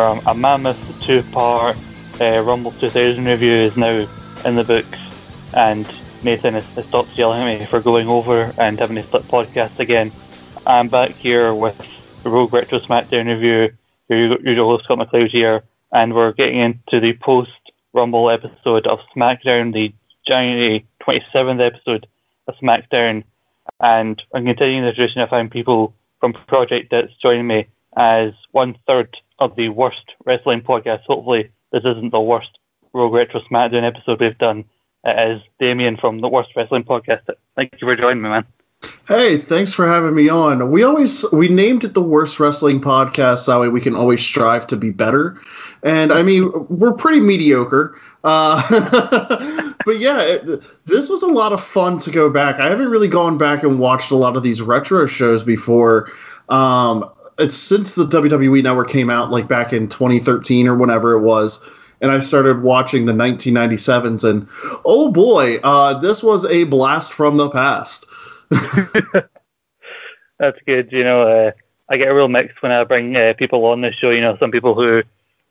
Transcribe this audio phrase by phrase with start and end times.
[0.00, 1.76] a, mammoth two-part
[2.20, 4.06] uh, Rumble 2000 review is now
[4.44, 4.98] in the books,
[5.54, 5.86] and
[6.22, 9.78] Nathan has, has stopped yelling at me for going over and having a split podcast
[9.78, 10.10] again.
[10.66, 11.76] I'm back here with
[12.22, 13.72] the Rogue Retro SmackDown review.
[14.08, 17.50] Your host Scott McLeod here, and we're getting into the post
[17.92, 19.92] Rumble episode of SmackDown, the
[20.26, 22.06] January 27th episode
[22.46, 23.24] of SmackDown.
[23.80, 28.76] And I'm continuing the tradition of having people from Project that's joining me as one
[28.86, 31.02] third of the worst wrestling podcast.
[31.06, 32.58] Hopefully, this isn't the worst
[32.92, 34.64] Rogue Retro SmackDown episode we've done.
[35.04, 37.22] It is Damien from the Worst Wrestling Podcast.
[37.56, 38.46] Thank you for joining me, man.
[39.08, 40.70] Hey, thanks for having me on.
[40.70, 44.66] We always we named it the Worst Wrestling Podcast that way we can always strive
[44.68, 45.40] to be better.
[45.82, 47.98] And I mean, we're pretty mediocre.
[48.24, 48.62] Uh,
[49.84, 52.60] but yeah, it, this was a lot of fun to go back.
[52.60, 56.10] I haven't really gone back and watched a lot of these retro shows before.
[56.48, 61.20] Um, it's since the WWE Network came out, like back in 2013 or whenever it
[61.20, 61.60] was,
[62.00, 64.48] and I started watching the 1997s, and
[64.84, 68.06] oh boy, uh, this was a blast from the past.
[70.38, 70.90] That's good.
[70.90, 71.52] You know, uh,
[71.88, 74.10] I get a real mix when I bring uh, people on the show.
[74.10, 75.02] You know, some people who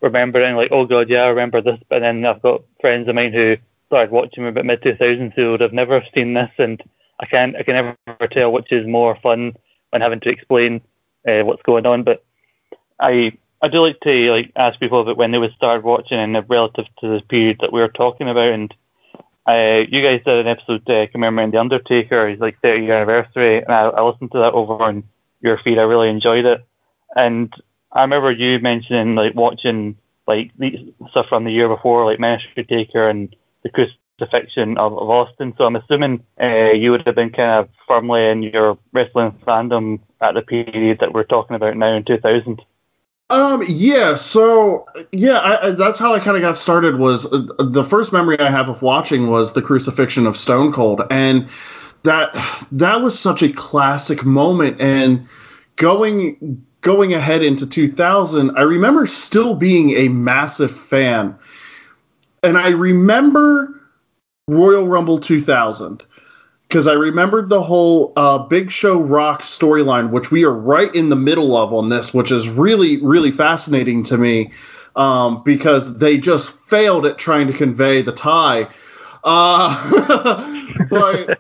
[0.02, 3.16] remember and like, oh god, yeah, I remember this, but then I've got friends of
[3.16, 6.82] mine who started watching about mid 2000s who would have never seen this, and
[7.20, 9.54] I can't, I can never tell which is more fun
[9.90, 10.82] when having to explain
[11.28, 12.04] uh, what's going on.
[12.04, 12.24] But
[13.00, 16.50] I I do like to like ask people about when they would start watching and
[16.50, 18.52] relative to the period that we were talking about.
[18.52, 18.74] And
[19.46, 23.58] uh, you guys did an episode uh, commemorating the Undertaker, his like 30 year anniversary,
[23.58, 25.04] and I, I listened to that over on
[25.42, 25.78] your feed.
[25.78, 26.64] I really enjoyed it,
[27.16, 27.54] and
[27.92, 29.98] I remember you mentioning like watching
[30.28, 30.52] like
[31.10, 33.70] stuff from the year before, like Ministry Taker and the
[34.20, 35.54] crucifixion of, of Austin.
[35.58, 40.00] So I'm assuming uh, you would have been kind of firmly in your wrestling fandom
[40.22, 42.62] at the period that we're talking about now in 2000.
[43.32, 43.64] Um.
[43.68, 44.16] Yeah.
[44.16, 46.98] So yeah, I, I, that's how I kind of got started.
[46.98, 51.04] Was uh, the first memory I have of watching was the crucifixion of Stone Cold,
[51.12, 51.48] and
[52.04, 52.34] that
[52.72, 54.82] that was such a classic moment.
[54.82, 55.28] And
[55.76, 61.38] going going ahead into 2000, I remember still being a massive fan,
[62.42, 63.79] and I remember
[64.50, 66.04] Royal Rumble 2000
[66.70, 71.10] because I remembered the whole uh, Big Show Rock storyline, which we are right in
[71.10, 74.52] the middle of on this, which is really, really fascinating to me
[74.96, 78.68] um, because they just failed at trying to convey the tie.
[79.24, 81.40] Uh, but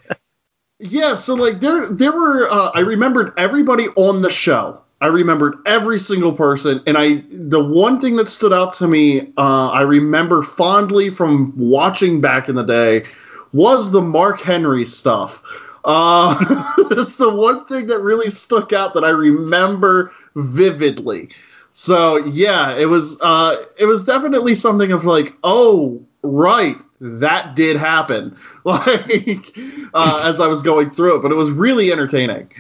[0.80, 2.48] yeah, so like there, there were.
[2.50, 4.82] Uh, I remembered everybody on the show.
[5.02, 9.32] I remembered every single person, and I the one thing that stood out to me,
[9.38, 13.06] uh, I remember fondly from watching back in the day
[13.54, 15.42] was the Mark Henry stuff.
[15.86, 16.36] Uh,
[16.92, 21.30] it's the one thing that really stuck out that I remember vividly.
[21.72, 27.78] So yeah, it was uh, it was definitely something of like, oh right, that did
[27.78, 28.36] happen.
[28.66, 29.58] Like
[29.94, 32.52] uh, as I was going through it, but it was really entertaining.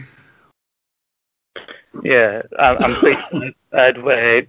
[2.03, 3.55] Yeah, I'm, I'm glad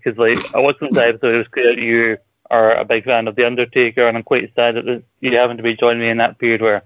[0.02, 1.34] because like I watched this episode.
[1.34, 2.18] It was clear that you
[2.50, 5.62] are a big fan of The Undertaker, and I'm quite sad that you happen to
[5.62, 6.82] be joining me in that period where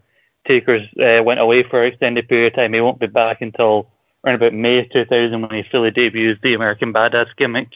[0.47, 2.73] Taker's uh, went away for an extended period of time.
[2.73, 3.89] He won't be back until
[4.25, 7.69] around about May 2000 when he fully debuts the American Badass gimmick.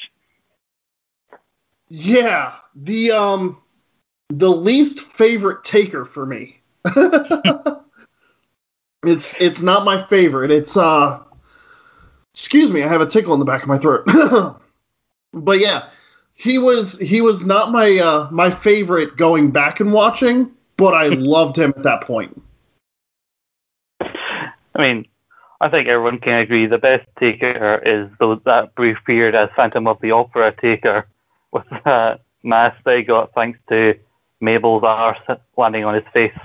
[1.89, 3.59] Yeah, the um,
[4.29, 6.61] the least favorite Taker for me.
[9.05, 10.51] it's it's not my favorite.
[10.51, 11.23] It's uh,
[12.39, 14.07] excuse me, I have a tickle in the back of my throat.
[15.33, 15.89] but yeah,
[16.35, 21.09] he was he was not my uh, my favorite going back and watching, but I
[21.09, 22.41] loved him at that point.
[24.01, 25.09] I mean,
[25.61, 29.89] I think everyone can agree the best taker is the, that brief period as Phantom
[29.89, 31.09] of the Opera taker
[31.51, 33.99] with that mask they got thanks to
[34.41, 35.19] Mabel's arse
[35.57, 36.39] landing on his face.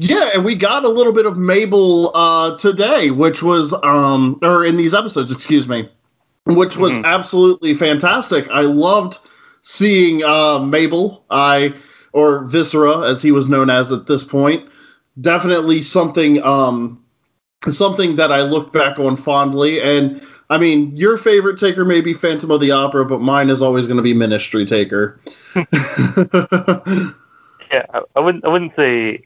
[0.00, 4.64] Yeah, and we got a little bit of Mabel uh, today, which was um, or
[4.64, 5.88] in these episodes, excuse me,
[6.44, 7.04] which was mm-hmm.
[7.04, 8.48] absolutely fantastic.
[8.50, 9.18] I loved
[9.62, 11.74] seeing uh, Mabel, I
[12.12, 14.68] or Viscera as he was known as at this point.
[15.20, 17.04] Definitely something um,
[17.66, 19.80] something that I look back on fondly.
[19.80, 23.60] And I mean, your favorite taker may be Phantom of the Opera, but mine is
[23.60, 25.18] always going to be Ministry Taker.
[27.72, 27.84] yeah,
[28.14, 28.44] I wouldn't.
[28.44, 29.24] I wouldn't say.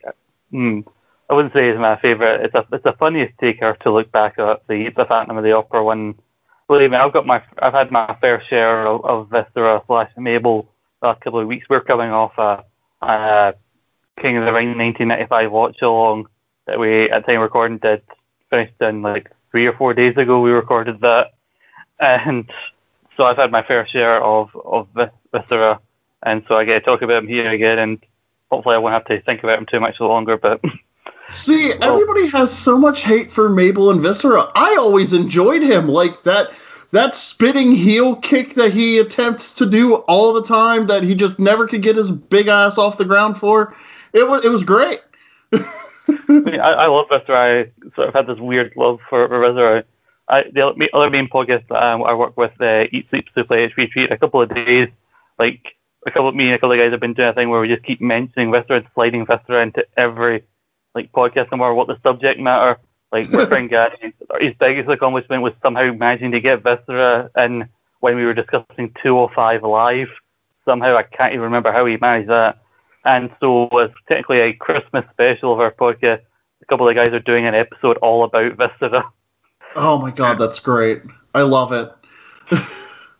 [0.52, 0.84] Mm,
[1.31, 2.43] I wouldn't say it's my favorite.
[2.43, 5.52] It's a it's the funniest taker to look back at the the Phantom of the
[5.52, 6.14] Opera one
[6.72, 10.69] believe me, I've got my I've had my fair share of, of Viscera slash Mabel
[11.00, 11.66] the last couple of weeks.
[11.69, 12.64] We're coming off a,
[13.02, 13.54] a
[14.20, 16.28] King of the Ring 1995 watch along
[16.66, 18.02] that we at time recording did
[18.50, 20.40] finished in like three or four days ago.
[20.40, 21.32] We recorded that,
[21.98, 22.50] and
[23.16, 24.88] so I've had my fair share of of
[25.32, 25.81] Viscera,
[26.22, 28.06] and so I get to talk about him here again, and
[28.52, 30.37] hopefully I won't have to think about him too much longer.
[30.37, 30.60] But
[31.31, 34.52] see, everybody has so much hate for Mabel and Viscera.
[34.54, 36.50] I always enjoyed him, like that
[36.90, 41.38] that spinning heel kick that he attempts to do all the time that he just
[41.38, 43.75] never could get his big ass off the ground for.
[44.12, 45.00] It was it was great.
[45.52, 47.38] I, I, love Viscera.
[47.38, 49.84] I sort of had this weird love for, Viscera.
[50.28, 54.10] I, the other main podcast that I, I work with, uh, Eat Sleep Suplex, retweet
[54.10, 54.88] a couple of days.
[55.38, 55.75] Like
[56.06, 57.60] a couple of me and a couple of guys have been doing a thing where
[57.60, 60.44] we just keep mentioning Viscera and sliding Viscera into every
[60.94, 62.78] like podcast, no matter what the subject matter.
[63.12, 67.69] Like my friend Gary, his biggest accomplishment was somehow managing to get Viscera in
[68.00, 70.08] when we were discussing 205 live.
[70.64, 72.58] Somehow I can't even remember how he managed that.
[73.05, 76.22] And so it's technically a Christmas special of our podcast.
[76.62, 79.05] A couple of guys are doing an episode all about Viscera.
[79.75, 81.02] Oh my god, that's great.
[81.34, 81.90] I love it.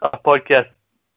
[0.03, 0.69] a podcast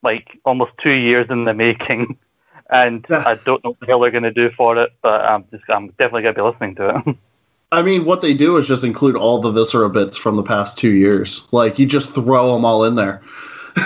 [0.06, 2.18] like almost two years in the making.
[2.68, 5.46] And I don't know what the hell they're going to do for it, but I'm
[5.52, 7.16] just I'm definitely going to be listening to it.
[7.72, 10.76] I mean, what they do is just include all the viscera bits from the past
[10.76, 11.48] two years.
[11.52, 13.22] Like you just throw them all in there.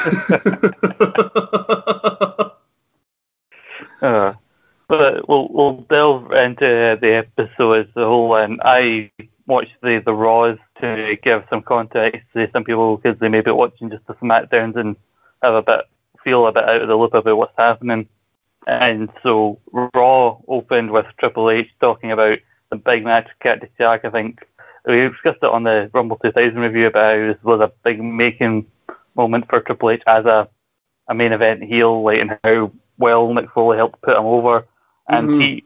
[4.01, 4.33] uh,
[4.88, 9.12] but we'll we'll delve into the episode as a whole, and I
[9.45, 13.51] watched the the Raws to give some context to some people because they may be
[13.51, 14.95] watching just the SmackDowns and
[15.42, 15.81] have a bit
[16.29, 18.07] feel a bit out of the loop about what's happening.
[18.67, 22.39] And so Raw opened with Triple H talking about
[22.69, 24.05] the big match, Cactus Jack.
[24.05, 24.45] I think
[24.85, 28.67] we discussed it on the Rumble 2000 review about how this was a big making
[29.15, 30.47] moment for Triple H as a,
[31.07, 34.67] a main event heel, like, and how well Mick Foley helped put him over.
[35.07, 35.41] And mm-hmm.
[35.41, 35.63] he,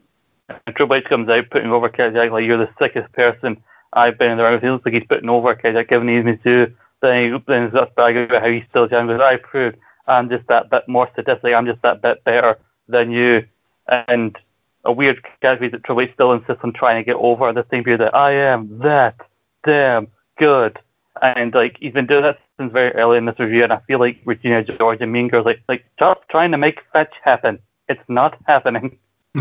[0.47, 3.61] and Triple H comes out putting over Cactus Jack like, you're the sickest person
[3.91, 4.61] I've been in the around.
[4.61, 6.73] He looks like he's putting over Cactus Jack, giving him his due.
[7.01, 8.87] Then he then starts bragging about how he's still.
[8.87, 9.77] Goes, I proved
[10.07, 11.53] I'm just that bit more statistic.
[11.53, 12.57] I'm just that bit better
[12.87, 13.45] than you.
[13.87, 14.37] And
[14.85, 17.83] a weird category that Triple H still insists on trying to get over the same
[17.83, 19.15] period that I am that
[19.63, 20.07] damn
[20.37, 20.77] good.
[21.21, 23.99] And like he's been doing that since very early in this review, and I feel
[23.99, 27.59] like Regina George and Mean Girls like like just trying to make fetch happen.
[27.87, 28.97] It's not happening.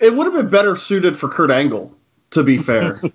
[0.00, 1.96] it would have been better suited for Kurt Angle,
[2.30, 3.02] to be fair.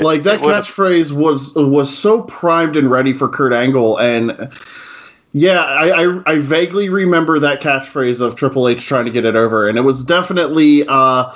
[0.00, 4.50] like that catchphrase was was so primed and ready for Kurt Angle, and
[5.32, 9.36] yeah, I, I, I vaguely remember that catchphrase of Triple H trying to get it
[9.36, 11.32] over, and it was definitely uh,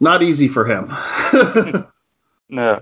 [0.00, 0.88] not easy for him.
[2.48, 2.80] no,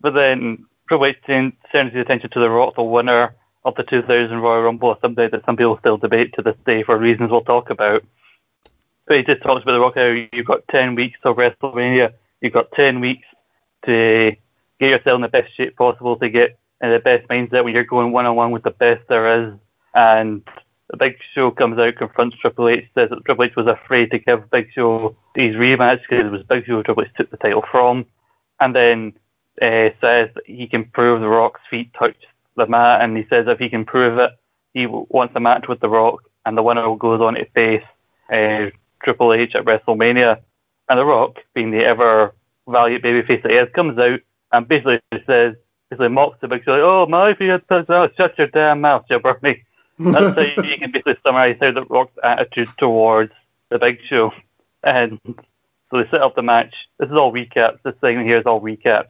[0.00, 4.36] but then Triple H turns his attention to the Rock, the winner of the 2000
[4.38, 7.70] Royal Rumble, something that some people still debate to this day for reasons we'll talk
[7.70, 8.04] about.
[9.06, 12.52] But he just talks about the Rock how you've got 10 weeks of WrestleMania, you've
[12.52, 13.26] got 10 weeks
[13.86, 14.36] to
[14.80, 17.84] get yourself in the best shape possible to get in the best mindset when you're
[17.84, 19.54] going one on one with the best there is.
[19.94, 20.42] And
[20.90, 24.18] the Big Show comes out, confronts Triple H, says that Triple H was afraid to
[24.18, 27.64] give Big Show his rematch because it was Big Show Triple H took the title
[27.70, 28.04] from,
[28.60, 29.12] and then
[29.60, 32.16] uh, says he can prove The Rock's feet touch
[32.56, 34.32] the mat, and he says if he can prove it,
[34.74, 37.84] he wants a match with The Rock, and the winner will goes on to face
[38.30, 38.70] uh,
[39.02, 40.40] Triple H at WrestleMania.
[40.88, 42.34] And The Rock, being the ever
[42.72, 44.20] valiant babyface that he is, comes out
[44.52, 45.54] and basically says,
[45.90, 48.48] basically mocks the Big Show, like, oh, my, if you had touched out, shut your
[48.48, 49.62] damn mouth, jabroni.
[49.98, 53.32] That's how you can basically summarize how The Rock's attitude towards
[53.68, 54.32] the Big Show.
[54.82, 56.74] And so they set up the match.
[56.98, 57.78] This is all recaps.
[57.84, 59.08] This segment here is all recaps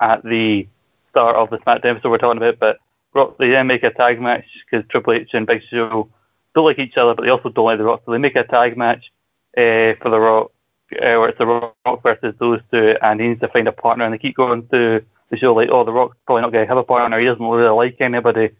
[0.00, 0.66] at the
[1.10, 2.58] start of the SmackDown episode we're talking about.
[2.58, 2.78] But
[3.14, 6.08] Rock, they then make a tag match because Triple H and Big Show
[6.54, 8.02] don't like each other, but they also don't like The Rock.
[8.04, 9.12] So they make a tag match
[9.56, 10.52] uh, for The Rock
[11.00, 14.04] uh, where it's The Rock versus those two, and he needs to find a partner.
[14.04, 16.68] And they keep going through the show like, oh, The Rock's probably not going to
[16.68, 17.18] have a partner.
[17.18, 18.50] He doesn't really like anybody.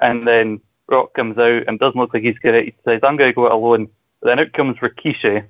[0.00, 2.70] And then Rock comes out and doesn't look like he's going to.
[2.70, 3.88] He says, I'm going to go it alone.
[4.20, 5.44] But then out comes Rikishi,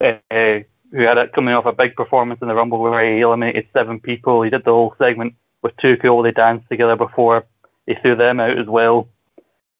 [0.00, 3.68] uh, who had it coming off a big performance in the Rumble where he eliminated
[3.72, 4.42] seven people.
[4.42, 6.22] He did the whole segment with Too Cool.
[6.22, 7.44] They danced together before
[7.86, 9.08] he threw them out as well.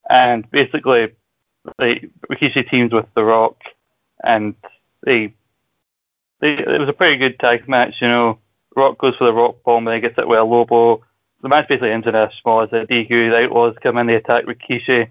[0.08, 1.12] And basically,
[1.78, 3.56] like, Rikishi teams with The Rock,
[4.22, 4.54] and
[5.04, 5.34] they
[6.40, 8.38] they, it was a pretty good tag match, you know.
[8.74, 11.02] Rock goes for the Rock Bottom and he gets it with a low blow.
[11.42, 13.30] The match basically ends in a small as a DQ.
[13.30, 15.08] The Outlaws come in, they attack Rikishi,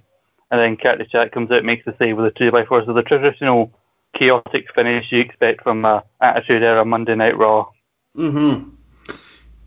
[0.51, 2.93] and then Cactus Jack comes out, makes the save with a 2 by 4 So
[2.93, 3.71] the traditional
[4.13, 7.67] chaotic finish you expect from a Attitude Era Monday Night Raw.
[8.15, 8.69] Mm hmm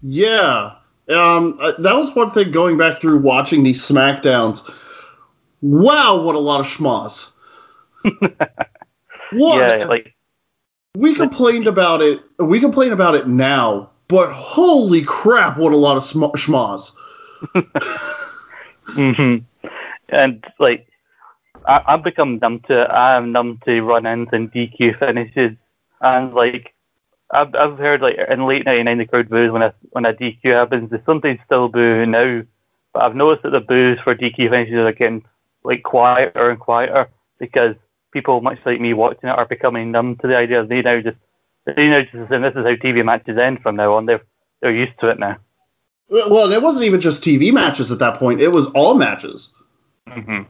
[0.02, 0.76] Yeah.
[1.08, 4.68] Um, uh, that was one thing going back through watching these SmackDowns.
[5.60, 7.32] Wow, what a lot of schmoz.
[8.02, 8.38] what?
[9.32, 10.14] Yeah, like
[10.96, 12.20] we complained about it.
[12.38, 16.92] We complain about it now, but holy crap, what a lot of sm- schmoz.
[18.86, 19.36] hmm
[20.08, 20.88] And like,
[21.66, 22.80] I, I've become numb to.
[22.92, 25.56] I am numb to run-ins and DQ finishes,
[26.00, 26.74] and like,
[27.30, 30.52] I've I've heard like in late '99 the crowd boos when a when a DQ
[30.52, 30.90] happens.
[30.90, 32.42] They sometimes still boo now,
[32.92, 35.24] but I've noticed that the boos for DQ finishes are getting
[35.64, 37.76] like quieter and quieter because
[38.12, 40.64] people much like me watching it are becoming numb to the idea.
[40.64, 41.18] They now just
[41.64, 44.06] they now just assume this is how TV matches end from now on.
[44.06, 44.22] They're
[44.60, 45.36] they're used to it now.
[46.10, 49.50] Well, and it wasn't even just TV matches at that point; it was all matches.
[50.08, 50.42] Mm-hmm.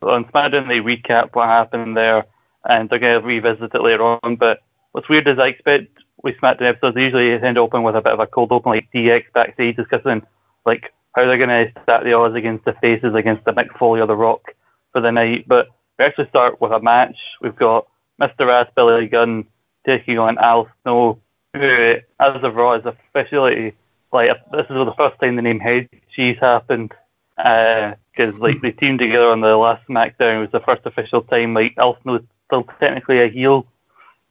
[0.00, 2.24] So on SmackDown, they recap what happened there,
[2.68, 4.36] and they're going to revisit it later on.
[4.36, 4.60] But
[4.92, 8.12] what's weird is I expect with SmackDown episodes, they usually end open with a bit
[8.12, 10.22] of a cold open, like DX backstage discussing
[10.66, 14.00] like how they're going to stack the odds against the faces, against the Mick Foley
[14.00, 14.54] or the Rock
[14.92, 15.44] for the night.
[15.46, 15.68] But
[16.00, 17.16] we actually start with a match.
[17.42, 17.86] We've got
[18.18, 18.50] Mr.
[18.50, 19.44] Ass Billy Gunn
[19.84, 21.20] taking on Al Snow,
[21.52, 23.74] who, as of Raw, is officially
[24.10, 26.94] like this is the first time the name Head Cheese happened
[27.36, 30.36] because uh, like they teamed together on the last SmackDown.
[30.36, 31.52] It was the first official time.
[31.52, 33.66] Like Al Snow is still technically a heel,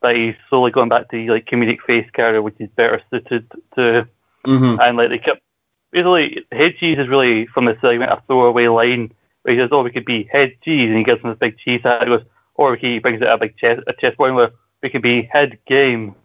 [0.02, 4.08] but he's slowly going back to like comedic face character, which is better suited to.
[4.48, 4.82] Mm-hmm.
[4.82, 5.44] And like they kept
[5.92, 9.84] basically Head Cheese is really from the segment a throwaway line where he says, "Oh,
[9.84, 12.06] we could be Head Cheese," and he gives him this big cheese hat.
[12.06, 12.24] Goes,
[12.56, 15.58] or he brings it a big chest a chest point where we could be Head
[15.66, 16.16] Game.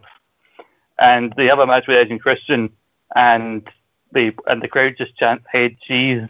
[0.98, 2.70] And they have a match with Edge and Christian,
[3.16, 3.68] and
[4.12, 6.28] they and the crowd just chants "Head Cheese."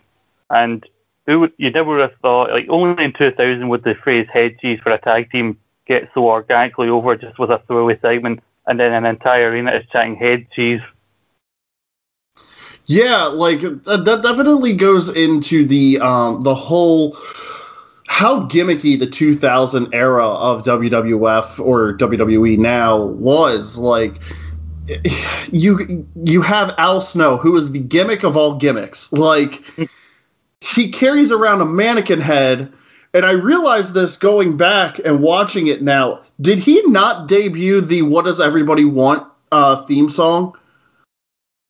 [0.50, 0.86] And
[1.26, 4.58] who would, you never would have thought, like, only in 2000 would the phrase head
[4.60, 8.78] cheese for a tag team get so organically over just with a throwaway segment, and
[8.78, 10.82] then an entire arena is chanting head cheese.
[12.86, 17.16] Yeah, like that definitely goes into the um, the whole
[18.06, 23.78] how gimmicky the 2000 era of WWF or WWE now was.
[23.78, 24.20] Like
[25.50, 29.10] you you have Al Snow, who is the gimmick of all gimmicks.
[29.12, 29.64] Like
[30.60, 32.72] he carries around a mannequin head.
[33.14, 36.20] And I realized this going back and watching it now.
[36.40, 40.56] Did he not debut the "What Does Everybody Want" uh, theme song?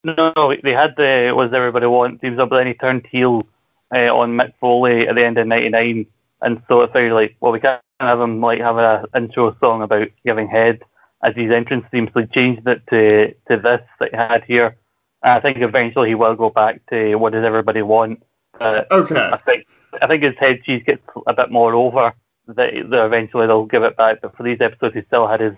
[0.05, 3.47] No, no, they had the "Was Everybody Want" theme song, but then he turned heel
[3.95, 6.07] uh, on Mick Foley at the end of '99,
[6.43, 9.83] and so it felt like, well, we can't have him like have an intro song
[9.83, 10.83] about giving head
[11.23, 14.77] as his entrance theme, so he changed it to to this that he had here.
[15.23, 18.23] And I think eventually he will go back to "What Does Everybody Want."
[18.61, 19.31] Uh, okay.
[19.33, 19.67] I think
[20.03, 22.13] I think his head cheese gets a bit more over.
[22.47, 25.55] That, that eventually they'll give it back, but for these episodes, he still had his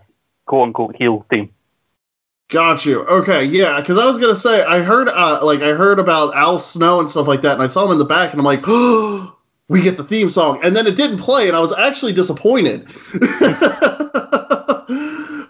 [0.46, 1.52] quote unquote heel theme.
[2.48, 3.02] Got you.
[3.06, 6.60] Okay, yeah, because I was gonna say I heard uh, like I heard about Al
[6.60, 8.62] Snow and stuff like that, and I saw him in the back, and I'm like,
[8.68, 9.36] oh,
[9.68, 12.86] we get the theme song, and then it didn't play, and I was actually disappointed.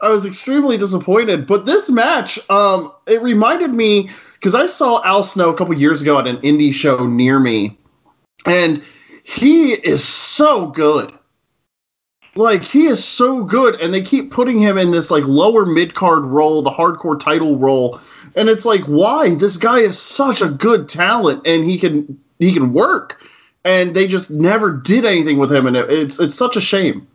[0.00, 1.46] I was extremely disappointed.
[1.46, 6.00] But this match, um, it reminded me because I saw Al Snow a couple years
[6.00, 7.76] ago at an indie show near me,
[8.46, 8.82] and
[9.22, 11.12] he is so good.
[12.36, 15.94] Like he is so good, and they keep putting him in this like lower mid
[15.94, 17.98] card role, the hardcore title role,
[18.36, 19.34] and it's like, why?
[19.34, 23.22] This guy is such a good talent, and he can he can work,
[23.64, 27.06] and they just never did anything with him, and it, it's it's such a shame.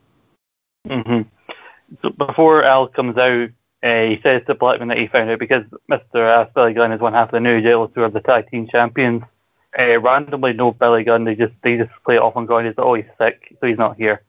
[0.88, 1.22] Mm-hmm.
[2.02, 3.50] So before Al comes out,
[3.84, 6.16] uh, he says to Blackman that he found out because Mr.
[6.16, 8.68] Ass Billy Gunn is one half of the New Jail who are the tag team
[8.68, 9.24] champions.
[9.78, 11.24] Uh, randomly, no Billy Gunn.
[11.24, 12.68] They just they just play it off on ground.
[12.68, 14.24] He's like, oh, he's sick, so he's not here,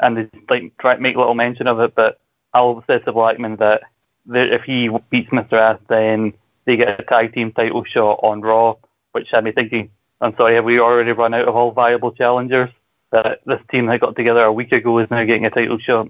[0.00, 1.94] and they like try make little mention of it.
[1.94, 2.20] But
[2.54, 3.82] Al says to Blackman that,
[4.28, 5.54] if he beats Mr.
[5.54, 6.32] Ass, then
[6.64, 8.76] they get a tag team title shot on Raw,
[9.12, 9.90] which had me thinking,
[10.20, 12.70] I'm sorry, have we already run out of all viable challengers?
[13.10, 16.08] That this team that got together a week ago is now getting a title shot.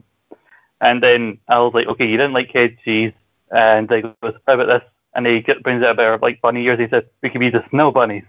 [0.81, 3.13] And then I was like, okay, you didn't like head cheese.
[3.51, 4.83] And they goes, how about this?
[5.15, 6.79] And he get, brings out a pair of like bunny ears.
[6.79, 8.25] He said, we could be the snow bunnies.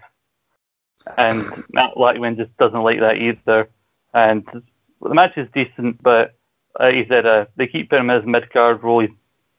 [1.16, 3.68] And Matt Blackman just doesn't like that either.
[4.14, 4.44] And
[5.08, 6.34] the match is decent, but
[6.78, 9.00] uh, he said uh, they keep putting him as mid card role.
[9.00, 9.10] He's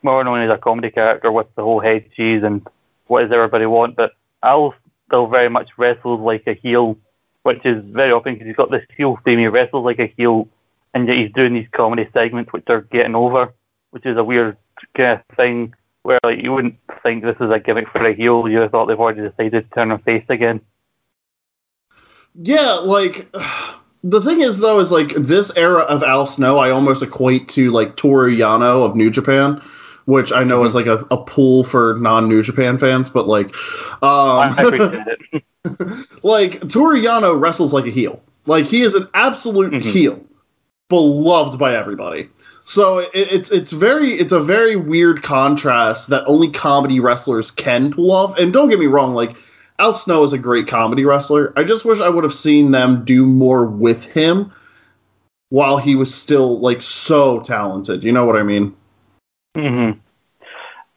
[0.02, 2.66] more known as a comedy character with the whole head cheese and
[3.08, 3.96] what does everybody want.
[3.96, 4.74] But Al
[5.08, 6.98] still very much wrestles like a heel,
[7.44, 9.40] which is very often because he's got this heel theme.
[9.40, 10.48] He wrestles like a heel
[10.94, 13.54] and yet he's doing these comedy segments which are getting over,
[13.92, 14.58] which is a weird
[14.96, 18.48] kind of thing where like you wouldn't think this is a gimmick for a heel.
[18.48, 20.62] You thought they've already decided to turn him face again.
[22.36, 23.30] Yeah, like
[24.04, 27.72] the thing is though is like this era of Al Snow, I almost equate to
[27.72, 29.62] like Toru Yano of New Japan.
[30.06, 30.68] Which I know mm-hmm.
[30.68, 33.54] is like a, a pool for non New Japan fans, but like,
[34.02, 35.44] um, I appreciate it.
[36.24, 38.22] like Toru Yano wrestles like a heel.
[38.48, 39.88] Like he is an absolute mm-hmm.
[39.88, 40.20] heel
[40.90, 42.30] beloved by everybody.
[42.64, 47.92] So it, it's it's very it's a very weird contrast that only comedy wrestlers can
[47.92, 48.38] pull off.
[48.38, 49.36] And don't get me wrong, like
[49.82, 51.54] Al Snow is a great comedy wrestler.
[51.58, 54.54] I just wish I would have seen them do more with him
[55.50, 58.04] while he was still like so talented.
[58.04, 58.76] You know what I mean?
[59.56, 59.94] hmm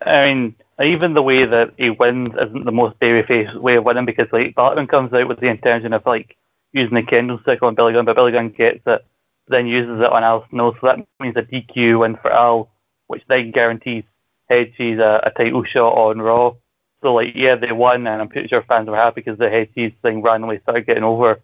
[0.05, 4.05] I mean, even the way that he wins isn't the most babyface way of winning
[4.05, 6.37] because like Blackman comes out with the intention of like
[6.75, 9.03] using the candlestick on Billy Gunn, but Billy Gunn gets it,
[9.49, 12.71] then uses it on Al Snow, so that means a DQ win for Al,
[13.07, 14.05] which then guarantees
[14.51, 16.57] Cheese a, a title shot on Raw.
[17.05, 19.93] So like, yeah, they won, and I'm pretty sure fans were happy because the Cheese
[20.01, 21.39] thing randomly started getting over.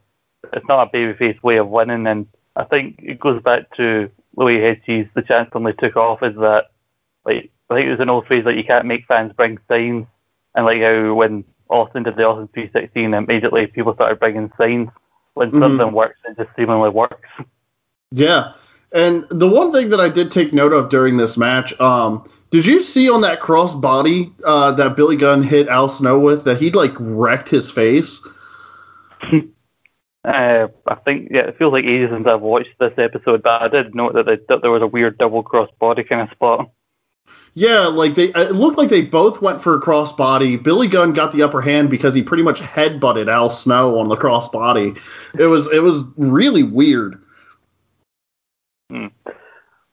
[0.55, 2.27] It's not a babyface way of winning, and
[2.57, 6.23] I think it goes back to the way Head Cheese, the chance only took off,
[6.23, 6.71] is that
[7.27, 10.07] like I think it was an old phrase like you can't make fans bring signs,
[10.55, 14.89] and like how when Austin did the Austin 316, immediately people started bringing signs.
[15.35, 15.61] When Mhm.
[15.61, 17.29] something works, it just seemingly works.
[18.13, 18.55] Yeah.
[18.93, 22.67] And the one thing that I did take note of during this match, um, did
[22.67, 26.61] you see on that cross body uh, that Billy Gunn hit Al Snow with that
[26.61, 28.27] he'd like wrecked his face?
[30.23, 33.69] Uh, I think yeah, it feels like ages since I've watched this episode, but I
[33.69, 36.71] did note that, they, that there was a weird double cross body kind of spot.
[37.55, 40.57] Yeah, like they it looked like they both went for a cross body.
[40.57, 44.17] Billy Gunn got the upper hand because he pretty much headbutted Al Snow on the
[44.17, 44.95] cross body.
[45.39, 47.21] It was it was really weird.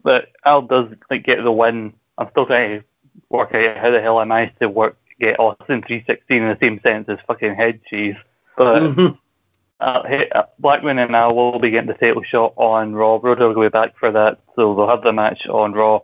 [0.03, 1.93] But Al does like get the win.
[2.17, 2.86] I'm still trying to
[3.30, 6.80] work out how the hell I managed to work get Austin 316 in the same
[6.82, 8.15] sense as fucking head cheese.
[8.56, 9.17] But Mhm.
[9.80, 13.19] uh, hey, uh, Blackman and I will be getting the title shot on Raw.
[13.21, 16.01] Road Dogg will be back for that, so they'll have the match on Raw.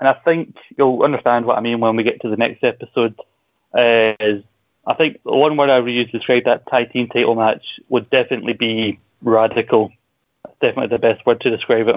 [0.00, 3.14] And I think you'll understand what I mean when we get to the next episode.
[3.76, 4.42] Uh, is
[4.86, 7.64] I think the one word I would use to describe that tag team title match
[7.88, 9.90] would definitely be radical.
[10.44, 11.96] That's definitely the best word to describe it.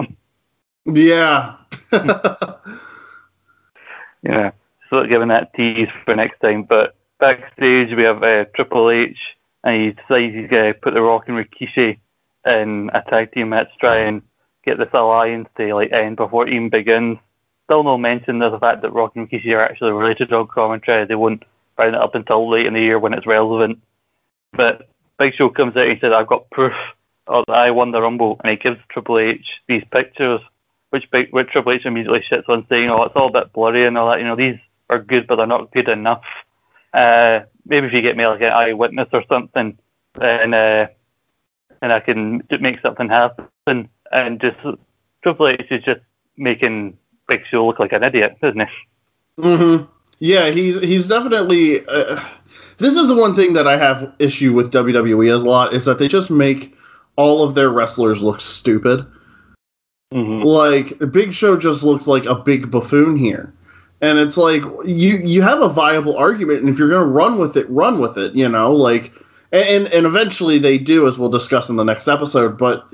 [0.86, 1.56] yeah.
[4.22, 4.52] Yeah,
[4.90, 6.64] so giving that tease for next time.
[6.64, 9.18] But backstage we have uh, Triple H,
[9.64, 11.98] and he decides he's going to put the Rock and Rikishi
[12.46, 14.22] in a tag team match try and
[14.64, 17.18] get this alliance to like end before it even begins.
[17.64, 21.04] Still no mention of the fact that Rock and Rikishi are actually related on commentary.
[21.04, 21.44] They won't
[21.76, 23.80] bring it up until late in the year when it's relevant.
[24.52, 26.74] But Big Show comes out and he said, "I've got proof
[27.26, 30.40] of that I won the Rumble," and he gives Triple H these pictures
[30.90, 33.96] which which Triple H immediately shits on, saying, "Oh, it's all a bit blurry and
[33.98, 34.18] all that.
[34.18, 34.58] You know, these
[34.90, 36.24] are good, but they're not good enough.
[36.92, 39.78] Uh, maybe if you get me like an eyewitness or something,
[40.14, 40.86] then uh,
[41.82, 44.56] and I can make something happen." And just
[45.22, 46.00] Triple H is just
[46.36, 46.96] making
[47.28, 49.42] Big Show look like an idiot, isn't he?
[49.42, 49.84] hmm
[50.18, 51.86] Yeah, he's he's definitely.
[51.86, 52.20] Uh,
[52.78, 55.98] this is the one thing that I have issue with WWE a lot is that
[55.98, 56.74] they just make
[57.16, 59.04] all of their wrestlers look stupid.
[60.12, 60.42] Mm-hmm.
[60.42, 63.52] Like Big Show just looks like a big buffoon here,
[64.00, 67.56] and it's like you you have a viable argument, and if you're gonna run with
[67.56, 68.34] it, run with it.
[68.34, 69.12] You know, like
[69.52, 72.56] and and eventually they do, as we'll discuss in the next episode.
[72.56, 72.90] But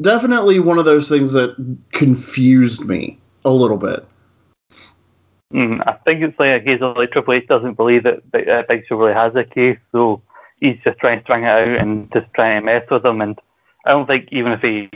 [0.00, 1.56] definitely one of those things that
[1.92, 4.06] confused me a little bit.
[5.52, 8.48] Mm, I think it's like a case of like Triple H doesn't believe that Big,
[8.48, 10.22] uh, Big Show really has a case, so
[10.60, 13.20] he's just trying to string it out and just trying to mess with him.
[13.20, 13.38] And
[13.84, 14.88] I don't think even if he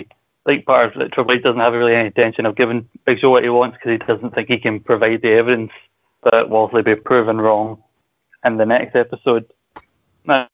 [0.46, 3.30] like part of like, Triple H doesn't have really any intention of giving Big Show
[3.30, 5.72] what he wants because he doesn't think he can provide the evidence
[6.32, 7.82] that will be proven wrong
[8.44, 9.46] in the next episode.
[10.24, 10.48] Now,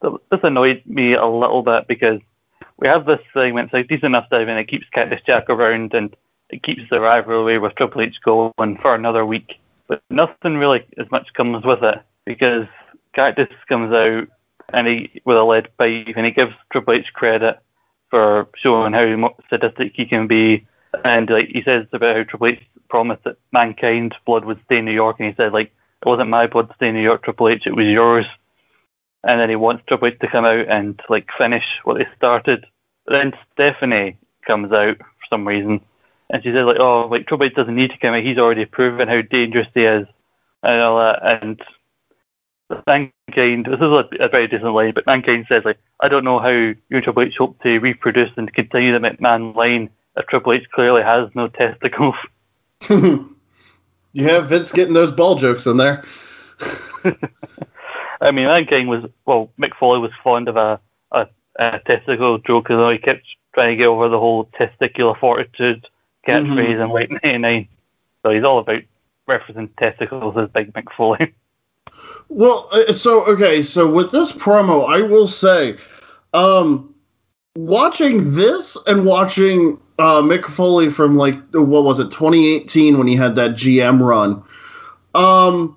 [0.00, 2.20] this annoyed me a little bit because
[2.78, 6.14] we have this segment, it's like decent enough segment, it keeps Cactus Jack around and
[6.50, 9.58] it keeps the rivalry with Triple H going for another week.
[9.86, 12.66] But nothing really as much comes with it because
[13.12, 14.28] Cactus comes out
[14.72, 17.58] and he with a lead pipe and he gives Triple H credit
[18.10, 20.66] for showing how sadistic he can be.
[21.04, 24.84] And like he says about how Triple H promised that mankind's blood would stay in
[24.84, 27.22] New York, and he said like it wasn't my blood to stay in New York,
[27.22, 28.26] Triple H, it was yours.
[29.24, 32.64] And then he wants Triple H to come out and like finish what they started.
[33.04, 34.16] But then Stephanie
[34.46, 35.80] comes out for some reason,
[36.30, 38.22] and she says like, "Oh, like Triple H doesn't need to come out.
[38.22, 40.06] He's already proven how dangerous he is,
[40.62, 41.60] and all that." And
[42.86, 46.38] Mankind, this is a, a very decent line, but Mankind says like, "I don't know
[46.38, 50.52] how you and Triple H hope to reproduce and continue the McMahon line if Triple
[50.52, 52.14] H clearly has no testicles."
[54.12, 56.04] yeah, Vince getting those ball jokes in there.
[58.20, 59.50] I mean, Mankind was well.
[59.58, 60.80] Mick Foley was fond of a
[61.12, 61.26] a,
[61.58, 65.86] a testicle joke, because he kept trying to get over the whole testicular fortitude
[66.26, 66.82] catchphrase mm-hmm.
[66.82, 67.68] in late '99.
[68.22, 68.82] So he's all about
[69.26, 71.34] referencing testicles as Big Mick Foley.
[72.28, 75.76] Well, uh, so okay, so with this promo, I will say,
[76.34, 76.94] um,
[77.56, 83.16] watching this and watching uh, Mick Foley from like what was it, 2018 when he
[83.16, 84.42] had that GM run.
[85.14, 85.76] Um,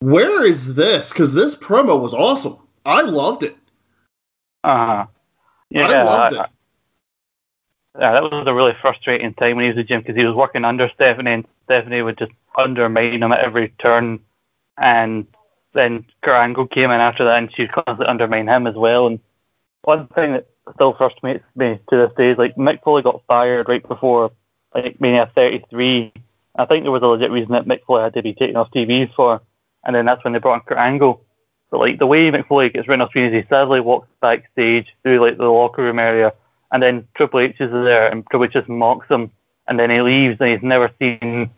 [0.00, 1.12] where is this?
[1.12, 2.58] Because this promo was awesome.
[2.84, 3.56] I loved it.
[4.64, 5.06] Uh-huh.
[5.70, 6.50] Yeah, I loved I- it.
[7.96, 10.34] Yeah, that was a really frustrating time when he was at gym because he was
[10.34, 14.18] working under Stephanie and Stephanie would just undermine him at every turn.
[14.78, 15.28] And
[15.74, 19.06] then Kurt Angle came in after that and she constantly undermine him as well.
[19.06, 19.20] And
[19.82, 23.68] one thing that still frustrates me to this day is like Mick Foley got fired
[23.68, 24.32] right before
[24.74, 26.12] like Mania 33.
[26.56, 28.70] I think there was a legit reason that Mick Foley had to be taken off
[28.70, 29.40] TV for.
[29.84, 31.22] And then that's when they brought in Kurt Angle.
[31.70, 34.86] But like the way Mick Foley gets written off screen is he sadly walks backstage
[35.02, 36.32] through like the locker room area
[36.74, 39.30] and then Triple H is there, and Triple H just mocks him,
[39.68, 41.48] and then he leaves, and he's never seen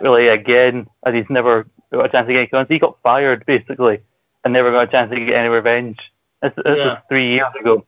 [0.00, 4.00] really again, and he's never got a chance to get any He got fired basically,
[4.44, 5.98] and never got a chance to get any revenge.
[6.42, 6.92] This, this Yeah.
[6.92, 7.86] is three years ago.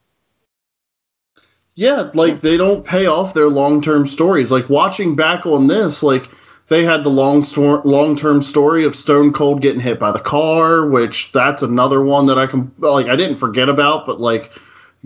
[1.74, 4.50] Yeah, like they don't pay off their long term stories.
[4.50, 6.30] Like watching back on this, like
[6.68, 10.18] they had the long sto- long term story of Stone Cold getting hit by the
[10.18, 14.52] car, which that's another one that I can like I didn't forget about, but like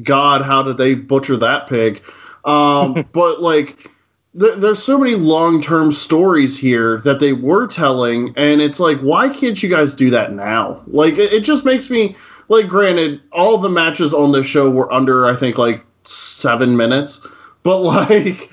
[0.03, 2.03] God, how did they butcher that pig?
[2.45, 3.91] Um, but like
[4.39, 9.01] th- there's so many long term stories here that they were telling, and it's like,
[9.01, 10.83] why can't you guys do that now?
[10.87, 12.17] Like it, it just makes me
[12.49, 17.27] like granted, all the matches on this show were under I think like seven minutes,
[17.63, 18.51] but like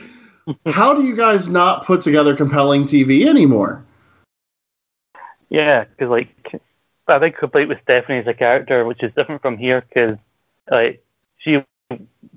[0.66, 3.84] how do you guys not put together compelling TV anymore?
[5.50, 6.62] Yeah, because like
[7.08, 10.18] I think complete with Stephanie as a character, which is different from here, because
[10.70, 11.04] like
[11.38, 11.64] she,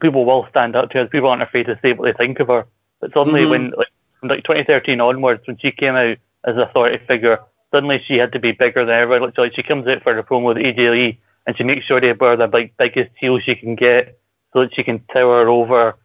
[0.01, 1.07] people will stand up to her.
[1.07, 2.67] People aren't afraid to say what they think of her.
[3.01, 3.51] But suddenly, Mhm.
[3.51, 7.41] when like from like 2013 onwards, when she came out as an authority figure,
[7.73, 9.27] suddenly she had to be bigger than everybody.
[9.27, 11.87] Like, so like she comes out for the promo with AJ Lee, and she makes
[11.87, 14.19] sure they wear the like biggest heel she can get,
[14.53, 15.97] so that she can tower over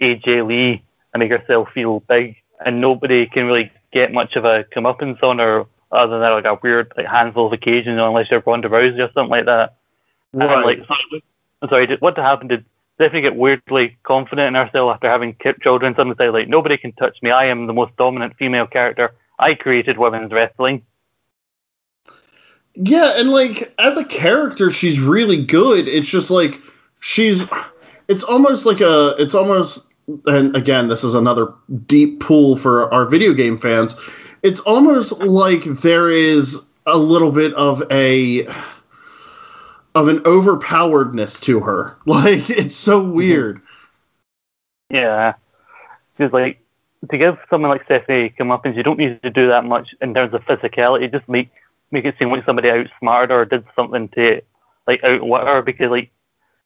[0.00, 4.64] AJ Lee and make herself feel big, and nobody can really get much of a
[4.64, 8.68] comeuppance on her other than like a weird like handful of occasions, unless you're Ronda
[8.68, 9.74] Rousey or something like that.
[10.32, 11.22] And like, sorry,
[11.60, 12.48] I'm sorry, what happened?
[12.50, 12.64] Did
[13.02, 15.92] Stephanie get weirdly confident in herself after having children?
[15.96, 17.32] Suddenly say like, nobody can touch me.
[17.32, 19.12] I am the most dominant female character.
[19.40, 20.84] I created women's wrestling.
[22.76, 25.88] Yeah, and like as a character, she's really good.
[25.88, 26.60] It's just like
[27.00, 27.44] she's
[28.06, 29.84] it's almost like a it's almost
[30.26, 31.52] and again, this is another
[31.86, 33.96] deep pool for our video game fans.
[34.44, 38.46] It's almost like there is a little bit of a
[39.94, 41.96] of an overpoweredness to her.
[42.06, 43.12] Like it's so mhm.
[43.12, 43.62] weird.
[44.90, 45.34] Yeah,
[46.16, 46.58] because like
[47.10, 49.94] to give someone like Stephanie come up and you don't need to do that much
[50.00, 51.10] in terms of physicality.
[51.10, 51.50] Just make
[51.90, 54.40] make it seem like somebody outsmarted her or did something to
[54.86, 56.10] like outwit her because like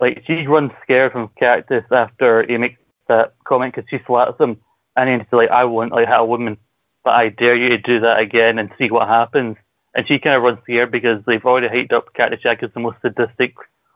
[0.01, 4.59] like she runs scared from Cactus after he makes that comment because she slaps him
[4.97, 6.57] and then she's like I won't like hit a woman,
[7.05, 9.57] but I dare you to do that again and see what happens.
[9.97, 12.81] And she kind of runs scared because they've already hyped up Cactus Jack as the
[12.81, 13.55] most sadistic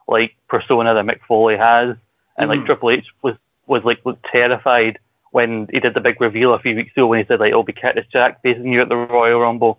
[0.08, 1.94] like persona that Mick Foley has,
[2.36, 2.66] and like Mhm.
[2.66, 3.36] Triple H was
[3.66, 4.98] was like looked terrified
[5.30, 7.62] when he did the big reveal a few weeks ago when he said like it'll
[7.62, 9.78] be Cactus Jack facing you at the Royal Rumble,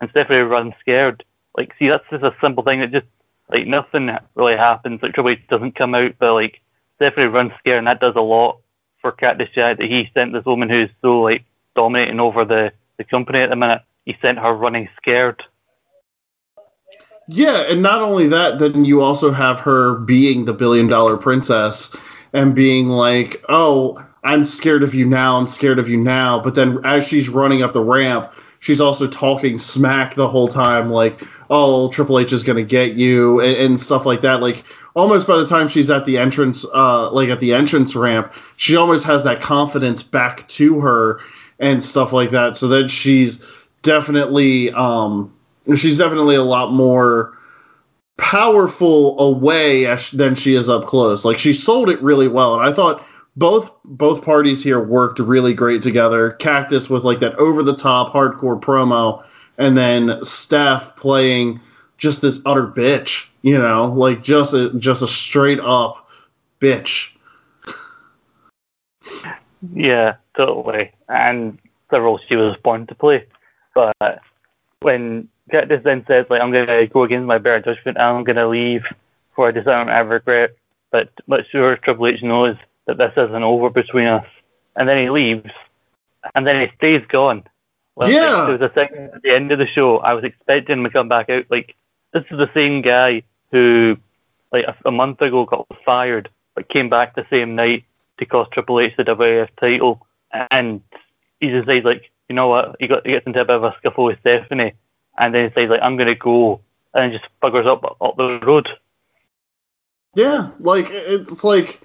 [0.00, 1.24] and Stephanie runs scared.
[1.56, 3.06] Like, see, that's just a simple thing that just
[3.48, 5.02] like nothing really happens.
[5.02, 6.60] Like Triple H doesn't come out, but like
[6.96, 8.58] Stephanie runs scared, and that does a lot
[9.00, 9.78] for Cactus Jack.
[9.78, 13.56] That he sent this woman who's so like dominating over the the company at the
[13.56, 13.80] minute.
[14.04, 15.42] He sent her running scared.
[17.28, 21.94] Yeah, and not only that, then you also have her being the billion dollar princess
[22.32, 25.36] and being like, "Oh, I'm scared of you now.
[25.38, 29.06] I'm scared of you now." But then as she's running up the ramp, she's also
[29.06, 33.80] talking smack the whole time, like, "Oh, Triple H is gonna get you," and, and
[33.80, 34.40] stuff like that.
[34.42, 38.32] Like almost by the time she's at the entrance, uh, like at the entrance ramp,
[38.56, 41.20] she almost has that confidence back to her
[41.60, 42.56] and stuff like that.
[42.56, 43.38] So then she's
[43.82, 45.32] definitely, um,
[45.76, 47.36] she's definitely a lot more
[48.16, 51.24] powerful away than she is up close.
[51.24, 53.04] Like she sold it really well, and I thought
[53.36, 56.32] both both parties here worked really great together.
[56.32, 59.24] Cactus with like that over the top hardcore promo,
[59.58, 61.60] and then Steph playing
[61.98, 63.28] just this utter bitch.
[63.42, 66.08] You know, like just a just a straight up
[66.60, 67.16] bitch.
[69.74, 70.92] Yeah, totally.
[71.08, 71.58] And
[71.90, 73.26] the role she was born to play.
[73.74, 74.20] But
[74.80, 78.36] when Cactus then says, like, I'm going to go against my better judgment, I'm going
[78.36, 78.84] to leave
[79.34, 80.54] for a decision I regret,
[80.90, 84.26] but but sure Triple H knows that this isn't over between us.
[84.76, 85.50] And then he leaves,
[86.34, 87.44] and then he stays gone.
[87.94, 88.46] Well, Yeah.
[88.46, 90.90] there was a second at the end of the show, I was expecting him to
[90.90, 91.44] come back out.
[91.50, 91.74] Like,
[92.12, 93.98] this is the same guy who,
[94.50, 97.84] like, a, a month ago got fired, but came back the same night
[98.18, 100.06] to cost Triple H the WWF title,
[100.50, 100.80] and
[101.40, 103.74] he decides like, you know what, he got he gets into a bit of a
[103.78, 104.72] scuffle with Stephanie,
[105.18, 106.60] and then he says like I'm gonna go,
[106.94, 108.68] and just buggers up up the road.
[110.14, 111.80] Yeah, like it's like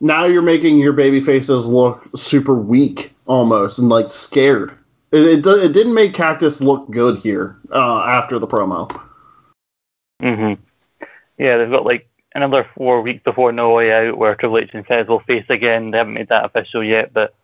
[0.00, 4.76] now you're making your baby faces look super weak almost and like scared.
[5.10, 8.90] It, it, it didn't make Cactus look good here uh, after the promo.
[10.20, 10.54] hmm
[11.38, 14.86] Yeah, they've got like another four weeks before No Way Out where Triple H and
[14.86, 15.90] Fez will face again.
[15.90, 17.34] They haven't made that official yet, but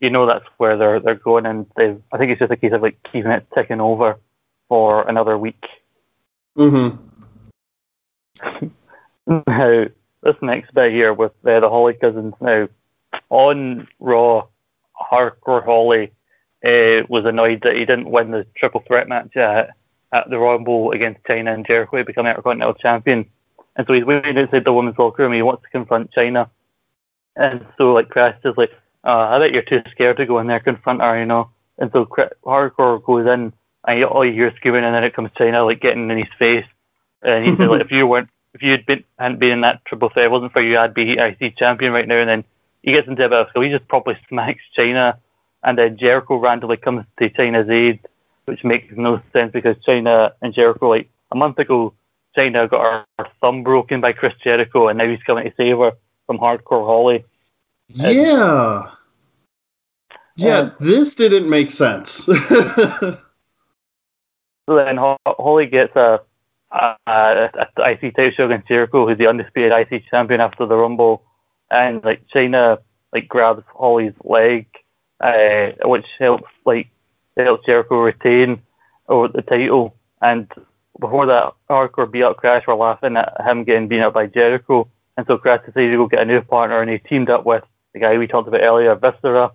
[0.00, 2.72] you know that's where they're they're going, and they I think it's just a case
[2.72, 4.18] of like keeping it ticking over
[4.68, 5.64] for another week.
[6.58, 6.96] Mm-hmm.
[9.46, 9.86] now,
[10.22, 12.34] this next bit here with uh, the Holly cousins.
[12.40, 12.68] Now,
[13.30, 14.46] on Raw,
[15.00, 16.12] Hardcore Holly
[16.64, 19.70] uh, was annoyed that he didn't win the triple threat match at,
[20.12, 23.26] at the Rumble against Chyna and Jericho, becoming Intercontinental Champion.
[23.76, 25.32] And so he's waiting outside the women's locker room.
[25.32, 26.48] He wants to confront Chyna,
[27.36, 28.72] And so, like, Crash is like,
[29.04, 31.50] uh, I bet you're too scared to go in there confront her, you know.
[31.78, 32.06] And so
[32.44, 33.52] Hardcore goes in,
[33.86, 36.32] and all you hear is screaming, and then it comes Chyna like, getting in his
[36.38, 36.66] face.
[37.22, 40.08] And he's like, if you weren't, if you had been, hadn't been in that triple
[40.08, 42.16] threat, it wasn't for you, I'd be IC champion right now.
[42.16, 42.44] And then
[42.82, 45.18] he gets into a bit of so he just probably smacks Chyna,
[45.62, 48.00] and then Jericho randomly comes to Chyna's aid,
[48.46, 51.94] which makes no sense because Chyna and Jericho, like, a month ago,
[52.36, 55.78] Chyna got her, her thumb broken by Chris Jericho, and now he's coming to save
[55.78, 55.92] her
[56.26, 57.24] from Hardcore Holly.
[57.88, 58.90] Yeah.
[60.36, 62.28] Yeah, um, this didn't make sense.
[64.66, 66.20] so then Holly gets a,
[66.72, 70.76] a, a, a IC title show against Jericho, who's the undisputed IC champion after the
[70.76, 71.22] Rumble,
[71.70, 72.78] and like Chyna
[73.12, 74.66] like grabs Holly's leg,
[75.20, 76.88] uh, which helps like
[77.36, 78.62] helps Jericho retain
[79.08, 79.94] over the title.
[80.20, 80.50] And
[80.98, 84.88] before that hardcore beat up Crash, we're laughing at him getting beaten up by Jericho,
[85.16, 87.64] and so Crash decided to go get a new partner, and he teamed up with
[87.92, 89.52] the guy we talked about earlier, Viscera.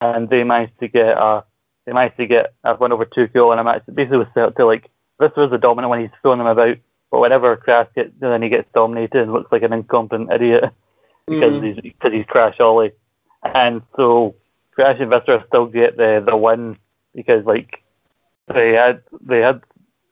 [0.00, 1.42] And they managed to get uh,
[1.84, 3.82] they managed to get a win over Too Cool in a match.
[3.92, 6.00] Basically, was set to like this was the dominant one.
[6.00, 6.76] He's throwing them about,
[7.10, 10.64] but whenever Crash gets, then he gets dominated and looks like an incompetent idiot
[11.26, 11.74] because mm.
[11.74, 12.92] he's because he's Crash Holly,
[13.42, 14.34] and so
[14.72, 16.76] Crash and Viscera still get the the win
[17.14, 17.82] because like
[18.52, 19.56] they had they had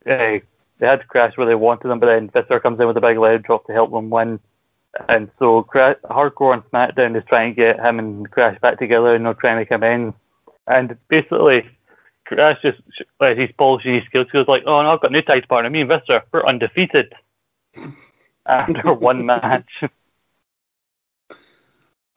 [0.06, 0.38] uh,
[0.80, 3.18] they had Crash where they wanted them, but then Viscera comes in with a big
[3.18, 4.40] leg drop to help them win.
[5.09, 9.14] And so Crash, Hardcore and SmackDown is trying to get him and Crash back together
[9.14, 10.14] and not trying to come in.
[10.66, 11.68] And basically,
[12.27, 12.81] Crash just,
[13.20, 15.70] as he's polishing his skills, He goes like, oh, no, I've got new tag partner.
[15.70, 17.12] Me and Viscera, we're undefeated
[18.46, 19.83] after one match.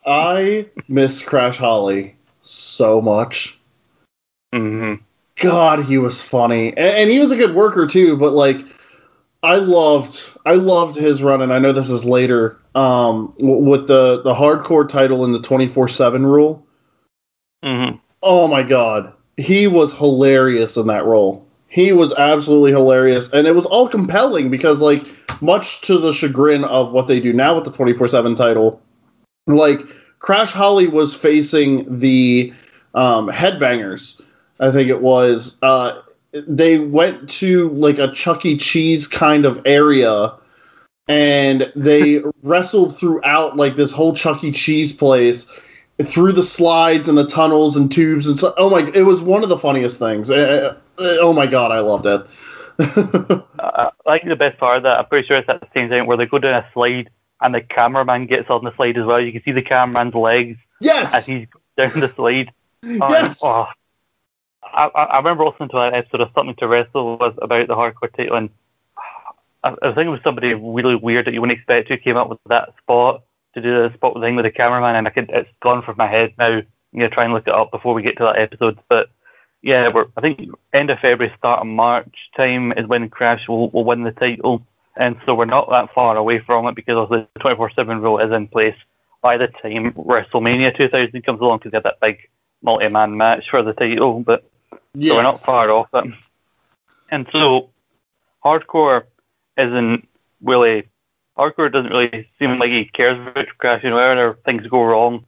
[0.05, 3.57] I miss Crash Holly so much.
[4.53, 5.01] Mm-hmm.
[5.37, 8.15] God, he was funny, and, and, he was a good worker too.
[8.17, 8.63] But like,
[9.41, 14.21] I loved, I loved his run, and I know this is later, um, with the
[14.21, 16.65] the hardcore title and the twenty four seven rule.
[17.63, 17.97] Mm-hmm.
[18.23, 21.45] Oh my god, he was hilarious in that role.
[21.67, 25.05] He was absolutely hilarious, and it was all compelling because, like,
[25.41, 28.81] much to the chagrin of what they do now with the twenty four seven title,
[29.47, 29.79] like
[30.19, 32.53] Crash Holly was facing the
[32.95, 34.21] um, Headbangers.
[34.59, 35.57] I think it was.
[35.61, 35.99] Uh,
[36.31, 38.57] they went to like a Chuck E.
[38.57, 40.33] Cheese kind of area
[41.07, 44.51] and they wrestled throughout like this whole Chuck E.
[44.51, 45.47] Cheese place
[46.01, 48.53] through the slides and the tunnels and tubes and so.
[48.57, 48.89] Oh my!
[48.93, 50.31] It was one of the funniest things.
[50.31, 52.25] Uh, uh, oh my god, I loved it.
[53.59, 55.89] uh, I think the best part of that, I'm pretty sure it's at the same
[55.89, 57.09] time where they go down a slide
[57.41, 59.19] and the cameraman gets on the slide as well.
[59.19, 60.57] You can see the cameraman's legs.
[60.81, 61.13] Yes.
[61.13, 62.51] As he's down the slide.
[62.83, 63.41] yes.
[63.43, 63.67] oh,
[64.63, 68.15] I, I remember listening to an episode of Something to Wrestle was about the hardcore
[68.15, 68.49] title and
[69.63, 72.29] I, I think it was somebody really weird that you wouldn't expect who came up
[72.29, 75.49] with that spot to do the spot thing with the cameraman, and I could it's
[75.61, 76.57] gone from my head now.
[76.57, 78.79] I'm gonna try and look it up before we get to that episode.
[78.87, 79.09] But
[79.61, 83.69] yeah, we're I think end of February, start of March time is when Crash will,
[83.69, 84.65] will win the title,
[84.97, 88.31] and so we're not that far away from it because of the 24/7 rule is
[88.31, 88.75] in place
[89.21, 92.29] by the time WrestleMania 2000 comes along because they have that big
[92.61, 94.19] multi-man match for the title.
[94.19, 94.43] But
[94.93, 95.09] yes.
[95.09, 96.13] so we're not far off it,
[97.09, 97.69] and so
[98.43, 99.03] hardcore
[99.57, 100.07] isn't
[100.41, 100.87] really
[101.37, 103.83] hardcore doesn't really seem like he cares about Crash.
[103.83, 105.25] You know, whenever things go wrong,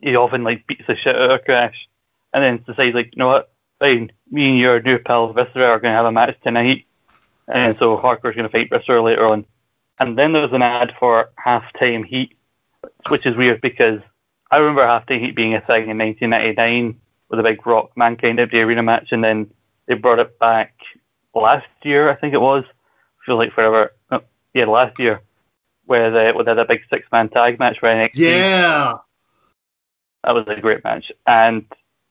[0.00, 1.88] he often like beats the shit out of Crash,
[2.32, 5.80] and then decides like, you know what, fine, me and your new pal Viscera are
[5.80, 6.86] going to have a match tonight,
[7.46, 9.46] and so Hardcore's going to fight Viscera later on.
[10.00, 12.36] And then there's an ad for halftime heat,
[13.08, 14.00] which is weird because
[14.50, 18.60] I remember halftime heat being a thing in 1999 with a big Rock Mankind empty
[18.60, 19.50] arena match, and then
[19.86, 20.74] they brought it back
[21.34, 22.64] last year, I think it was,
[23.26, 23.92] feel like forever.
[24.10, 24.22] Oh,
[24.54, 25.20] yeah, last year,
[25.88, 28.14] where they where they had a big six man tag match for NXT.
[28.14, 28.94] Yeah,
[30.24, 31.64] that was a great match, and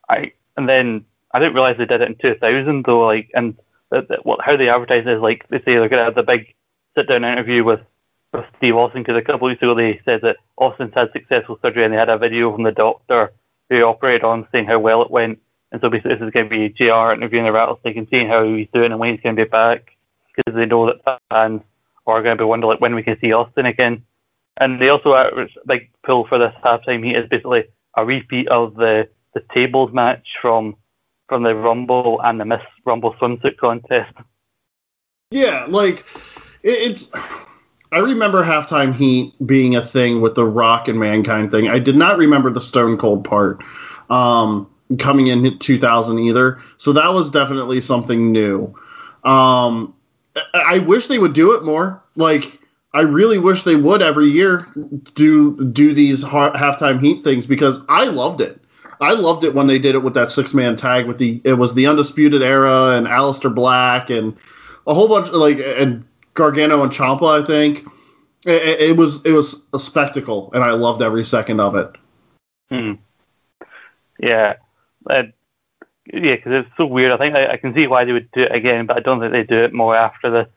[0.09, 3.05] I and then I didn't realize they did it in 2000 though.
[3.05, 3.55] Like, and
[3.91, 6.15] that, that what how they advertise it is like they say they're going to have
[6.15, 6.53] the big
[6.97, 7.81] sit down interview with,
[8.33, 11.83] with Steve Austin because a couple weeks ago they said that Austin's had successful surgery
[11.83, 13.31] and they had a video from the doctor
[13.69, 15.39] who operated on saying how well it went.
[15.71, 18.43] And so basically, this is going to be JR interviewing the Rattlesnake and seeing how
[18.45, 19.91] he's doing and when he's going to be back
[20.35, 21.61] because they know that fans
[22.07, 24.03] are going to be wondering like when we can see Austin again.
[24.59, 27.65] And they also a big pull for this halftime heat is basically
[27.95, 30.75] a repeat of the the tables match from
[31.27, 34.13] from the Rumble and the Miss Rumble swimsuit contest.
[35.31, 36.05] Yeah, like
[36.63, 37.11] it, it's.
[37.91, 41.69] I remember halftime heat being a thing with the Rock and Mankind thing.
[41.69, 43.63] I did not remember the Stone Cold part
[44.09, 46.59] um, coming in 2000 either.
[46.75, 48.73] So that was definitely something new.
[49.23, 49.93] Um,
[50.53, 52.01] I wish they would do it more.
[52.15, 52.59] Like
[52.93, 54.67] I really wish they would every year
[55.13, 58.61] do do these ha- halftime heat things because I loved it.
[58.99, 61.53] I loved it when they did it with that six man tag with the it
[61.53, 64.35] was the undisputed era and Aleister Black and
[64.87, 67.85] a whole bunch of like and Gargano and Ciampa I think
[68.45, 71.95] it, it was it was a spectacle and I loved every second of it.
[72.69, 72.93] Hmm.
[74.19, 74.55] Yeah,
[76.13, 77.11] yeah, because it's so weird.
[77.11, 79.19] I think I, I, can see why they would do it again, but I don't
[79.19, 80.47] think they do it more after this.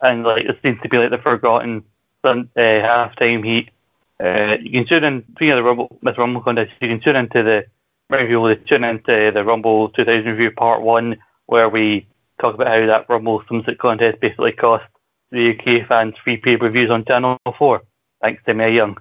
[0.00, 1.84] And like it seems to be like the forgotten
[2.24, 3.70] uh, halftime heat.
[4.18, 7.16] Uh, you can tune in, speaking of the Rumble, Miss Rumble contest, you can tune
[7.16, 7.66] into the
[8.08, 11.16] that tune into the Rumble 2000 review part one,
[11.46, 12.06] where we
[12.40, 14.84] talk about how that Rumble swimsuit contest basically cost
[15.30, 17.82] the UK fans free pay per views on Channel 4,
[18.22, 18.96] thanks to Mae Young.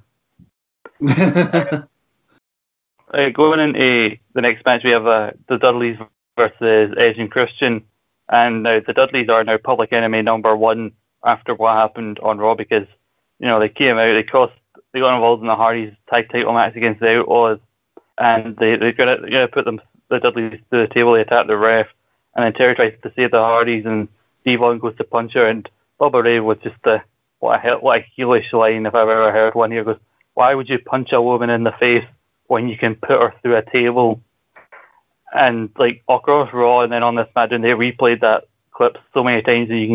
[1.07, 1.83] uh,
[3.29, 5.97] going into the next match, we have uh, the Dudleys
[6.37, 7.83] versus Edge and Christian.
[8.29, 10.91] And now the Dudleys are now public enemy number one
[11.23, 12.87] after what happened on Raw because,
[13.39, 14.53] you know, they came out, they cost,
[14.91, 17.59] they got involved in the Hardys tag title match against the Outlaws
[18.17, 21.13] and they they're gonna they're gonna put them the Dudleys to the table.
[21.13, 21.87] They attack the ref,
[22.35, 24.07] and then Terri tries to save the Hardys, and
[24.45, 25.67] Devon goes to punch her, and
[25.99, 27.03] Bubba Ray was just a
[27.39, 29.71] what a what a heelish line if I've ever heard one.
[29.71, 29.99] Here goes,
[30.33, 32.05] why would you punch a woman in the face
[32.47, 34.21] when you can put her through a table?
[35.35, 39.23] And like across Raw, and then on this match, and they replayed that clip so
[39.23, 39.87] many times that you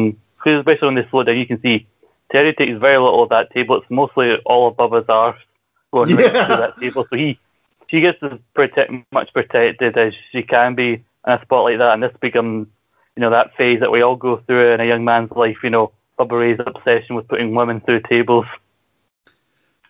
[0.44, 1.86] can, especially when they slow down, you can see
[2.32, 3.76] Terri takes very little of that table.
[3.76, 5.40] It's mostly all above his arse
[5.92, 6.16] going yeah.
[6.16, 7.06] right through that table.
[7.08, 7.38] So he
[7.88, 11.94] she gets as protect, much protected as she can be in a spot like that,
[11.94, 12.68] and this becomes,
[13.16, 15.58] you know, that phase that we all go through in a young man's life.
[15.62, 18.46] You know, Bubba Ray's obsession with putting women through tables.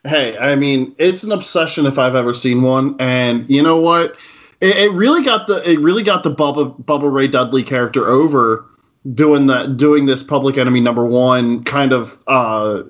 [0.05, 4.17] Hey, I mean, it's an obsession if I've ever seen one, and you know what?
[4.61, 8.67] It, it really got the it really got the Bubba Bubba Ray Dudley character over
[9.15, 12.83] doing that doing this Public Enemy number one kind of uh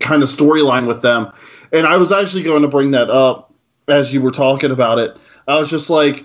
[0.00, 1.30] kind of storyline with them.
[1.72, 3.46] And I was actually going to bring that up
[3.88, 5.16] as you were talking about it,
[5.48, 6.24] I was just like,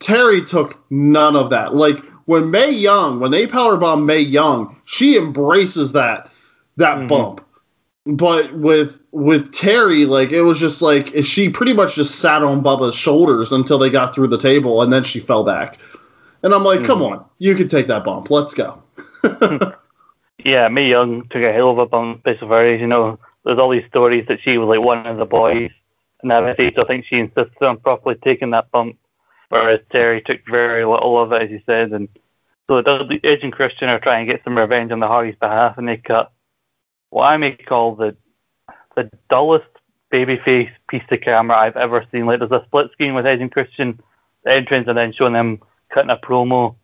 [0.00, 1.74] Terri took none of that.
[1.74, 6.30] Like when Mae Young, when they powerbomb Mae Young, she embraces that
[6.76, 7.06] that mm-hmm.
[7.08, 7.44] bump.
[8.08, 12.62] But with with Terri, like it was just like she pretty much just sat on
[12.62, 15.78] Bubba's shoulders until they got through the table, and then she fell back.
[16.42, 16.86] And I'm like, mm-hmm.
[16.86, 18.30] come on, you can take that bump.
[18.30, 18.82] Let's go.
[20.44, 22.22] yeah, Mae Young took a hell of a bump.
[22.22, 25.70] Basically, you know, there's all these stories that she was like one of the boys
[26.22, 28.96] and that stage, I think she insisted on properly taking that bump,
[29.50, 31.92] whereas Terri took very little of it, as you said.
[31.92, 32.08] And
[32.68, 35.78] so the Edge and Christian are trying to get some revenge on the Hardys' behalf,
[35.78, 36.32] and they cut
[37.10, 38.16] what I may call the
[38.96, 39.68] the dullest
[40.12, 42.26] babyface piece of camera I've ever seen.
[42.26, 44.00] Like there's a split screen with Edge and Christian,
[44.46, 46.74] entrance, and then showing them cutting a promo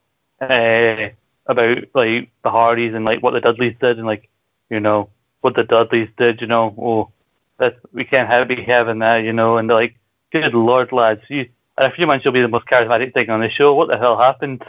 [0.41, 1.09] uh,
[1.47, 4.29] about like the Hardys and like what the Dudleys did, and like
[4.71, 5.11] you know
[5.41, 6.41] what the Dudleys did.
[6.41, 7.11] You know, oh
[7.59, 9.97] that we can't have be having that, you know, and like,
[10.33, 11.49] good lord, lads, you
[11.79, 13.75] in a few months you'll be the most charismatic thing on the show.
[13.75, 14.65] What the hell happened?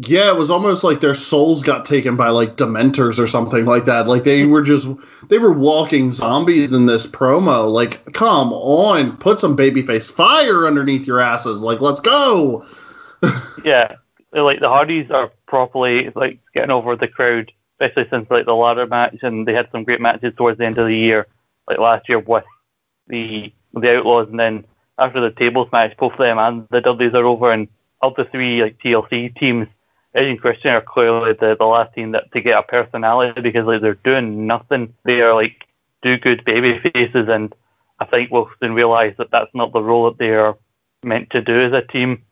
[0.00, 3.86] Yeah, it was almost like their souls got taken by like dementors or something like
[3.86, 4.06] that.
[4.06, 4.88] Like they were just
[5.28, 7.72] they were walking zombies in this promo.
[7.72, 11.62] Like, come on, put some babyface fire underneath your asses.
[11.62, 12.66] Like, let's go.
[13.64, 13.96] yeah,
[14.32, 18.86] like the Hardys are properly like getting over the crowd, especially since like the ladder
[18.86, 21.26] match, and they had some great matches towards the end of the year
[21.68, 22.44] like last year with
[23.08, 24.64] the the Outlaws, and then
[24.98, 27.68] after the tables match, both them and the Dudleys are over, and
[28.02, 29.68] of the three like TLC teams,
[30.16, 33.82] and Christian are clearly the, the last team that to get a personality because like
[33.82, 34.94] they're doing nothing.
[35.04, 35.66] They are like
[36.02, 37.54] do good baby faces, and
[37.98, 40.56] I think we'll soon realise that that's not the role that they are
[41.02, 42.22] meant to do as a team.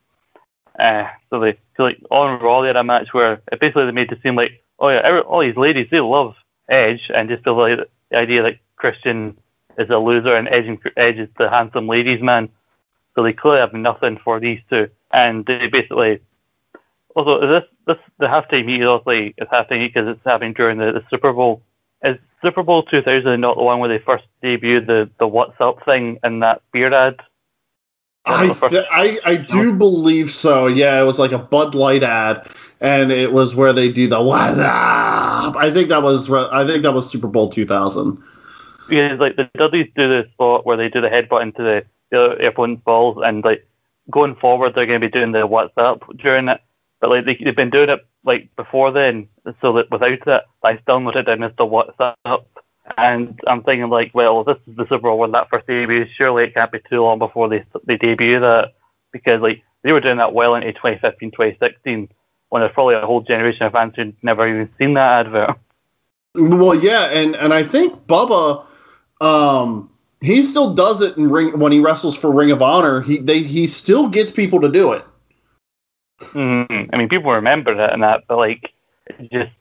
[0.79, 3.93] Uh, so they so like on Raw they had a match where it basically they
[3.93, 6.35] made it seem like oh yeah every, all these ladies they love
[6.69, 7.79] Edge and just feel like
[8.11, 9.37] the idea that Christian
[9.79, 12.49] is a loser and Edge, and Edge is the handsome ladies man.
[13.15, 14.89] So they clearly have nothing for these two.
[15.13, 16.21] And they basically,
[17.15, 20.53] also is this this the halftime heat is obviously it's halftime heat because it's happening
[20.53, 21.63] during the, the Super Bowl.
[22.05, 25.85] Is Super Bowl 2000 not the one where they first debuted the the What's Up
[25.85, 27.21] thing in that beer ad?
[28.27, 30.67] I, th- I I do believe so.
[30.67, 32.49] Yeah, it was like a Bud Light ad,
[32.81, 35.57] and it was where they do the what up.
[35.57, 38.23] I think that was I think that was Super Bowl 2000.
[38.89, 42.47] Because like the Dudleys do the spot where they do the headbutt into the, the
[42.47, 43.67] opponent's balls, and like
[44.11, 46.61] going forward they're going to be doing the what's up during it.
[47.05, 49.29] But like they, they've been doing it like before then,
[49.61, 52.49] so that without it, I still note it down as the what's up.
[52.97, 56.09] And I'm thinking like, well, this is the Super Bowl when that first debuted.
[56.17, 58.73] Surely it can't be too long before they they debut that
[59.13, 62.09] because like they were doing that well into 2015, 2016
[62.49, 65.59] when there's probably a whole generation of fans who'd never even seen that advert.
[66.35, 68.65] Well, yeah, and and I think Bubba,
[69.21, 69.91] um,
[70.23, 73.03] he still does it in ring when he wrestles for Ring of Honor.
[73.03, 75.05] He they he still gets people to do it.
[76.21, 76.91] Mm-hmm.
[76.93, 78.73] I mean, people remember that and that, but like,
[79.07, 79.53] it just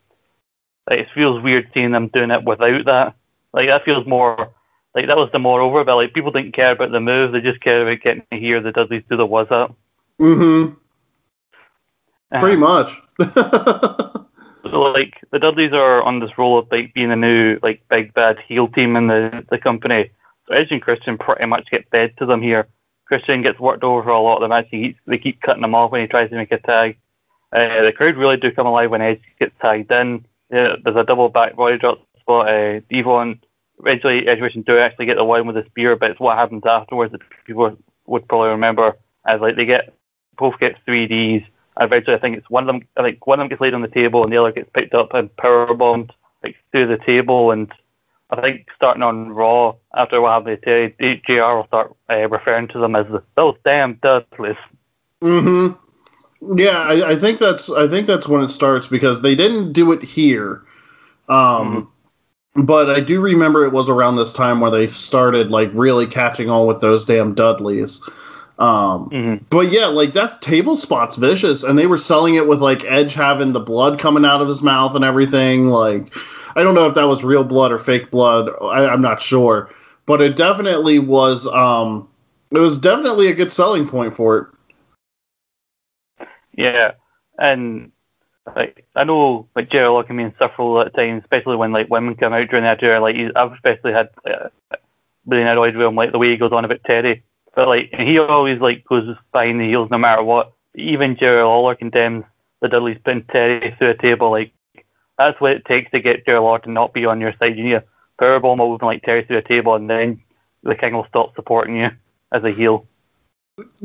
[0.89, 3.15] like, it feels weird seeing them doing it without that.
[3.53, 4.53] Like that feels more
[4.95, 7.41] like that was the more over, but like people didn't care about the move; they
[7.41, 9.75] just cared about getting to hear the Dudleys do the was up.
[10.19, 10.73] Mm-hmm.
[12.31, 13.01] Uh, Pretty much.
[13.33, 18.13] so like the Dudleys are on this role of like being a new like big
[18.13, 20.11] bad heel team in the the company.
[20.47, 22.67] So Edge and Christian pretty much get bed to them here.
[23.05, 24.67] Christian gets worked over for a lot of the match.
[24.71, 26.97] He, they keep cutting him off when he tries to make a tag.
[27.51, 30.25] Uh, the crowd really do come alive when Edge gets tagged in.
[30.49, 32.49] Yeah, there's a double back body drop spot.
[32.49, 33.39] Uh, Devon
[33.79, 36.63] eventually Edge Christian do actually get the win with the spear, but it's what happens
[36.65, 39.93] afterwards that people would probably remember as like they get
[40.37, 41.43] both get three Ds.
[41.79, 42.87] Eventually, I think it's one of them.
[42.97, 44.93] I think one of them gets laid on the table, and the other gets picked
[44.93, 46.11] up and power bombed
[46.43, 47.51] like through the table.
[47.51, 47.71] And
[48.37, 52.67] I think starting on Raw after what happened to Terri, JR will start uh, referring
[52.69, 54.57] to them as the, those damn Dudleys.
[55.21, 56.57] Mm-hmm.
[56.57, 59.91] Yeah, I, I, think that's I think that's when it starts because they didn't do
[59.91, 60.63] it here.
[61.29, 61.89] Um,
[62.55, 62.65] mm-hmm.
[62.65, 66.49] But I do remember it was around this time where they started like really catching
[66.49, 68.03] on with those damn Dudleys.
[68.59, 69.43] Um, mm-hmm.
[69.49, 73.13] But yeah, like that table spot's vicious, and they were selling it with like Edge
[73.13, 75.69] having the blood coming out of his mouth and everything.
[75.69, 76.13] Like,
[76.55, 78.49] I don't know if that was real blood or fake blood.
[78.61, 79.69] I, I'm not sure,
[80.05, 81.47] but it definitely was.
[81.47, 82.07] Um,
[82.51, 84.37] it was definitely a good selling point for
[86.19, 86.27] it.
[86.55, 86.91] Yeah,
[87.39, 87.91] and
[88.55, 92.15] like I know like Jerry Law can be insufferable at times, especially when like women
[92.15, 92.99] come out during that era.
[92.99, 94.49] Like I've especially had uh,
[95.25, 97.23] really annoyed with him, like the way he goes on about Terri.
[97.55, 100.53] But like he always like goes behind the heels no matter what.
[100.75, 102.25] Even Jerry Lawler condemns
[102.61, 104.31] the Dudleys putting Terri through a table.
[104.31, 104.51] Like
[105.17, 107.57] that's what it takes to get Jerry Lawler to not be on your side.
[107.57, 107.83] You need a
[108.19, 110.21] powerbomb moving like Terri through a table, and then
[110.63, 111.89] the King will stop supporting you
[112.31, 112.87] as a heel.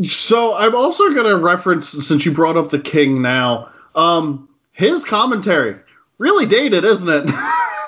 [0.03, 3.71] So I'm also going to reference since you brought up the King now.
[3.95, 5.77] Um, his commentary
[6.19, 7.29] really dated, isn't it?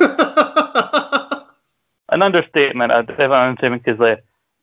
[2.10, 2.92] an understatement.
[2.92, 4.16] Say an understatement because uh,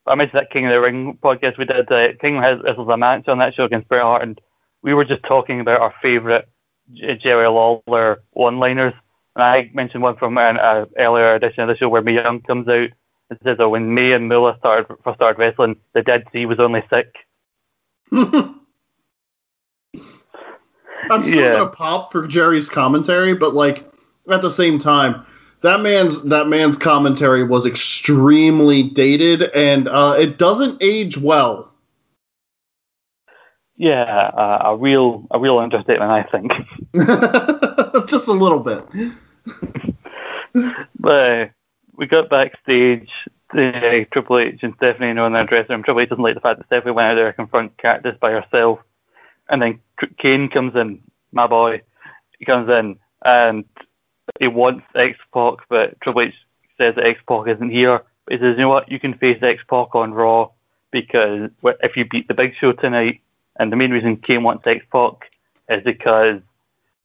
[0.06, 1.92] I mentioned that King of the Ring podcast we did.
[1.92, 4.40] Uh, King has this was a match on that show against Bret Hart, and
[4.84, 6.48] we were just talking about our favorite
[6.94, 8.94] Jerry Lawler one-liners.
[9.36, 12.42] And I mentioned one from an uh, earlier edition of the show where Mae Young
[12.42, 12.90] comes out
[13.30, 16.60] and says that when Mae and Moolah started first started wrestling, the Dead Sea was
[16.60, 17.14] only sick.
[21.10, 21.58] I'm still yeah.
[21.58, 23.86] gonna pop for Jerry's commentary, but like
[24.30, 25.26] at the same time,
[25.62, 31.74] that man's that man's commentary was extremely dated and uh, it doesn't age well.
[33.78, 36.52] Yeah, uh, a real a real understatement, I think.
[38.08, 38.84] Just a little bit.
[41.00, 41.52] but
[41.96, 43.10] we got backstage.
[43.54, 45.84] Uh, Triple H and Stephanie know in their dressing room.
[45.84, 48.32] Triple H doesn't like the fact that Stephanie went out there to confront Cactus by
[48.32, 48.80] herself.
[49.50, 49.80] And then
[50.18, 51.02] Kane comes in,
[51.32, 51.82] my boy.
[52.40, 53.64] He comes in and
[54.40, 56.34] he wants X Pac, but Triple H
[56.80, 58.02] says that X Pac isn't here.
[58.26, 60.50] But he says, you know what, you can face X Pac on Raw
[60.92, 63.22] because if you beat the Big Show tonight,
[63.60, 65.32] and the main reason Kane wants X Pac
[65.70, 66.42] is because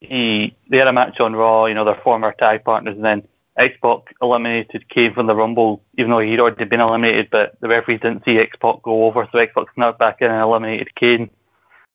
[0.00, 3.26] he they had a match on Raw, you know, their former tag partners, and then
[3.56, 7.68] X Pac eliminated Kane from the Rumble, even though he'd already been eliminated, but the
[7.68, 10.94] referees didn't see X Pac go over, so X Pac snuck back in and eliminated
[10.94, 11.30] Kane.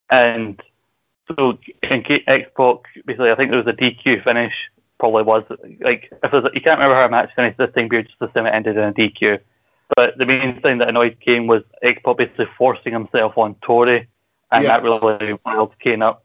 [0.10, 0.62] And
[1.28, 4.54] so in X Pac, basically, I think there was a DQ finish,
[5.00, 5.44] probably was.
[5.80, 8.54] Like, if you can't remember how a match finished this time period, just assume it
[8.54, 9.40] ended in a DQ.
[9.96, 14.08] But the main thing that annoyed Kane was X Pac basically forcing himself on Tori,
[14.52, 14.70] and yes.
[14.70, 16.24] that really riled Kane up.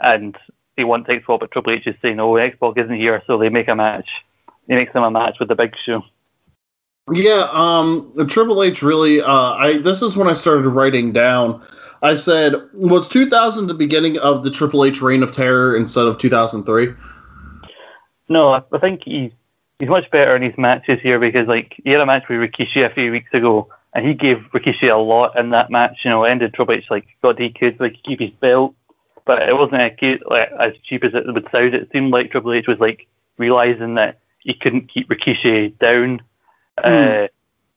[0.00, 0.36] And
[0.76, 3.38] he wants X Pac, but Triple H is saying, oh, X Pac isn't here, so
[3.38, 4.08] they make a match
[4.66, 6.02] he makes them a match with the Big Show.
[7.12, 9.22] Yeah, um, Triple H really.
[9.22, 11.62] Uh, I this is when I started writing down
[12.02, 16.18] I said, was 2000 the beginning of the Triple H reign of terror instead of
[16.18, 16.94] 2003?
[18.28, 19.32] No, I I think he's
[19.78, 22.84] he's much better in his matches here because like he had a match with Rikishi
[22.84, 26.00] a few weeks ago, and he gave Rikishi a lot in that match.
[26.04, 28.74] You know, ended Triple H like God he could like keep his belt,
[29.24, 31.74] but it wasn't a case, like, as cheap as it would sound.
[31.74, 33.06] It seemed like Triple H was like
[33.38, 36.20] realizing that he couldn't keep Rikishi down,
[36.84, 37.28] uh,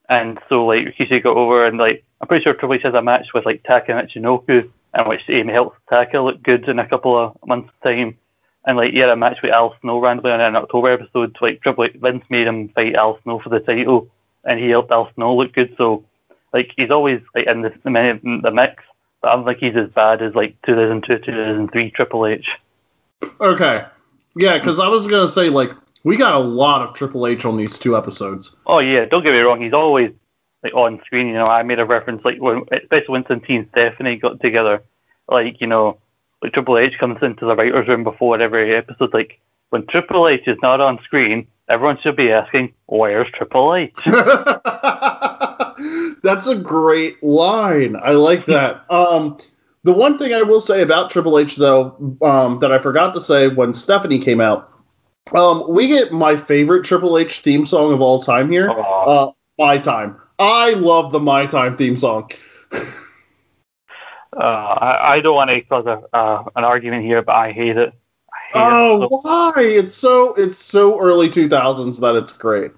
[0.10, 3.02] and so like Rikishi got over and like I'm pretty sure Triple H has a
[3.02, 7.18] match with like Taka Michinoku, in which Amy helps Taka look good in a couple
[7.18, 8.18] of months' time.
[8.66, 11.38] And like he had a match with Al Snow randomly on an October episode.
[11.40, 14.10] Like Triple H, Vince made him fight Al Snow for the title,
[14.44, 15.74] and he helped Al Snow look good.
[15.78, 16.04] So
[16.54, 18.84] like he's always like in the in the mix,
[19.22, 22.50] but I don't think he's as bad as like 2002, 2003 Triple H.
[23.42, 23.86] Okay.
[24.36, 25.72] Yeah, because I was going to say, like,
[26.04, 28.56] we got a lot of Triple H on these two episodes.
[28.66, 29.62] Oh yeah, don't get me wrong.
[29.62, 30.12] He's always
[30.64, 31.28] like on screen.
[31.28, 34.82] You know, I made a reference like when, especially when Santi and Stephanie got together.
[35.28, 35.98] Like you know,
[36.42, 39.14] like Triple H comes into the writers' room before every episode.
[39.14, 39.40] Like
[39.70, 43.94] when Triple H is not on screen, everyone should be asking, "Where's Triple H?"
[46.24, 47.96] That's a great line.
[48.02, 48.86] I like that.
[48.92, 49.38] Um,
[49.84, 53.22] the one thing I will say about Triple H, though, um, that I forgot to
[53.22, 54.72] say when Stephanie came out,
[55.34, 58.70] um, we get my favorite Triple H theme song of all time here.
[58.72, 60.18] Uh, My Time.
[60.40, 62.30] I love the My Time theme song.
[64.36, 67.78] Uh, I, I don't want to cause a, uh, an argument here, but I hate
[67.78, 67.94] it.
[68.32, 69.54] I hate Oh, it so why?
[69.58, 72.72] It's so it's so early two thousands that it's great.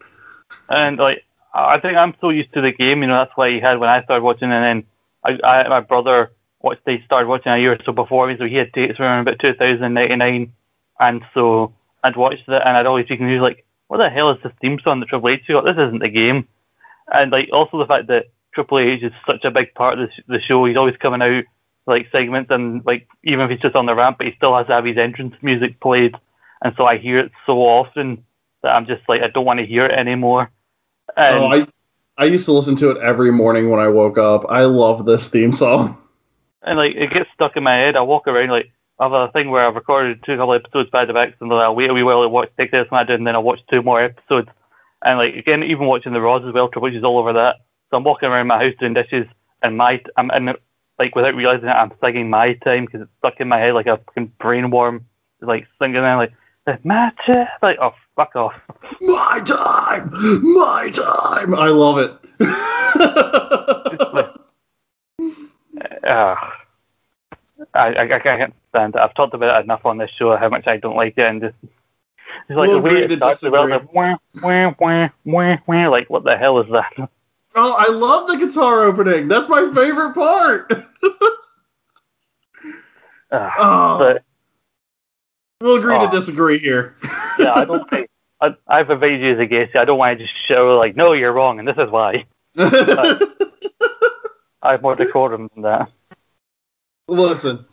[0.70, 1.24] And like,
[1.54, 3.90] I think I'm so used to the game, you know, that's why he had when
[3.90, 4.84] I started watching, and then
[5.24, 6.32] I, I my brother
[6.62, 6.86] watched.
[6.86, 9.40] They started watching a year or so before me, so he had dates around about
[9.40, 10.54] 2099,
[11.00, 11.74] and so
[12.04, 14.80] I'd watched it, and I'd always be confused, like, what the hell is this theme
[14.80, 15.66] song that Triple H got?
[15.66, 16.48] This isn't the game,
[17.14, 20.24] and like also the fact that Triple H is such a big part of the,
[20.36, 20.64] the show.
[20.64, 21.44] He's always coming out
[21.86, 24.68] like segments, and like even if he's just on the ramp, but he still has
[24.68, 26.16] to have his entrance music played,
[26.62, 28.24] and so I hear it so often
[28.64, 30.50] that I'm just like I don't want to hear it anymore.
[31.18, 31.68] Oh, and, oh, I
[32.22, 34.46] I used to listen to it every morning when I woke up.
[34.50, 35.98] I love this theme song.
[36.64, 37.96] and like it gets stuck in my head.
[37.96, 41.08] I walk around like I have a thing where I've recorded two couple episodes back
[41.08, 43.26] to back, and then I'll wait a wee while to watch take this and and
[43.26, 44.50] then I'll watch two more episodes.
[45.04, 47.58] And like again, even watching the Raws as well, Triple H is all over that.
[47.90, 49.26] So I'm walking around my house doing dishes,
[49.64, 50.54] and my I'm in
[51.00, 53.88] like without realizing it, I'm singing my time because it's stuck in my head like
[53.88, 55.06] a fucking brain worm,
[55.42, 58.68] like singing and like my time, like oh fuck off.
[59.02, 60.10] My time,
[60.44, 61.56] my time.
[61.56, 62.12] I love it.
[66.04, 66.36] Uh,
[67.74, 69.02] I, I, I can't stand it.
[69.02, 71.42] I've talked about it enough on this show how much I don't like it, and
[71.42, 75.88] just it's like We'll the way it to starts the wah, wah, wah, wah, wah,
[75.90, 76.92] like what the hell is that?
[77.56, 79.28] oh, I love the guitar opening.
[79.28, 80.72] That's my favorite part.
[83.32, 84.24] Uh, Oh, but
[85.62, 86.12] we'll agree to oh.
[86.12, 86.98] disagree here.
[87.40, 88.10] yeah, I don't think
[88.42, 89.76] I, I've invited you as a guest.
[89.76, 92.26] I don't want to just show like, no, you're wrong, and this is why.
[92.58, 93.22] I
[94.64, 95.92] have more decorum than that.
[97.08, 97.66] Listen,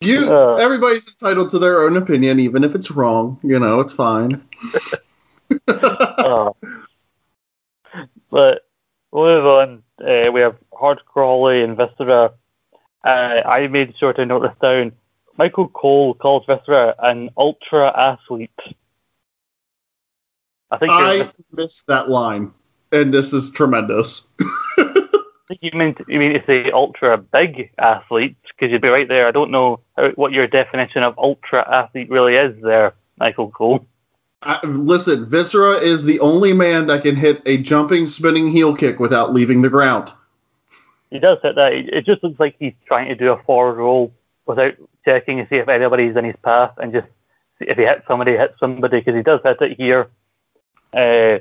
[0.00, 0.32] you.
[0.32, 0.54] Uh.
[0.56, 3.38] everybody's entitled to their own opinion, even if it's wrong.
[3.42, 4.42] You know, it's fine.
[5.68, 6.50] Uh,
[8.30, 8.66] but
[9.10, 9.82] we'll move on.
[10.02, 12.32] Uh, we have Hardcore Holly and Viscera.
[13.04, 14.92] Uh, I made sure to note this down.
[15.36, 18.50] Michael Cole calls Viscera an ultra athlete.
[20.72, 22.50] I think, you're- missed that line,
[22.92, 24.30] and this is tremendous.
[24.78, 25.18] I
[25.48, 29.06] think you mean to, you mean to say ultra big athlete because you'd be right
[29.06, 29.28] there.
[29.28, 33.86] I don't know how, what your definition of ultra athlete really is there, Michael Cole.
[34.40, 38.98] I, listen, Viscera is the only man that can hit a jumping, spinning heel kick
[38.98, 40.12] without leaving the ground.
[41.10, 41.74] He does hit that.
[41.74, 44.10] It it just looks like he's trying to do a forward roll
[44.46, 47.06] without checking to see if anybody's in his path and just
[47.58, 50.08] see if he hits somebody, hits somebody because he does hit it here.
[50.92, 51.38] Uh,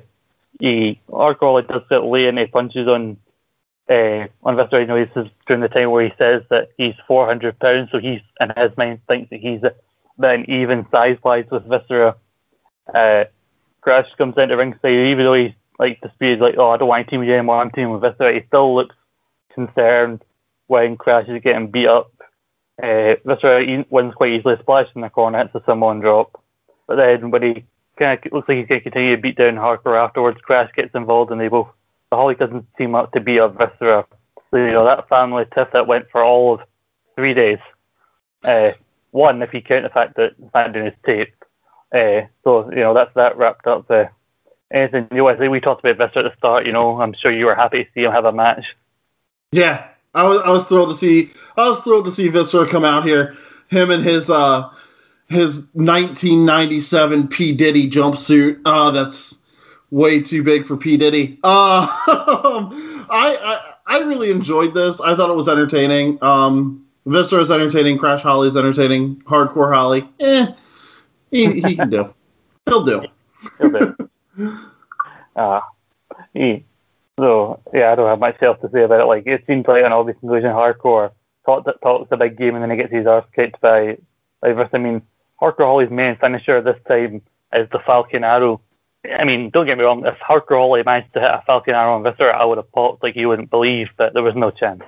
[0.60, 3.18] he Arcroll does get lay and he punches on
[3.90, 8.00] uh, on know, this during the time where he says that he's 400 pounds, so
[8.00, 9.62] he's in his mind thinks that he's
[10.18, 12.16] then even size wise with Viscera.
[12.94, 13.26] Uh,
[13.82, 17.12] Crash comes into ringside, even though he's like disputed, like, oh, I don't want to
[17.12, 17.62] team with you anymore.
[17.62, 18.34] I'm teaming with Viscera.
[18.34, 18.96] He still looks
[19.54, 20.24] concerned
[20.68, 22.12] when Crash is getting beat up.
[22.82, 26.42] Uh, Viscera wins quite easily, splashes in the corner, hits a Samoan drop.
[26.88, 27.66] But then when he
[28.02, 30.96] kind of looks like he's going to continue to beat down Harper afterwards, Crash gets
[30.96, 31.70] involved and they both,
[32.10, 34.06] the Holly doesn't seem up to be a Viscera.
[34.50, 36.62] So, you know, that family tiff that went for all of
[37.16, 37.60] three days.
[38.44, 38.72] Uh,
[39.12, 41.44] one, if you count the fact that Brandon is taped.
[41.94, 43.90] Uh, so, you know, that's that wrapped up.
[43.90, 44.06] Uh,
[44.72, 45.28] anything new?
[45.28, 47.56] I think we talked about Viscera at the start, you know, I'm sure you were
[47.56, 48.66] happy to see him have a match.
[49.52, 52.86] Yeah, I was I was thrilled to see I was thrilled to see Viscera come
[52.86, 53.38] out here.
[53.70, 54.70] Him and his uh
[55.32, 58.62] his 1997 P Diddy jumpsuit.
[58.66, 59.40] Uh that's
[59.90, 61.40] way too big for P Diddy.
[61.44, 61.88] Uh
[63.10, 65.02] I, I I really enjoyed this.
[65.02, 66.22] I thought it was entertaining.
[66.24, 67.98] Um Viscera is entertaining.
[67.98, 69.18] Crash Holly is entertaining.
[69.22, 70.48] Hardcore Holly, eh,
[71.32, 72.14] he, he can do.
[72.68, 73.02] He'll do.
[73.58, 74.10] He'll do.
[75.36, 75.62] uh,
[76.34, 76.64] he,
[77.18, 79.06] so yeah, I don't have much else to say about it.
[79.06, 80.52] Like it seems like an obvious conclusion.
[80.52, 81.12] Hardcore
[81.46, 83.98] talks talks a big game and then he gets his arse kicked by
[84.42, 85.02] by I mean,
[85.42, 87.22] Hardcore Holly's main finisher this time
[87.54, 88.62] is the Falcon Arrow.
[89.18, 90.06] I mean, don't get me wrong.
[90.06, 93.02] If Hardcore Holly managed to hit a Falcon Arrow on Viscera, I would have popped
[93.02, 94.84] like you wouldn't believe, but there was no chance.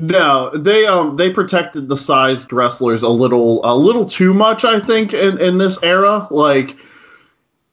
[0.00, 4.80] No, they um they protected the sized wrestlers a little a little too much, I
[4.80, 6.26] think, in, in this era.
[6.30, 6.76] Like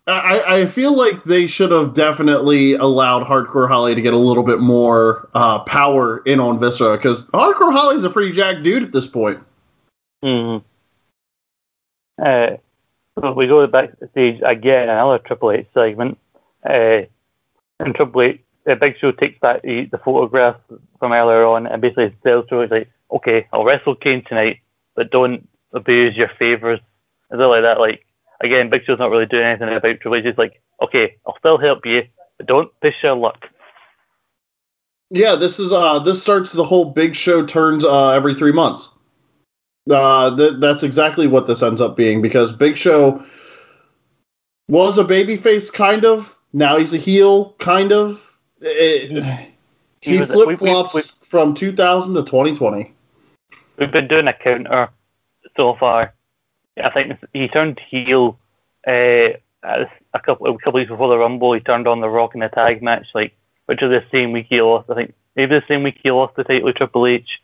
[0.10, 4.44] I, I feel like they should have definitely allowed Hardcore Holly to get a little
[4.44, 8.92] bit more uh, power in on Viscera because Hardcore Holly's a pretty jacked dude at
[8.92, 9.40] this point.
[10.24, 10.58] Hmm.
[12.22, 12.58] Uh,
[13.36, 16.18] we go backstage again, another Triple H segment.
[16.64, 17.02] Uh,
[17.80, 20.56] and Triple H the Big Show takes back the, the photograph
[21.00, 24.60] from earlier on and basically tells Joe, he's like, okay, I'll wrestle Kane tonight,
[24.96, 26.80] but don't abuse your favors.
[27.32, 27.80] And like that.
[27.80, 28.06] Like,
[28.42, 30.26] again, Big Show's not really doing anything about Triple H.
[30.26, 32.04] He's like, okay, I'll still help you,
[32.38, 33.50] but don't push your luck.
[35.10, 38.96] Yeah, this is uh this starts the whole Big Show turns uh every three months.
[39.90, 43.24] Uh, th- that's exactly what this ends up being because Big Show
[44.68, 46.40] was a babyface, kind of.
[46.54, 48.30] Now he's a heel, kind of
[48.62, 49.24] it,
[50.02, 52.94] he, he flip flops from 2000 to 2020.
[53.78, 54.90] We've been doing a counter
[55.56, 56.14] so far.
[56.82, 58.38] I think he turned heel
[58.88, 59.30] uh,
[59.64, 61.54] a couple a couple weeks before the Rumble.
[61.54, 64.48] He turned on the Rock in a tag match, like which is the same week
[64.50, 64.90] he lost.
[64.90, 67.42] I think maybe the same week he lost the title to Triple H.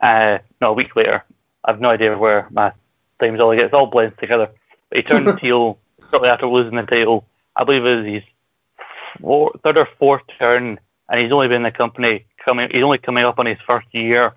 [0.00, 1.24] Uh, no, a week later.
[1.64, 2.72] I have no idea where my
[3.20, 4.50] time's all gets all blends together.
[4.90, 5.78] But he turned heel
[6.10, 7.26] shortly after losing the title.
[7.56, 8.22] I believe it was his
[9.20, 12.68] four, third or fourth turn, and he's only been in the company coming.
[12.70, 14.34] He's only coming up on his first year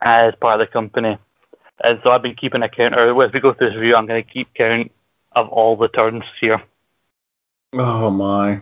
[0.00, 1.18] as part of the company,
[1.84, 2.94] and so I've been keeping a count.
[2.94, 4.90] Or as we go through this review, I'm going to keep count
[5.32, 6.62] of all the turns here.
[7.74, 8.60] Oh my!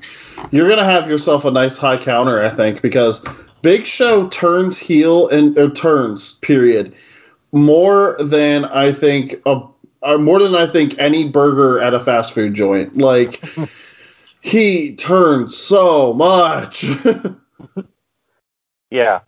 [0.51, 3.25] You're gonna have yourself a nice high counter, I think, because
[3.63, 6.95] Big Show turns heel and uh, turns period
[7.53, 9.63] more than I think a
[10.03, 12.97] uh, more than I think any burger at a fast food joint.
[12.97, 13.43] Like
[14.41, 16.85] he turns so much.
[18.91, 19.21] yeah.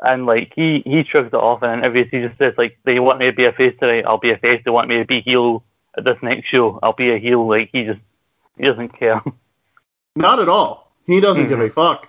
[0.00, 3.26] And like he he shrugs it off and he just says like they want me
[3.26, 4.60] to be a face tonight, I'll be a face.
[4.64, 5.64] They want me to be heel
[5.96, 7.46] at this next show, I'll be a heel.
[7.46, 8.00] Like he just
[8.56, 9.22] he doesn't care.
[10.16, 10.92] Not at all.
[11.06, 11.60] He doesn't mm-hmm.
[11.60, 12.08] give a fuck.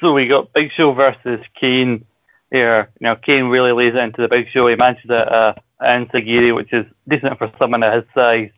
[0.00, 2.04] so we got Big Show versus Kane
[2.50, 2.90] here.
[3.00, 4.66] Now Kane really lays it into the Big Show.
[4.66, 8.50] He matches it uh, Enzuigiri, which is decent for someone of his size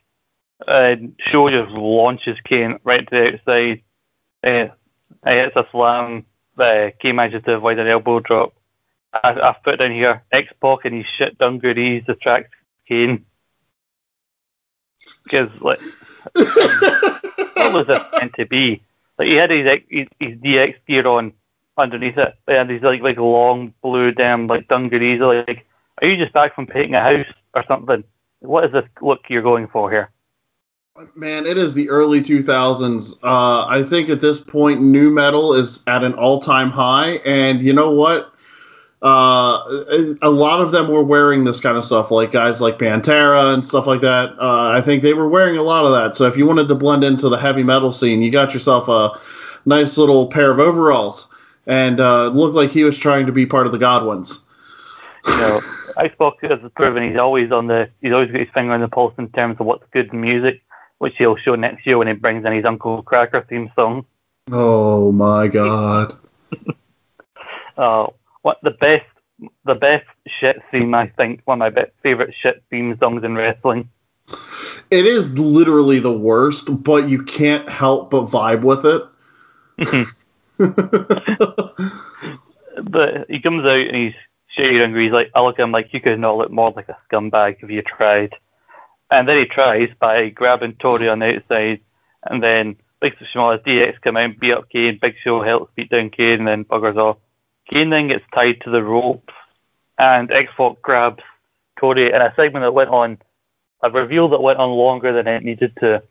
[0.66, 3.82] uh, Show just launches Kane right to the outside.
[4.43, 4.68] Uh,
[5.24, 6.26] hits a slam.
[6.59, 8.55] Uh, Kane manages to avoid an elbow drop.
[9.12, 12.55] I, I've put down here X Pac and his shit dungarees attracts
[12.86, 13.24] Kane.
[15.24, 15.80] Because, like,
[16.34, 18.82] what was it meant to be?
[19.18, 21.32] Like, he had his, his, his DX gear on
[21.80, 25.20] underneath it, and these like like long blue damn like dungarees.
[25.20, 25.66] Like,
[26.00, 28.04] are you just back from painting a house or something?
[28.40, 30.10] What is this look you're going for here?
[31.14, 33.16] Man, it is the early 2000s.
[33.22, 37.12] Uh, I think at this point, nu metal is at an all time high.
[37.24, 38.34] And you know what?
[39.02, 39.62] Uh,
[40.20, 43.64] a lot of them were wearing this kind of stuff, like guys like Pantera and
[43.64, 44.34] stuff like that.
[44.38, 46.16] Uh, I think they were wearing a lot of that.
[46.16, 49.18] So if you wanted to blend into the heavy metal scene, you got yourself a
[49.64, 51.28] nice little pair of overalls
[51.70, 54.44] and uh, looked like he was trying to be part of the Godwins.
[55.26, 55.60] You know,
[55.98, 59.14] Icebox has proven he's always on the he's always got his finger on the pulse
[59.16, 60.62] in terms of what's good music
[61.00, 64.04] which he'll show next year when he brings in his Uncle Kracker theme song.
[64.52, 66.12] Oh my god!
[67.78, 68.06] uh,
[68.42, 69.06] what the best,
[69.64, 73.88] the best shit theme I think one of my favorite shit theme songs in wrestling.
[74.90, 80.06] It is literally the worst, but you can't help but vibe with it.
[82.84, 84.14] but he comes out and he's
[84.48, 85.04] shady angry.
[85.04, 87.62] He's like, I look at him like you could not look more like a scumbag
[87.62, 88.34] if you tried.
[89.11, 91.80] And then he tries by grabbing Tori on the outside,
[92.24, 94.98] and then Big Small DX come out beat up Kane.
[95.00, 97.16] Big Show helps beat down Kane, and then buggers off.
[97.68, 99.34] Kane then gets tied to the ropes,
[99.98, 101.22] and X Pac grabs
[101.78, 103.18] Tori in a segment that went on,
[103.82, 106.02] a reveal that went on longer than it needed to,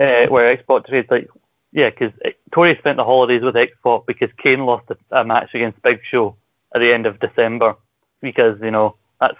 [0.00, 1.28] uh, where X Pac trades like,
[1.76, 5.24] yeah, because uh, Tori spent the holidays with X Pac because Kane lost a, a,
[5.24, 6.34] match against Big Show
[6.74, 7.76] at the end of December
[8.22, 9.36] because you know that's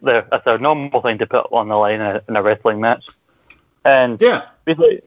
[0.00, 3.04] that's a normal thing to put on the line in a, in a wrestling match.
[3.84, 5.02] And yeah, basically,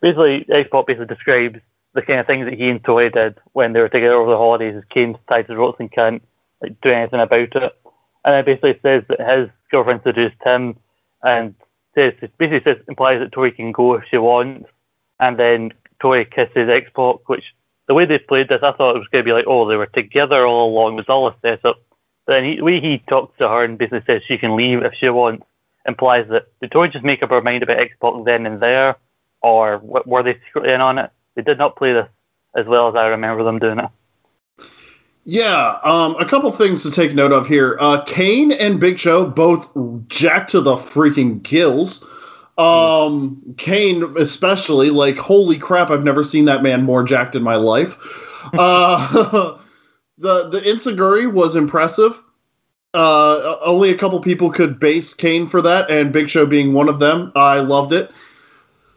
[0.00, 1.58] basically X Pac basically describes
[1.94, 4.38] the kind of things that he and Tori did when they were together over the
[4.38, 4.76] holidays.
[4.76, 6.22] Is Kane's tied to the ropes and can't
[6.62, 7.76] like do anything about it.
[8.24, 10.76] And it basically says that his girlfriend seduced him,
[11.24, 11.56] and
[11.96, 14.70] says basically says implies that Tori can go if she wants,
[15.18, 17.44] and then Tori kisses X Pac, which
[17.86, 19.76] the way they played this, I thought it was going to be like, oh, they
[19.76, 20.94] were together all along.
[20.94, 21.82] It was all a setup.
[22.26, 24.82] But then he, the way he talks to her and basically says she can leave
[24.82, 25.44] if she wants
[25.86, 28.96] implies that did just make up her mind about X Pac then and there,
[29.42, 31.10] or were they secretly in on it?
[31.34, 32.08] They did not play this
[32.54, 33.90] as well as I remember them doing it.
[35.26, 37.76] Yeah, um, a couple things to take note of here.
[37.80, 39.70] Uh, Kane and Big Show both
[40.08, 42.04] jacked to the freaking gills.
[42.56, 47.56] Um, Kane, especially, like, holy crap, I've never seen that man more jacked in my
[47.56, 47.96] life.
[48.52, 49.56] Uh,
[50.18, 52.22] the the Enzuigiri was impressive.
[52.92, 56.88] Uh, only a couple people could base Kane for that, and Big Show being one
[56.90, 57.32] of them.
[57.34, 58.12] I loved it.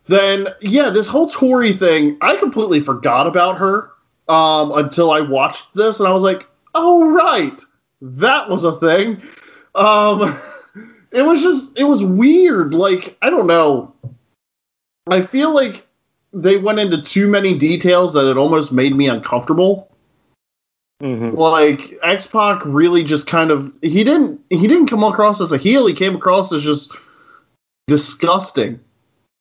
[0.08, 3.92] Then, yeah, this whole Tori thing, I completely forgot about her
[4.30, 6.46] um, until I watched this, and I was like,
[6.76, 7.62] oh, right,
[8.02, 9.22] that was a thing.
[9.76, 10.38] Um,
[11.18, 12.76] it was just it was weird.
[12.76, 13.92] Like I don't know.
[15.10, 15.86] I feel like
[16.32, 19.92] they went into too many details that it almost made me uncomfortable.
[21.02, 21.36] Mm-hmm.
[21.36, 25.58] Like X Pac really just kind of he didn't he didn't come across as a
[25.58, 25.88] heel.
[25.88, 26.96] He came across as just
[27.88, 28.80] disgusting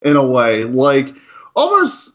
[0.01, 0.65] in a way.
[0.65, 1.15] Like
[1.55, 2.15] almost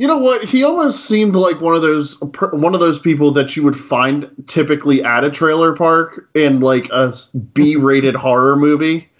[0.00, 0.42] you know what?
[0.42, 2.18] He almost seemed like one of those
[2.52, 6.88] one of those people that you would find typically at a trailer park in like
[6.90, 7.12] a
[7.52, 9.10] B-rated horror movie.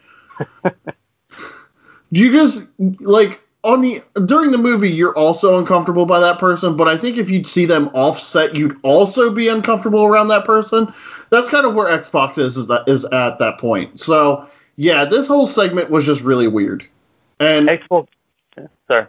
[2.10, 2.66] you just
[3.00, 7.18] like on the during the movie you're also uncomfortable by that person, but I think
[7.18, 10.90] if you'd see them offset, you'd also be uncomfortable around that person.
[11.28, 14.00] That's kind of where Xbox is is that is at that point.
[14.00, 16.88] So yeah, this whole segment was just really weird.
[17.38, 18.08] And Xbox,
[18.88, 19.08] sorry.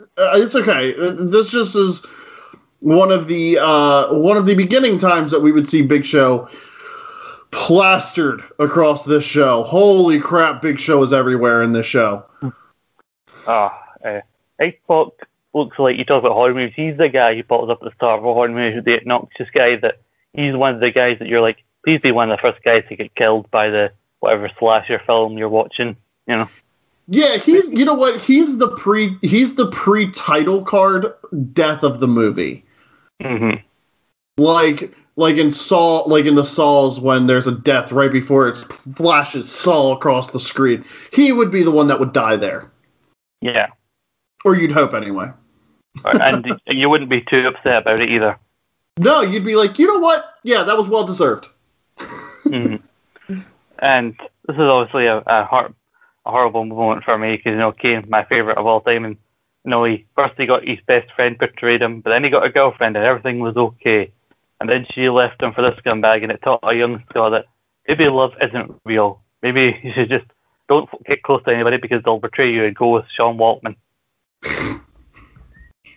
[0.00, 0.94] Uh, it's okay.
[0.96, 2.04] Uh, this just is
[2.80, 6.48] one of the uh, one of the beginning times that we would see Big Show
[7.50, 9.62] plastered across this show.
[9.62, 10.60] Holy crap!
[10.60, 12.24] Big Show is everywhere in this show.
[13.46, 14.20] Ah, oh, uh,
[14.60, 15.12] Xbox
[15.52, 16.74] looks like you talk about horror movies.
[16.74, 19.48] He's the guy who pops up at the start of a horror movie, the obnoxious
[19.50, 20.00] guy that
[20.32, 22.84] he's one of the guys that you're like, please be one of the first guys
[22.88, 25.96] to get killed by the whatever slasher film you're watching.
[26.26, 26.48] You know.
[27.08, 28.20] Yeah, he's you know what?
[28.20, 31.12] He's the pre he's the pre title card
[31.52, 32.64] death of the movie.
[33.22, 33.60] Mm-hmm.
[34.42, 38.54] Like like in Saw like in the Saws when there's a death right before it
[38.54, 40.84] flashes Saw across the screen.
[41.12, 42.70] He would be the one that would die there.
[43.40, 43.68] Yeah.
[44.44, 45.30] Or you'd hope anyway.
[46.04, 48.38] and you wouldn't be too upset about it either.
[48.98, 50.24] No, you'd be like, you know what?
[50.44, 51.48] Yeah, that was well deserved.
[51.98, 52.76] mm-hmm.
[53.80, 55.74] And this is obviously a, a heart
[56.26, 59.16] a horrible moment for me because you know Kane's my favorite of all time, and
[59.64, 62.44] you know he first he got his best friend betrayed him, but then he got
[62.44, 64.10] a girlfriend and everything was okay,
[64.60, 67.46] and then she left him for this scumbag, and it taught a young Scott that
[67.88, 69.22] maybe love isn't real.
[69.42, 70.26] Maybe you should just
[70.68, 73.76] don't get close to anybody because they'll betray you and go with Sean Waltman.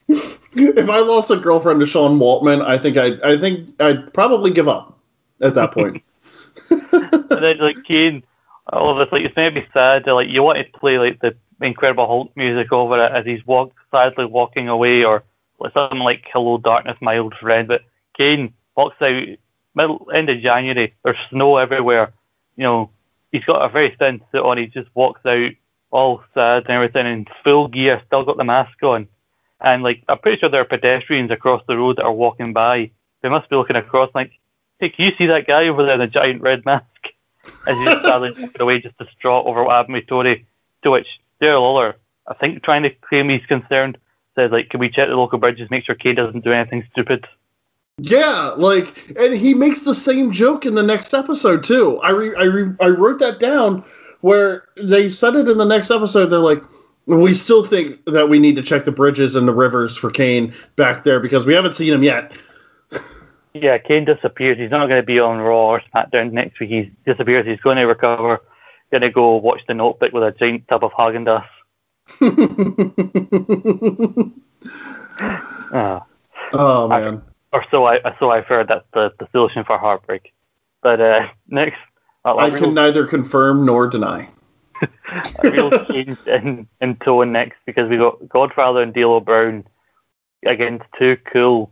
[0.07, 4.51] if I lost a girlfriend to Sean Waltman, I think I I think I'd probably
[4.51, 4.97] give up
[5.41, 6.03] at that point.
[6.69, 8.23] and then like Kane
[8.72, 9.24] all of this.
[9.24, 10.07] It's maybe sad.
[10.07, 13.74] Like you want to play like the Incredible Hulk music over it as he's walk
[13.91, 15.24] sadly walking away, or
[15.59, 17.84] like something like "Hello Darkness, My Old Friend." But
[18.15, 19.24] Kane walks out
[19.74, 20.93] middle end of January.
[21.03, 22.13] There's snow everywhere.
[22.57, 22.89] You know,
[23.32, 24.57] he's got a very thin suit on.
[24.57, 25.51] He just walks out
[25.91, 29.07] all sad and everything in full gear, still got the mask on.
[29.61, 32.91] And like I'm pretty sure there are pedestrians across the road that are walking by.
[33.22, 34.32] They must be looking across like,
[34.80, 36.86] hey, can you see that guy over there in the giant red mask?
[37.68, 40.45] As he's sadly walking away, just distraught over what happened with Tori.
[40.84, 41.08] To which
[41.41, 41.95] Daryl Lawler,
[42.28, 43.98] I think, trying to claim he's concerned,
[44.36, 47.26] says like, "Can we check the local bridges, make sure Kane doesn't do anything stupid?"
[48.00, 52.00] Yeah, like, and he makes the same joke in the next episode too.
[52.02, 53.84] I re, I re, I wrote that down
[54.22, 56.28] where they said it in the next episode.
[56.28, 56.64] They're like,
[57.08, 60.54] we still think that we need to check the bridges and the rivers for Kane
[60.76, 62.34] back there because we haven't seen him yet.
[63.62, 64.58] Yeah, Kane disappears.
[64.58, 66.70] He's not going to be on Raw or SmackDown next week.
[66.70, 67.45] He disappears.
[67.45, 68.41] He's going to recover.
[68.91, 71.45] Going to go watch the Notebook with a giant tub of Haagen Dazs.
[75.74, 76.05] oh.
[76.53, 77.22] oh man.
[77.51, 80.34] I, or so I so I've heard that's the, the solution for heartbreak.
[80.82, 81.80] But uh, next,
[82.24, 84.30] uh, I can neither confirm nor deny.
[85.43, 89.66] a real change in, in tone next because we got Godfather and D'Lo Brown
[90.45, 91.72] against Too Cool.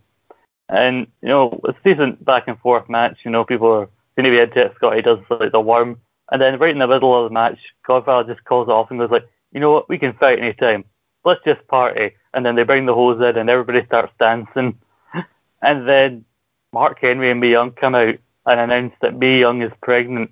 [0.70, 3.18] And, you know, it's a decent back and forth match.
[3.24, 4.74] You know, people are going to be into it.
[4.76, 5.99] Scotty does like the worm.
[6.32, 8.99] And then right in the middle of the match, Godfather just calls it off and
[8.99, 10.84] goes like, you know what, we can fight anytime.
[11.24, 12.11] Let's just party.
[12.34, 14.78] And then they bring the hose in and everybody starts dancing.
[15.61, 16.26] And then
[16.74, 20.30] Mark Henry and Mae Young come out and announce that Mae Young is pregnant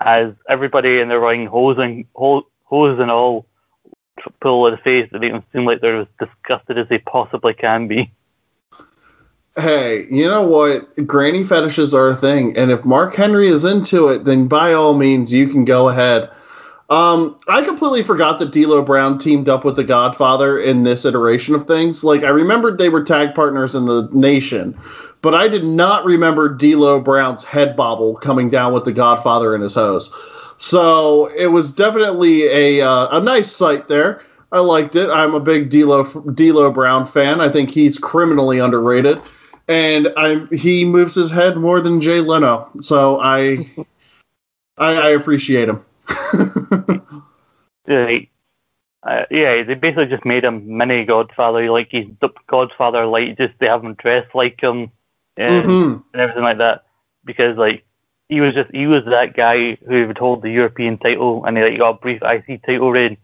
[0.00, 3.46] as everybody in the ring, hose and, hose, hose and all,
[4.40, 7.88] pull the face that make them seem like they're as disgusted as they possibly can
[7.88, 8.10] be.
[9.60, 11.06] Hey, you know what?
[11.06, 14.94] Granny fetishes are a thing, and if Mark Henry is into it, then by all
[14.94, 16.30] means, you can go ahead.
[16.90, 21.54] Um, I completely forgot that D'Lo Brown teamed up with the Godfather in this iteration
[21.54, 22.02] of things.
[22.02, 24.76] Like I remembered they were tag partners in the Nation,
[25.22, 29.60] but I did not remember D'Lo Brown's head bobble coming down with the Godfather in
[29.60, 30.12] his hose.
[30.58, 34.22] So it was definitely a uh, a nice sight there.
[34.50, 35.08] I liked it.
[35.10, 37.40] I'm a big D'Lo D'Lo Brown fan.
[37.40, 39.22] I think he's criminally underrated,
[39.70, 42.68] and I he moves his head more than Jay Leno.
[42.82, 43.70] So I
[44.76, 45.84] I, I appreciate him.
[47.86, 48.18] yeah,
[49.04, 51.70] uh, yeah, they basically just made him mini Godfather.
[51.70, 52.08] Like he's
[52.48, 54.90] Godfather, like just they have him dressed like him
[55.36, 56.00] and, mm-hmm.
[56.12, 56.84] and everything like that.
[57.24, 57.84] Because like
[58.28, 61.62] he was just he was that guy who would hold the European title and he
[61.62, 63.16] like, got a brief IC title reign.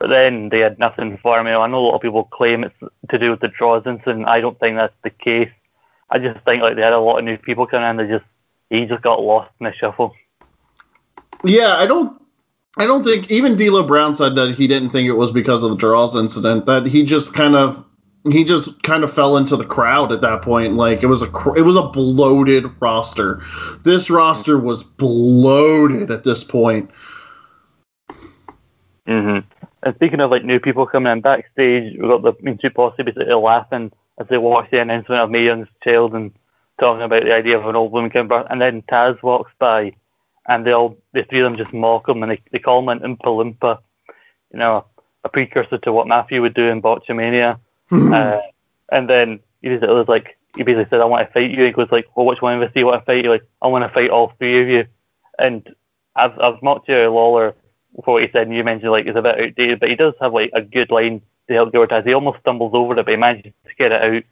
[0.00, 1.46] But then they had nothing for him.
[1.46, 2.74] I know a lot of people claim it's
[3.10, 4.26] to do with the Droz incident.
[4.26, 5.52] I don't think that's the case.
[6.12, 7.96] I just think like they had a lot of new people coming in.
[7.96, 8.24] They just
[8.68, 10.14] he just got lost in the shuffle.
[11.42, 12.20] Yeah, I don't
[12.76, 15.70] I don't think even D'Lo Brown said that he didn't think it was because of
[15.70, 16.66] the Droz incident.
[16.66, 17.82] That he just kind of
[18.30, 20.74] he just kind of fell into the crowd at that point.
[20.74, 23.40] Like it was a it was a bloated roster.
[23.82, 26.90] This roster was bloated at this point.
[29.06, 29.48] Mm-hmm.
[29.84, 32.68] And speaking of like new people coming in backstage, we got the I mean, two
[32.68, 33.90] posse basically laughing
[34.20, 36.32] as they watch the announcement of Mae Young's child and
[36.80, 38.46] talking about the idea of an old woman coming back.
[38.50, 39.92] And then Taz walks by
[40.48, 42.88] and they all the three of them just mock him and they, they call him
[42.88, 43.78] an Oompa Loompa,
[44.52, 44.84] you know,
[45.24, 47.58] a precursor to what Maffew would do in Botchamania.
[47.90, 48.12] Mm-hmm.
[48.12, 48.38] Uh,
[48.90, 51.64] and then he was, it was like he basically said, "I want to fight you."
[51.64, 53.46] He goes like, "Well, which one of us do you want to fight?" you like,
[53.62, 54.86] "I want to fight all three of you."
[55.38, 55.74] And
[56.14, 57.54] I've I've mocked you Lawler
[58.04, 60.14] for what he said, and you mentioned like it's a bit outdated, but he does
[60.20, 63.16] have like a good line to help George He almost stumbles over it, but he
[63.16, 64.22] manages to get it out,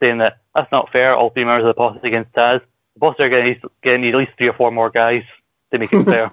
[0.00, 1.14] saying that that's not fair.
[1.14, 2.60] All three members of the posse against Taz.
[2.94, 5.22] The posse are getting, getting at least three or four more guys
[5.72, 6.30] to make it fair.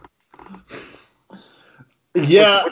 [2.14, 2.64] yeah,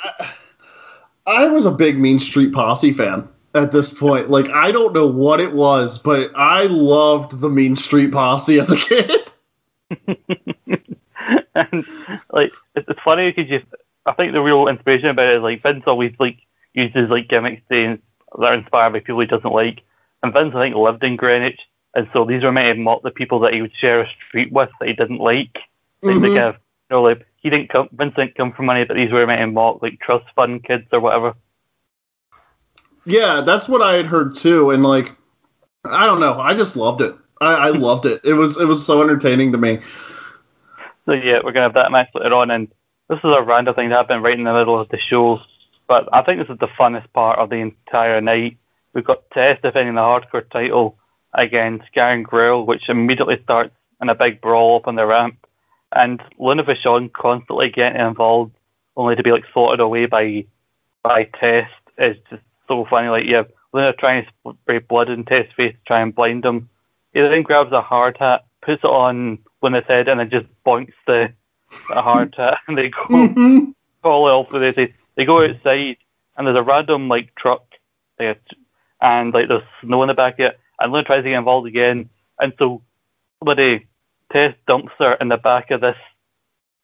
[1.28, 4.30] I, I was a big Mean Street Posse fan at this point.
[4.30, 8.72] Like, I don't know what it was, but I loved the Mean Street Posse as
[8.72, 9.32] a kid.
[11.56, 11.86] and
[12.32, 13.62] like, it's, it's funny because you,
[14.06, 16.38] I think the real inspiration about it is like Vince always like
[16.74, 18.00] uses like gimmicks things
[18.38, 19.82] that are inspired by people he doesn't like.
[20.24, 21.60] And Vince, I think, lived in Greenwich,
[21.96, 24.52] and so these were meant to mock the people that he would share a street
[24.52, 25.60] with that he didn't like.
[26.02, 26.26] Like mm-hmm.
[26.26, 29.12] kind of, you know, like he didn't come, Vince didn't come from money, but these
[29.12, 31.36] were meant to mock like trust fund kids or whatever.
[33.06, 35.16] Yeah, that's what I had heard too, and like,
[35.86, 37.16] I don't know, I just loved it.
[37.40, 38.22] I, I loved it.
[38.24, 39.80] It was it was so entertaining to me.
[41.06, 42.68] So yeah, we're gonna have that match later on, and
[43.10, 45.42] this is a random thing that happened right in the middle of the show,
[45.92, 48.58] but I think this is the funnest part of the entire night.
[48.94, 50.98] We've got Test defending the hardcore title
[51.34, 55.36] against Gangrel, which immediately starts in a big brawl up on the ramp
[55.92, 58.54] and Luna Vachon constantly getting involved,
[58.96, 60.46] only to be like sorted away by
[61.04, 63.10] by Test is just so funny.
[63.10, 66.70] Like yeah, Luna trying to spray blood in Test's face to try and blind him.
[67.14, 70.94] He then grabs a hard hat, puts it on Luna's head, and then just boinks
[71.06, 71.34] the,
[71.90, 73.72] the hard hat, and they go mm-hmm.
[74.04, 74.94] all off with it.
[75.22, 75.98] They go outside,
[76.36, 77.64] and there's a random like truck,
[78.18, 78.38] there,
[79.02, 81.68] and like there's snow in the back of it, and Luna tries to get involved
[81.68, 82.10] again,
[82.40, 82.82] and so
[83.38, 83.86] somebody
[84.32, 85.98] Test dumps her in the back of this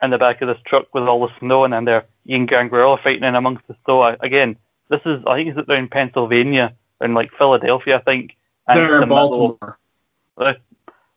[0.04, 2.98] in the back of this truck with all the snow and then there Ian Gangrel
[2.98, 4.04] fighting in amongst the snow.
[4.20, 4.56] Again,
[4.90, 8.36] this is I think it's in Pennsylvania in like Philadelphia, I think.
[8.68, 9.80] And they're in Baltimore.
[10.38, 10.54] uh,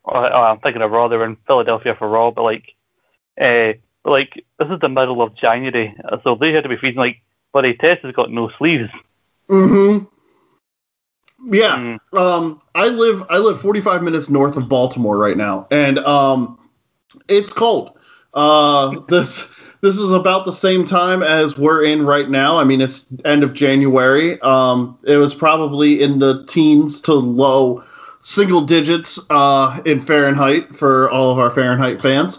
[0.06, 1.08] oh, I'm thinking of Raw.
[1.08, 2.74] They're in Philadelphia for Raw, but like,
[3.38, 3.72] uh,
[4.04, 5.94] like this is the middle of January,
[6.24, 6.98] so they had to be freezing.
[6.98, 7.22] Like,
[7.52, 8.90] buddy, Test has got no sleeves.
[9.48, 10.04] Mm-hmm.
[11.52, 11.76] Yeah.
[11.76, 12.18] Mm.
[12.18, 16.58] Um, I live I live 45 minutes north of Baltimore right now, and um,
[17.28, 17.98] it's cold.
[18.34, 22.58] Uh, this this is about the same time as we're in right now.
[22.58, 24.40] I mean, it's end of January.
[24.42, 27.82] Um, it was probably in the teens to low
[28.22, 32.38] single digits uh, in Fahrenheit for all of our Fahrenheit fans.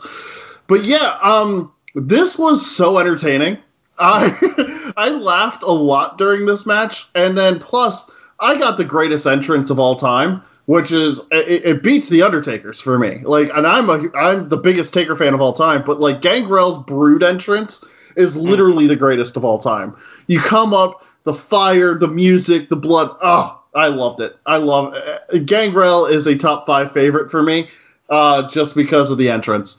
[0.71, 3.57] But yeah, um, this was so entertaining.
[3.99, 8.09] I I laughed a lot during this match, and then plus
[8.39, 12.79] I got the greatest entrance of all time, which is it, it, beats the Undertaker's
[12.79, 13.19] for me.
[13.25, 16.77] Like, and I'm a I'm the biggest Taker fan of all time, but like Gangrel's
[16.85, 17.83] Brood entrance
[18.15, 19.93] is literally the greatest of all time.
[20.27, 23.13] You come up, the fire, the music, the blood.
[23.21, 24.37] Oh, I loved it.
[24.45, 25.45] I love it.
[25.45, 27.67] Gangrel is a top five favorite for me,
[28.09, 29.77] uh, just because of the entrance.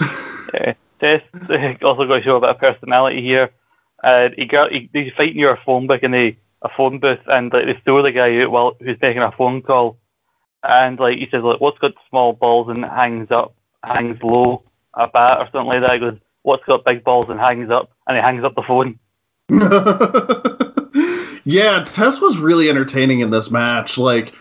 [0.54, 1.24] yeah, Test
[1.82, 3.50] also got to show a bit of personality here.
[4.02, 7.52] Uh, he got he, he's fighting your phone book in the a phone booth, and
[7.52, 9.98] like they throw the guy out while who's taking a phone call,
[10.62, 14.62] and like he says, like, "What's got small balls and hangs up, hangs low,
[14.94, 17.90] a bat or something like that?" He goes, "What's got big balls and hangs up?"
[18.06, 18.98] And he hangs up the phone.
[21.44, 23.98] yeah, Test was really entertaining in this match.
[23.98, 24.34] Like,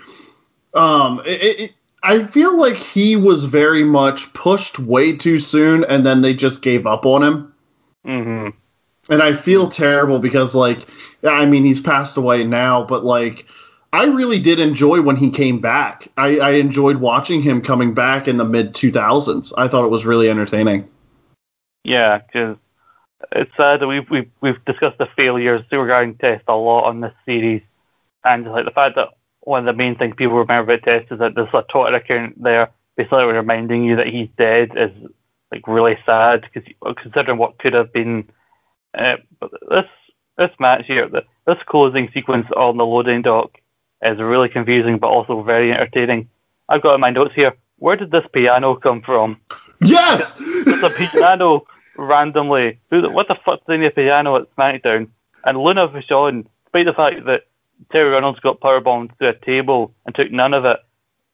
[0.73, 1.73] um, it, it,
[2.05, 6.61] I feel like he was very much pushed way too soon, and then they just
[6.61, 7.53] gave up on him.
[8.05, 8.49] Mm-hmm.
[9.11, 10.87] And I feel terrible because, like,
[11.23, 13.47] I mean, he's passed away now, but like,
[13.91, 16.07] I really did enjoy when he came back.
[16.15, 19.53] I, I enjoyed watching him coming back in the mid 2000s.
[19.57, 20.87] I thought it was really entertaining.
[21.83, 22.57] Yeah, because
[23.31, 27.13] it's sad that we've, we've we've discussed the failures regarding Test a lot on this
[27.25, 27.63] series,
[28.23, 29.09] and like the fact that
[29.45, 32.41] one of the main things people remember about Test is that there's a Twitter account
[32.41, 34.91] there basically reminding you that he's dead is
[35.51, 38.27] like really sad because considering what could have been.
[38.93, 39.85] Uh, but this
[40.37, 43.57] this match here, the, this closing sequence on the loading dock
[44.01, 46.29] is really confusing but also very entertaining.
[46.67, 47.53] I've got in my notes here.
[47.77, 49.39] Where did this piano come from?
[49.81, 51.65] Yes, it's a piano
[51.97, 52.79] randomly.
[52.89, 55.09] Who, what the fuck's in the piano at SmackDown?
[55.43, 57.43] And Luna Vachon, despite the fact that
[57.93, 60.79] Terri Runnels got powerbombed to a table and took none of it,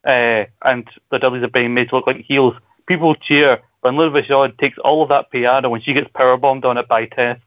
[0.05, 4.21] uh, and the Dudleys are being made to look like heels, people cheer when Luna
[4.21, 7.41] Vachon takes all of that piano when she gets powerbombed on it by Test.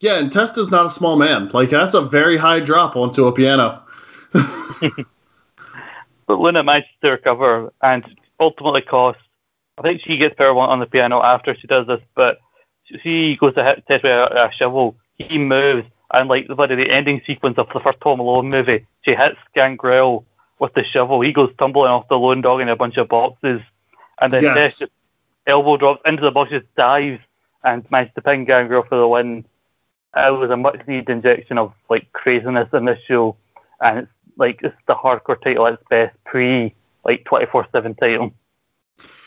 [0.00, 1.48] Yeah, and Test is not a small man.
[1.52, 3.82] Like that's a very high drop onto a piano.
[4.32, 5.06] but
[6.28, 8.04] Luna manages to recover and
[8.38, 9.22] ultimately costs
[9.78, 12.40] I think she gets power on the piano after she does this, but
[12.84, 14.96] she goes to hit Test with a, a shovel.
[15.18, 19.14] He moves, and like the the ending sequence of the first Home Alone movie, she
[19.14, 20.24] hits Gangrel
[20.58, 21.20] with the shovel.
[21.20, 23.60] He goes tumbling off the lone dog in a bunch of boxes,
[24.20, 24.78] and then yes.
[24.78, 24.90] Test
[25.46, 27.20] elbow drops into the boxes, dives,
[27.64, 29.44] and manages to pin Gangrel for the win.
[30.16, 33.36] It was a much needed injection of like craziness in this show,
[33.80, 37.94] and it's like it's the hardcore title at its best pre like twenty four seven
[37.94, 38.32] title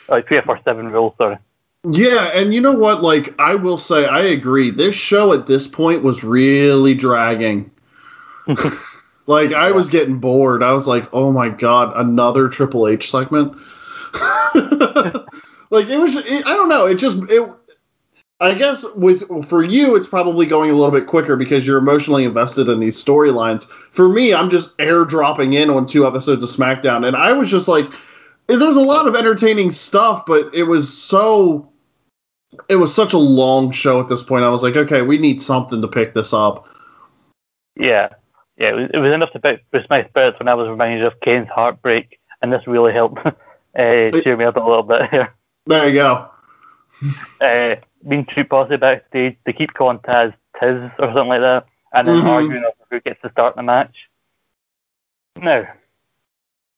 [0.10, 1.16] like three four seven rule.
[1.18, 1.38] Sorry.
[1.86, 3.02] Yeah, and you know what?
[3.02, 4.70] Like, I will say, I agree.
[4.70, 7.72] This show at this point was really dragging.
[9.28, 10.62] like, I was getting bored.
[10.62, 13.54] I was like, oh my god, another Triple H segment.
[15.70, 16.18] like, it was.
[16.18, 16.86] It, I don't know.
[16.86, 17.50] It just it.
[18.42, 22.24] I guess with for you, it's probably going a little bit quicker because you're emotionally
[22.24, 23.70] invested in these storylines.
[23.70, 27.68] For me, I'm just airdropping in on two episodes of SmackDown, and I was just
[27.68, 27.92] like
[28.58, 31.72] there's a lot of entertaining stuff, but it was so
[32.68, 34.44] it was such a long show at this point.
[34.44, 36.68] I was like, okay, we need something to pick this up.
[37.76, 38.10] Yeah,
[38.58, 41.06] yeah, it was, it was enough to pick boost my spirits when I was reminded
[41.06, 43.32] of Kane's heartbreak, and this really helped uh,
[43.76, 45.34] cheer me up a little bit here.
[45.66, 46.30] There you go.
[47.42, 52.08] uh, Mean Street Posse backstage, they keep calling Taz Tiz or something like that, and
[52.08, 52.28] then mm-hmm.
[52.28, 53.96] arguing over who gets to start the match.
[55.38, 55.68] Now,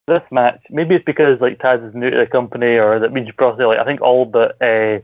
[0.08, 3.30] this match, maybe it's because like Taz is new to the company or that means
[3.38, 5.00] probably like I think all but uh,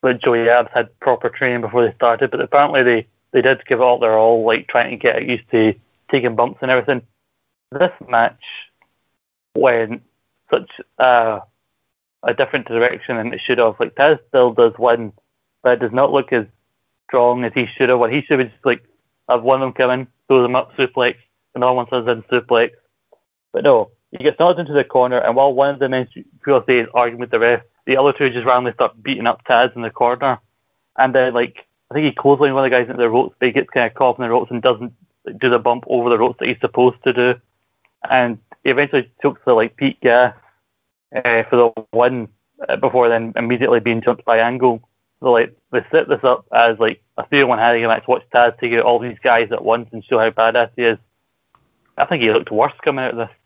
[0.00, 3.80] but Joey Abs had proper training before they started, but apparently they they did give
[3.80, 5.74] it all their all, like trying to get used to
[6.10, 7.02] taking bumps and everything.
[7.72, 8.40] This match
[9.56, 10.02] went
[10.52, 11.42] such a
[12.22, 13.76] a different direction than it should have.
[13.80, 15.12] Like Taz still does win,
[15.62, 16.46] but it does not look as
[17.08, 17.98] strong as he should have.
[17.98, 18.84] What he should have just like
[19.28, 21.16] have one of them come in, throw them up suplex,
[21.54, 22.70] another one says in suplex.
[23.52, 26.78] But no, he gets knocked into the corner, and while one of the men say
[26.78, 29.82] is arguing with the ref, the other two just randomly start beating up Taz in
[29.82, 30.38] the corner.
[30.96, 33.46] And then, like, I think he clotheslined one of the guys into the ropes, but
[33.46, 34.92] he gets kind of caught in the ropes and doesn't
[35.38, 37.34] do the bump over the ropes that he's supposed to do.
[38.08, 40.34] And he eventually took the, like, Pete Gas
[41.14, 42.28] uh, for the win
[42.68, 44.88] uh, before then immediately being jumped by Angle.
[45.20, 48.08] So, like, they set this up as, like, a three-one handicap match.
[48.08, 50.98] Watch Taz take out all these guys at once and show how badass he is.
[51.98, 53.36] I think he looked worse coming out of this.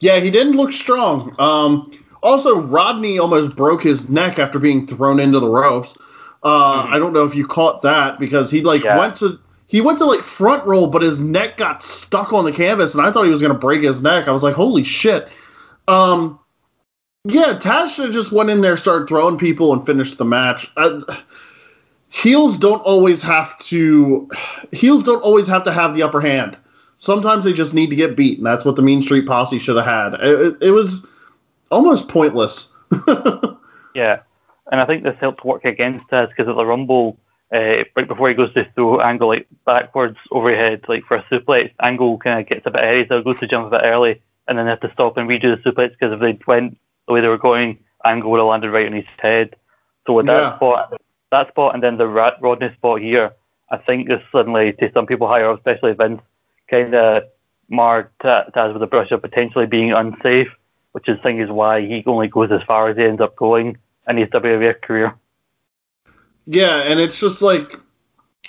[0.00, 1.34] Yeah, he didn't look strong.
[1.38, 1.90] Um,
[2.22, 5.96] also, Rodney almost broke his neck after being thrown into the ropes.
[6.42, 6.94] Uh, mm-hmm.
[6.94, 8.98] I don't know if you caught that because he like yeah.
[8.98, 12.52] went to he went to like front roll, but his neck got stuck on the
[12.52, 14.26] canvas, and I thought he was going to break his neck.
[14.26, 15.28] I was like, holy shit.
[15.86, 16.38] Um,
[17.24, 20.70] yeah, Tasha just went in there, started throwing people, and finished the match.
[20.76, 21.00] Uh,
[22.10, 24.28] heels don't always have to
[24.72, 26.58] heels don't always have to have the upper hand
[27.00, 29.76] Sometimes they just need to get beat, and that's what the Mean Street Posse should
[29.76, 30.14] have had.
[30.20, 31.06] It, it, it was
[31.70, 32.74] almost pointless.
[33.94, 34.20] yeah,
[34.70, 37.18] and I think this helped work against us because at the Rumble,
[37.54, 41.72] uh, right before he goes to throw Angle like backwards overhead, like for a suplex,
[41.80, 44.58] Angle kind of gets a bit ahead, so goes to jump a bit early, and
[44.58, 47.22] then they have to stop and redo the suplex because if they went the way
[47.22, 49.56] they were going, Angle would have landed right on his head.
[50.06, 50.56] So with that yeah.
[50.56, 53.32] spot, that spot, and then the Rodney spot here,
[53.70, 56.20] I think this suddenly, to some people higher, up, especially Vince,
[56.70, 57.24] kind of
[57.68, 60.48] marred Taz with a brush of potentially being unsafe,
[60.92, 63.76] which is thing is why he only goes as far as he ends up going
[64.08, 65.14] in his WWF career.
[66.46, 67.74] Yeah, and it's just like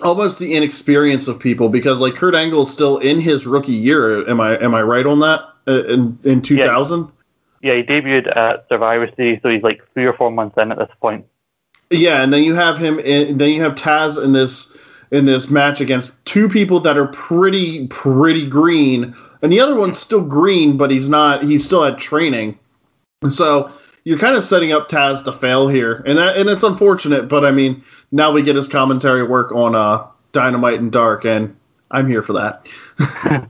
[0.02, 4.28] almost the inexperience of people because like Kurt Angle is still in his rookie year.
[4.30, 5.42] Am I am I right on that?
[5.68, 7.12] Uh, in in two thousand.
[7.62, 7.74] Yeah.
[7.74, 10.78] yeah, he debuted at Survivor Series, so he's like three or four months in at
[10.80, 11.26] this point.
[11.92, 13.00] Yeah, and then you have him.
[13.00, 14.76] In, then you have Taz in this
[15.12, 20.00] in this match against two people that are pretty pretty green, and the other one's
[20.00, 21.44] still green, but he's not.
[21.44, 22.58] He's still at training,
[23.22, 23.72] and so
[24.04, 27.28] you're kind of setting up Taz to fail here, and that and it's unfortunate.
[27.28, 31.56] But I mean, now we get his commentary work on uh, Dynamite and Dark, and
[31.92, 32.68] I'm here for that.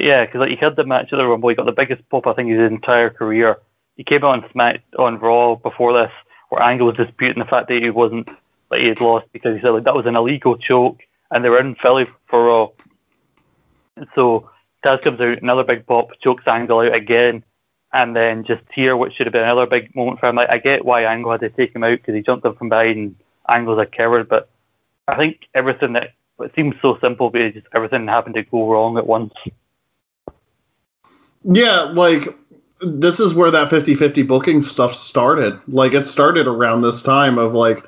[0.00, 2.26] yeah, because like he had the match at the Rumble, he got the biggest pop
[2.26, 3.58] I think his entire career.
[3.96, 6.12] He came on Smack on Raw before this,
[6.50, 8.28] where Angle was disputing the fact that he wasn't
[8.70, 11.00] that he had lost because he said like that was an illegal choke,
[11.30, 12.68] and they were in Philly for Raw.
[14.14, 14.50] So
[14.84, 17.42] Taz comes out, another big pop, chokes Angle out again,
[17.92, 20.36] and then just here, which should have been another big moment for him.
[20.36, 22.68] Like I get why Angle had to take him out because he jumped up from
[22.68, 22.98] behind.
[22.98, 23.16] and
[23.48, 24.48] Angle's a coward, but
[25.08, 28.98] I think everything that it seems so simple, but just everything happened to go wrong
[28.98, 29.32] at once.
[31.44, 32.28] Yeah, like
[32.80, 35.58] this is where that 50-50 booking stuff started.
[35.68, 37.84] Like it started around this time of like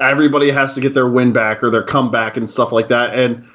[0.00, 3.18] everybody has to get their win back or their comeback and stuff like that.
[3.18, 3.46] And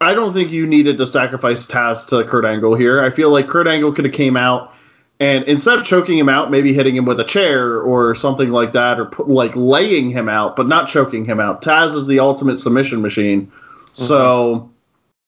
[0.00, 3.02] I don't think you needed to sacrifice Taz to Kurt Angle here.
[3.02, 4.74] I feel like Kurt Angle could have came out
[5.20, 8.72] and instead of choking him out, maybe hitting him with a chair or something like
[8.72, 11.60] that, or put, like laying him out, but not choking him out.
[11.60, 13.46] Taz is the ultimate submission machine.
[13.46, 14.02] Mm-hmm.
[14.02, 14.70] So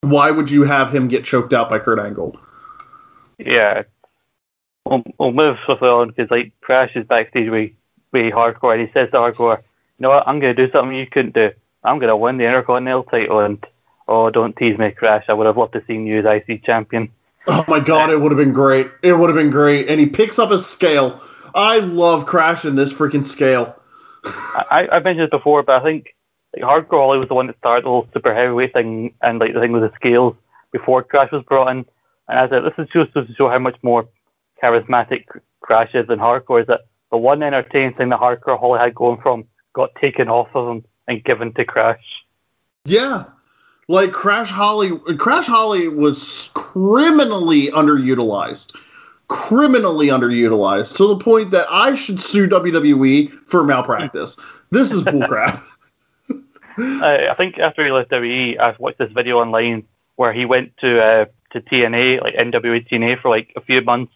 [0.01, 2.41] why would you have him get choked out by Kurt Angle?
[3.39, 3.83] Yeah.
[4.87, 7.75] We'll, we'll move swiftly on because like Crash is backstage way,
[8.13, 9.63] way Hardcore and he says to Hardcore,
[9.99, 11.51] know what, I'm going to do something you couldn't do.
[11.85, 13.65] I'm going to win the Intercontinental title and,
[14.09, 15.25] oh, don't tease me, Crash.
[15.29, 17.11] I would have loved to see you as IC champion.
[17.47, 18.89] Oh my god, it would have been great.
[19.03, 19.89] It would have been great.
[19.89, 21.21] And he picks up a scale.
[21.55, 23.77] I love crashing this freaking scale.
[24.25, 26.15] I, I've mentioned this before, but I think
[26.55, 29.55] like Hardcore Holly was the one that started the whole super heavyweight thing and like
[29.55, 30.37] the thing with the scales
[30.71, 31.85] before Crash was brought in.
[32.29, 34.09] And I said, this is just to show how much more
[34.63, 35.25] charismatic
[35.61, 36.61] Crash is than Hardcore.
[36.61, 40.49] Is that the one entertaining thing that Hardcore Holly had going from got taken off
[40.55, 42.05] of him and given to Crash.
[42.85, 43.25] Yeah,
[43.89, 48.75] like Crash Holly, Crash Holly was criminally underutilized,
[49.29, 54.39] criminally underutilized to the point that I should sue WWE for malpractice.
[54.71, 55.63] this is bullcrap.
[56.79, 59.85] I, I think after he left WWE, I've watched this video online
[60.17, 64.13] where he went to uh, to TNA, like NWA TNA, for like a few months,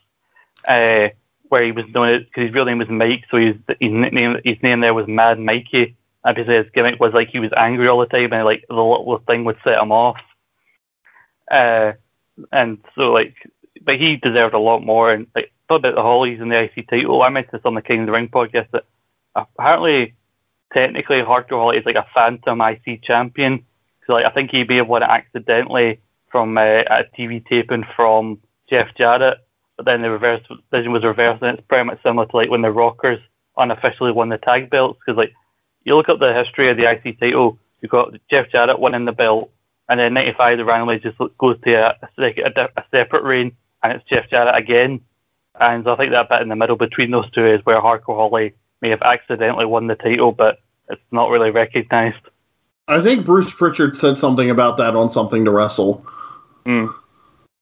[0.67, 1.09] uh,
[1.49, 4.39] where he was doing it because his real name was Mike, so his his nickname
[4.45, 5.97] his name there was Mad Mikey
[6.27, 9.23] Obviously, his gimmick was like he was angry all the time, and like the little
[9.29, 10.17] thing would set him off.
[11.49, 11.93] Uh,
[12.51, 13.37] and so like,
[13.83, 15.13] but he deserved a lot more.
[15.13, 17.23] And like, talk about the Hollies and the IC title.
[17.23, 18.87] I mentioned this on the King of the Ring podcast that
[19.37, 20.15] apparently,
[20.75, 23.65] technically, Hardcore Holly is like a phantom IC champion.
[24.09, 26.01] So like, I think he may have won it accidentally
[26.33, 29.46] from uh, a TV taping from Jeff Jarrett.
[29.77, 32.63] But then the reverse decision was reversed, and it's pretty much similar to like when
[32.63, 33.21] the Rockers
[33.59, 35.33] unofficially won the tag belts because like
[35.85, 39.13] you look up the history of the IC title, you've got Jeff Jarrett winning the
[39.13, 39.51] belt,
[39.89, 44.09] and then 95 the randomly just goes to a, a, a, separate reign, and it's
[44.09, 45.01] Jeff Jarrett again.
[45.59, 48.55] And I think that bit in the middle between those two is where Hardcore Holly
[48.83, 50.59] may have accidentally won the title, but
[50.91, 52.17] it's not really recognised.
[52.89, 56.07] I think Bruce Pritchard said something about that on Something to Wrestle.
[56.65, 56.95] Mm.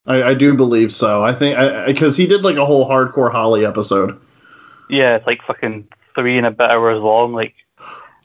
[0.07, 1.25] I, I, do believe so.
[1.25, 1.57] I think
[1.87, 4.21] because he did like a whole Hardcore Holly episode.
[4.91, 7.33] Yeah, it's like fucking three and a bit hours long.
[7.33, 7.55] Like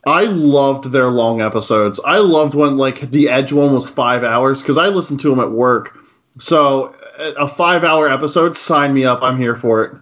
[0.06, 2.00] I loved their long episodes.
[2.04, 5.40] I loved when like the Edge one was five hours because I listened to them
[5.40, 5.98] at work.
[6.38, 9.22] So a five hour episode, sign me up.
[9.22, 9.96] I'm here for it.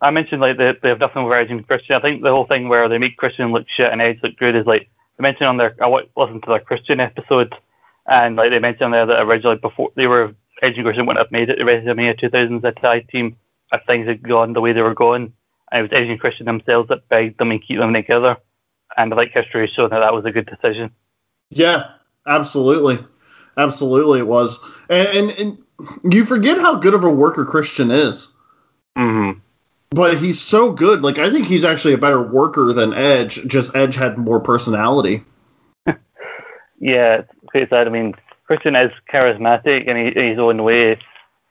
[0.00, 1.96] I mentioned like they, they have nothing over Edge and Christian.
[1.96, 4.54] I think the whole thing where they make Christian look shit and Edge look good
[4.54, 7.52] is like they mentioned on their I listened to their Christian episode
[8.06, 11.32] and like they mentioned there that originally before they were Edge and Christian wouldn't have
[11.32, 13.36] made it the WrestleMania 2000s a tag team
[13.72, 15.32] if things had gone the way they were going.
[15.72, 18.36] And it was Edge and Christian themselves that begged them and keep them together
[18.96, 20.90] and I like history showing that that was a good decision.
[21.50, 21.90] Yeah,
[22.26, 22.98] absolutely.
[23.56, 24.60] absolutely it was.
[24.88, 28.32] And, and, and you forget how good of a worker Christian is.
[28.96, 29.38] Mm-hmm.
[29.90, 31.02] But he's so good.
[31.02, 33.46] Like I think he's actually a better worker than Edge.
[33.46, 35.24] Just Edge had more personality.
[36.80, 37.22] yeah,
[37.54, 38.14] it's I mean,
[38.46, 40.98] Christian is charismatic in, in his own way,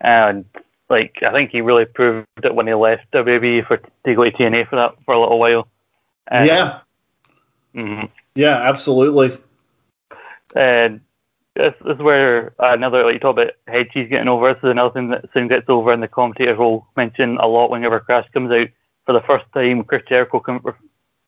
[0.01, 0.45] and
[0.89, 4.31] like I think he really proved it when he left WWE for to go to
[4.31, 5.67] TNA for that for a little while.
[6.31, 6.80] yeah.
[7.76, 8.05] Mm-hmm.
[8.35, 9.38] Yeah, absolutely.
[10.55, 11.01] And
[11.55, 14.53] this, this is where another like you talk about head cheese getting over.
[14.53, 17.69] This is another thing that soon gets over, and the commentators will mention a lot
[17.69, 18.67] whenever Crash comes out.
[19.05, 20.63] For the first time, Chris Jericho com-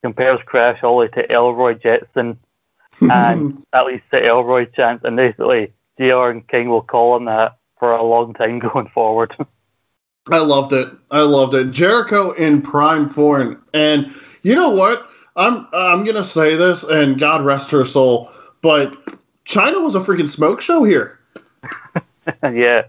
[0.01, 2.39] compares Crash Holly to Elroy Jetson,
[3.01, 7.57] and at least the Elroy chance, and basically JR and King will call on that
[7.79, 9.35] for a long time going forward.
[10.31, 10.89] I loved it.
[11.09, 11.71] I loved it.
[11.71, 15.09] Jericho in prime form, and you know what?
[15.35, 18.97] I'm I'm gonna say this, and God rest her soul, but
[19.45, 21.19] Chyna was a freaking smoke show here.
[22.43, 22.83] yeah,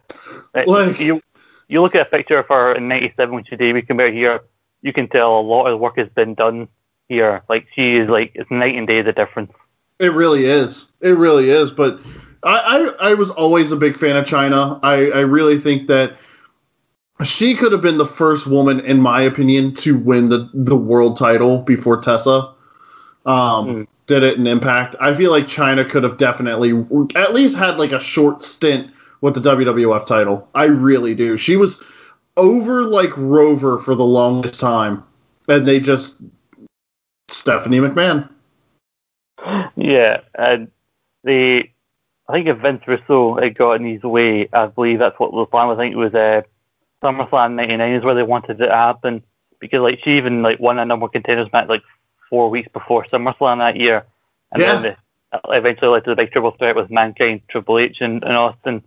[0.55, 1.21] uh, like you
[1.69, 4.41] you look at a picture of her in '97 when she debuted compared here,
[4.83, 6.69] you can tell a lot of work has been done
[7.09, 7.43] here.
[7.49, 9.53] Like she is like it's night and day the difference.
[9.99, 10.87] It really is.
[11.01, 11.71] It really is.
[11.71, 12.01] But
[12.43, 14.81] I I, I was always a big fan of Chyna.
[14.83, 16.17] I I really think that
[17.25, 21.17] she could have been the first woman, in my opinion, to win the the world
[21.17, 22.53] title before Tessa.
[23.27, 24.97] Um, mm did it in Impact.
[24.99, 26.71] I feel like Chyna could have definitely
[27.15, 30.49] at least had like a short stint with the WWF title.
[30.55, 31.37] I really do.
[31.37, 31.81] She was
[32.37, 35.05] over like Rover for the longest time,
[35.47, 36.17] and they just
[37.29, 38.29] Stephanie McMahon.
[39.77, 40.71] Yeah, and
[41.25, 41.69] the
[42.29, 45.47] I think if Vince Russo had got in his way, I believe that's what the
[45.47, 45.79] plan was.
[45.79, 46.43] I think it was uh,
[47.03, 49.23] SummerSlam '99 is where they wanted it to happen
[49.61, 51.83] because like she even like won a number of contenders match like
[52.29, 54.05] four weeks before SummerSlam that year.
[54.53, 54.81] And yeah.
[54.81, 54.83] then
[55.33, 58.83] they eventually led to the big triple threat with Mankind, Triple H, and, and Austin.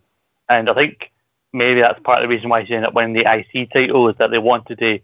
[0.50, 1.12] And I think
[1.54, 4.18] maybe that's part of the reason why she ended up winning the IC title is
[4.18, 5.00] that they wanted to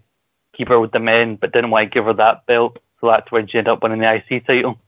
[0.54, 2.80] keep her with the men, but didn't want to give her that belt.
[3.00, 4.80] So that's when she ended up winning the IC title.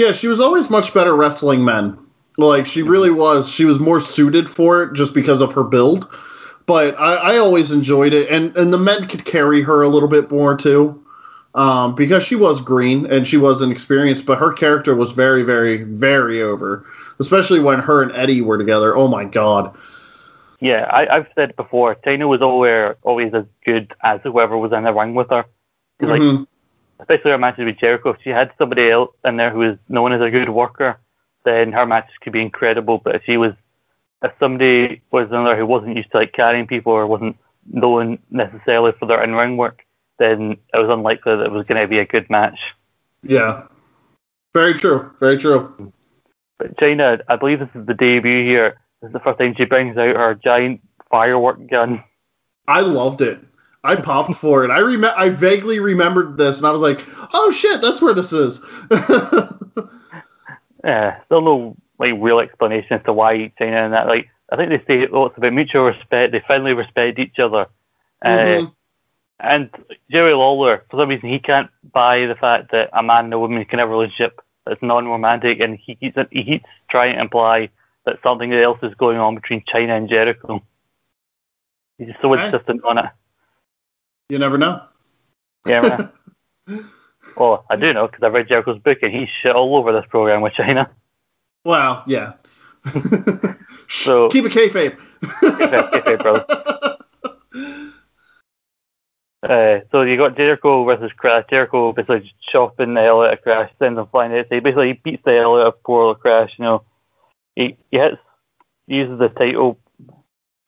[0.00, 1.98] Yeah, she was always much better wrestling men.
[2.38, 3.50] Like she really was.
[3.50, 6.10] She was more suited for it just because of her build.
[6.64, 10.08] But I, I always enjoyed it, and and the men could carry her a little
[10.08, 11.04] bit more too
[11.54, 15.82] um, because she was green and she was inexperienced, but her character was very, very,
[15.82, 16.86] very over,
[17.18, 18.96] especially when her and Eddie were together.
[18.96, 19.76] Oh my god.
[20.60, 24.84] Yeah, I, have said before, Chyna was always always as good as whoever was in
[24.84, 25.44] the ring with her.
[26.00, 26.44] Like, mm-hmm.
[27.00, 30.12] Especially her matches with Jericho, if she had somebody else in there who was known
[30.12, 30.98] as a good worker,
[31.44, 32.98] then her matches could be incredible.
[32.98, 33.54] But if she was,
[34.22, 37.36] if somebody was in there who wasn't used to like carrying people or wasn't
[37.70, 39.84] known necessarily for their in ring work,
[40.18, 42.58] then it was unlikely that it was going to be a good match.
[43.22, 43.64] Yeah,
[44.52, 45.10] very true.
[45.18, 45.92] Very true.
[46.58, 48.80] But Chyna, I believe this is the debut here.
[49.00, 52.04] This is the first time she brings out her giant firework gun.
[52.68, 53.40] I loved it.
[53.82, 54.70] I popped for it.
[54.70, 57.00] I rem- I vaguely remembered this, and I was like,
[57.32, 58.60] "Oh shit, that's where this is."
[60.84, 64.06] yeah, still no like real explanation as to why Chyna and that.
[64.06, 67.68] Like, I think they say, "Oh, it's about mutual respect." They finally respect each other.
[68.22, 68.66] Uh, mm-hmm.
[68.66, 68.70] Uh,
[69.42, 69.70] and
[70.10, 73.38] Jerry Lawler, for some reason, he can't buy the fact that a man and a
[73.38, 77.70] woman can have a relationship that's non-romantic, and he keeps he keeps trying to imply
[78.04, 80.62] that something else is going on between Chyna and Jericho.
[81.96, 83.06] He's just so insistent on it.
[84.30, 84.82] You never know.
[85.66, 86.08] Yeah.
[87.36, 90.06] well, I do know because I've read Jericho's book, and he's shit all over this
[90.08, 90.88] program with Chyna.
[91.64, 92.04] Wow.
[92.06, 92.34] Yeah.
[93.88, 94.96] so keep it kayfabe.
[95.20, 96.96] kayfabe, kayfabe, bro.
[99.42, 101.44] Uh, so you got Jericho versus Crash.
[101.50, 104.46] Jericho basically just chopping the hell out of Crash, sends him flying out.
[104.48, 106.52] So he basically beats the hell out of poor Crash.
[106.58, 106.84] You know,
[107.56, 108.18] he, he hits,
[108.86, 109.78] uses the title.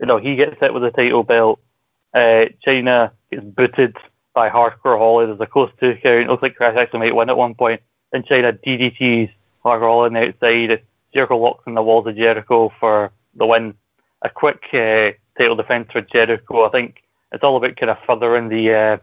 [0.01, 1.61] You know, he gets hit with the title belt.
[2.15, 3.97] Uh, Chyna gets booted
[4.35, 5.27] by Hardcore Holly.
[5.27, 6.29] There's a close two count.
[6.29, 7.81] Looks like Crash actually might win at one point.
[8.13, 9.31] Then Chyna DDTs
[9.65, 10.83] Hardcore Holly on the outside.
[11.15, 13.75] Jericho locks in the walls of Jericho for the win.
[14.23, 16.65] A quick uh, title defense for Jericho.
[16.65, 17.03] I think
[17.33, 18.97] it's all about kind of furthering the uh,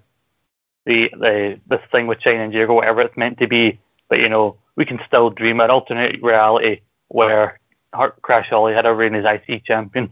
[0.85, 3.79] the the this thing with Chyna and Jericho, whatever it's meant to be.
[4.07, 7.59] But you know, we can still dream an alternate reality where
[8.21, 10.11] Crash Holly had a reign as IC champion.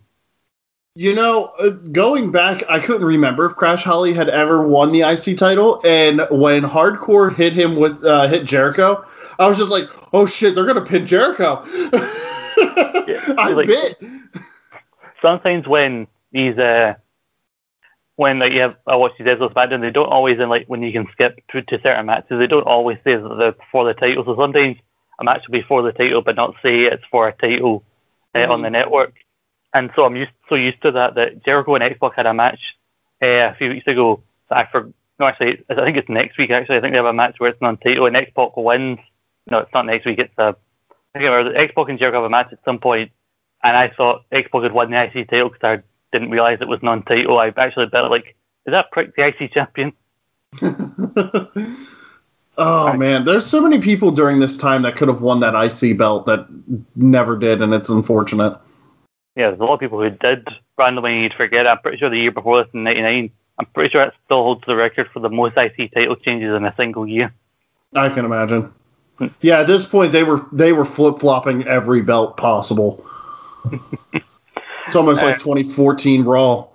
[0.98, 5.02] You know, uh, going back, I couldn't remember if Crash Holly had ever won the
[5.02, 9.06] IC title, and when Hardcore hit him with uh, hit Jericho,
[9.38, 13.99] I was just like, "Oh shit, they're gonna pin Jericho." yeah, I like, bit.
[15.22, 16.95] Sometimes when these uh,
[18.15, 20.65] when like you have I watch these episodes back, and they don't always in like
[20.65, 23.86] when you can skip to, to certain matches, they don't always say that they're for
[23.86, 24.26] the title.
[24.26, 24.78] So sometimes
[25.19, 27.84] a match will be for the title, but not say it's for a title
[28.34, 28.52] uh, mm-hmm.
[28.52, 29.14] on the network.
[29.77, 32.33] And so I'm used so used to that that Jericho and X Pac had a
[32.33, 32.75] match
[33.21, 34.23] uh, a few weeks ago.
[34.49, 36.49] I for no, actually, I think it's next week.
[36.49, 38.97] Actually, I think they have a match where it's non-title and X Pac wins.
[39.51, 40.17] No, it's not next week.
[40.17, 40.55] It's a
[40.89, 43.11] I think remember X Pac and Jericho have a match at some point,
[43.63, 46.67] and I thought X Pac had won the IC title because I didn't realize it
[46.67, 47.37] was non-title.
[47.37, 48.35] I actually bet like,
[48.65, 49.93] is that prick the IC champion?
[52.57, 55.99] oh man, there's so many people during this time that could have won that IC
[55.99, 56.47] belt that
[56.95, 58.57] never did, and it's unfortunate.
[59.38, 60.47] Yeah, there's a lot of people who did
[60.80, 61.22] randomly.
[61.22, 61.68] You'd forget.
[61.68, 64.64] I'm pretty sure the year before this in '99, I'm pretty sure it still holds
[64.65, 67.31] the record for the most IC title changes in a single year.
[67.93, 68.73] I can imagine.
[69.41, 73.05] Yeah, at this point they were they were flip flopping every belt possible.
[74.85, 76.68] it's almost like uh, 2014 Raw.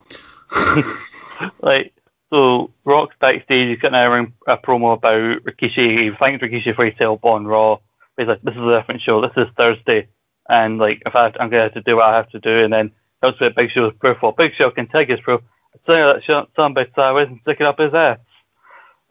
[1.62, 1.92] like
[2.32, 3.68] so, Rock's backstage.
[3.70, 5.98] He's got a, a promo about Rikishi.
[5.98, 7.78] He thanks Rikishi for his help on Raw.
[8.16, 9.20] He's like, "This is a different show.
[9.20, 10.06] This is Thursday,
[10.52, 12.72] and like, if I I'm gonna have to do what I have to do." And
[12.72, 12.92] then
[13.22, 14.18] comes with Big Show's proof.
[14.22, 15.40] Well, Big Show can take his proof.
[15.86, 18.18] Saying that shot somebody sideways and stick it up his ass.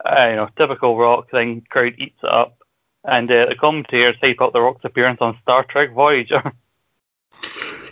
[0.05, 1.65] Uh, you know, typical Rock thing.
[1.69, 2.57] Crowd eats it up,
[3.03, 6.53] and uh, the commentators hype up the Rock's appearance on Star Trek Voyager.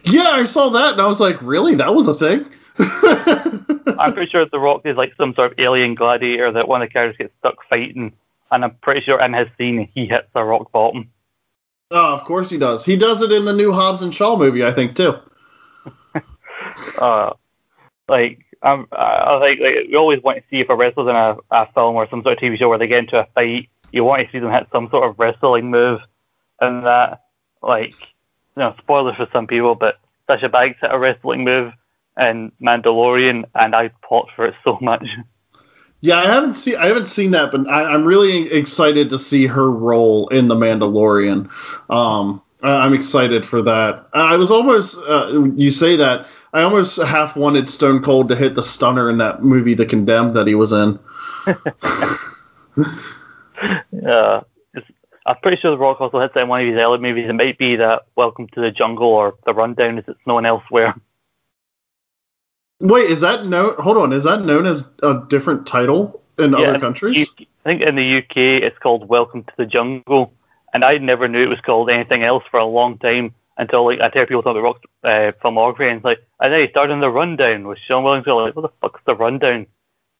[0.05, 1.75] Yeah, I saw that, and I was like, "Really?
[1.75, 2.45] That was a thing."
[3.99, 6.87] I'm pretty sure The Rock is like some sort of alien gladiator that one of
[6.87, 8.13] the characters gets stuck fighting,
[8.49, 11.11] and I'm pretty sure in his scene he hits a rock bottom.
[11.91, 12.85] Oh, of course he does.
[12.85, 15.15] He does it in the new Hobbs and Shaw movie, I think, too.
[16.99, 17.33] uh,
[18.07, 21.37] like um, I think like, we always want to see if a wrestler's in a,
[21.51, 24.03] a film or some sort of TV show where they get into a fight, you
[24.03, 26.01] want to see them hit some sort of wrestling move,
[26.59, 27.23] and that
[27.61, 31.73] like you know spoilers for some people, but Sasha Banks hit a wrestling move
[32.19, 35.07] in Mandalorian, and I fought for it so much.
[36.01, 39.47] Yeah, I haven't seen I haven't seen that, but I, am really excited to see
[39.47, 41.49] her role in the Mandalorian.
[41.89, 44.07] Um, I'm excited for that.
[44.13, 48.55] I was almost uh, you say that I almost half wanted Stone Cold to hit
[48.55, 50.97] the stunner in that movie, The Condemned, that he was in.
[53.91, 54.41] yeah,
[55.25, 57.29] I'm pretty sure The Rock also hits that in one of his early movies.
[57.29, 60.95] It might be that Welcome to the Jungle or The Rundown, as it's known elsewhere.
[62.79, 63.75] Wait, is that known?
[63.79, 67.29] Hold on, is that known as a different title in yeah, other countries?
[67.37, 70.31] I think in the UK it's called Welcome to the Jungle,
[70.73, 73.99] and I never knew it was called anything else for a long time until like
[73.99, 76.93] I hear people talk about rock uh, filmography, and it's like I know he started
[76.93, 78.25] in the Rundown with Sean Williams.
[78.25, 79.67] Like, what the fuck's the Rundown?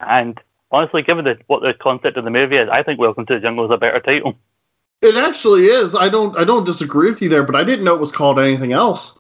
[0.01, 0.37] And
[0.69, 3.39] honestly, given the, what the concept of the movie is, I think Welcome to the
[3.39, 4.37] Jungle is a better title.
[5.01, 5.95] It actually is.
[5.95, 6.37] I don't.
[6.37, 9.17] I don't disagree with you there, but I didn't know it was called anything else.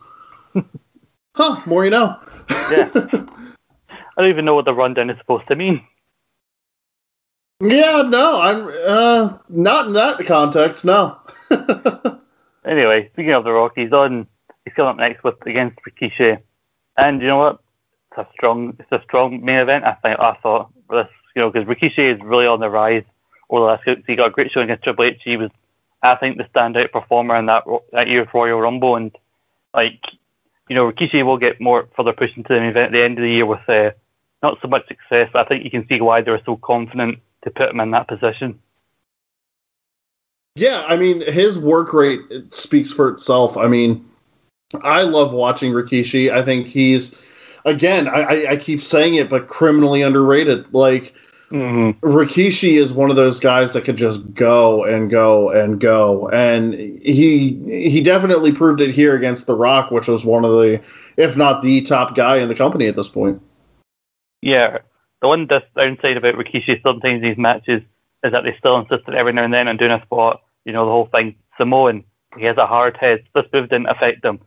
[1.35, 1.61] huh?
[1.65, 2.19] More you know
[2.49, 2.89] yeah.
[2.93, 5.81] I don't even know what the rundown is supposed to mean.
[7.61, 10.85] Yeah, no, I'm uh, not in that context.
[10.85, 11.17] No.
[12.65, 14.27] anyway, speaking of the Rockies, on
[14.63, 16.39] he's coming up next with against Rikishi,
[16.97, 17.59] and you know what?
[18.11, 19.83] It's a strong, it's a strong main event.
[19.83, 23.03] I think I thought this, you know, because Rikishi is really on the rise
[23.49, 23.83] over the last.
[23.85, 25.19] So he got a great show against Triple H.
[25.23, 25.51] He was,
[26.01, 29.11] I think, the standout performer in that that year's Royal Rumble, and
[29.73, 30.01] like
[30.69, 33.23] you know, Rikishi will get more further pushed into the event at the end of
[33.23, 33.91] the year with uh,
[34.41, 35.29] not so much success.
[35.33, 38.07] I think you can see why they were so confident to put him in that
[38.07, 38.59] position.
[40.55, 42.21] Yeah, I mean, his work rate
[42.51, 43.57] speaks for itself.
[43.57, 44.05] I mean,
[44.83, 46.31] I love watching Rikishi.
[46.31, 47.19] I think he's,
[47.65, 50.71] again, I, I keep saying it, but criminally underrated.
[50.73, 51.15] Like,
[51.51, 52.05] Mm-hmm.
[52.05, 56.75] Rikishi is one of those guys that could just go and go and go, and
[56.75, 60.79] he he definitely proved it here against The Rock, which was one of the,
[61.17, 63.41] if not the top guy in the company at this point.
[64.43, 64.77] Yeah,
[65.21, 67.81] the one downside about Rikishi sometimes these matches
[68.23, 70.43] is that they still insist that every now and then on doing a spot.
[70.65, 71.35] You know the whole thing.
[71.57, 72.03] Samoan,
[72.37, 73.23] he has a hard head.
[73.33, 74.39] This move didn't affect him.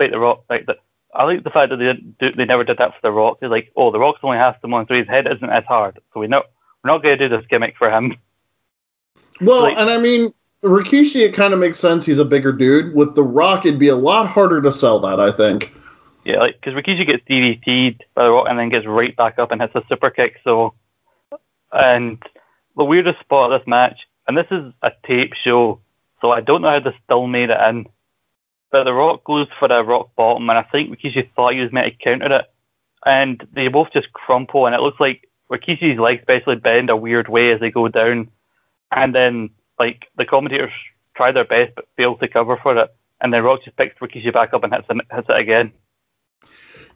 [0.00, 0.76] Like The Rock, like the,
[1.14, 3.40] I like the fact that they do, they never did that for The Rock.
[3.40, 5.98] They're like, oh, The Rock's only half the one, so his head isn't as hard.
[6.12, 6.42] So we know
[6.82, 8.16] we're not going to do this gimmick for him.
[9.40, 10.32] Well, like, and I mean,
[10.64, 12.04] Rikishi, it kind of makes sense.
[12.04, 12.92] He's a bigger dude.
[12.92, 15.72] With The Rock, it'd be a lot harder to sell that, I think.
[16.24, 19.52] Yeah, like because Rikishi gets DDT'd by The Rock and then gets right back up
[19.52, 20.40] and hits a super kick.
[20.42, 20.74] So,
[21.72, 22.20] and
[22.76, 25.80] the weirdest spot of this match, and this is a tape show,
[26.20, 27.86] so I don't know how they still made it in.
[28.70, 31.72] But The Rock goes for a rock bottom, and I think Rikishi thought he was
[31.72, 32.44] meant to counter it,
[33.06, 37.28] and they both just crumple, and it looks like Rikishi's legs basically bend a weird
[37.28, 38.30] way as they go down,
[38.92, 40.72] and then like the commentators
[41.14, 44.32] try their best but fail to cover for it, and then Rock just picks Rikishi
[44.32, 45.72] back up and hits, him, hits it again.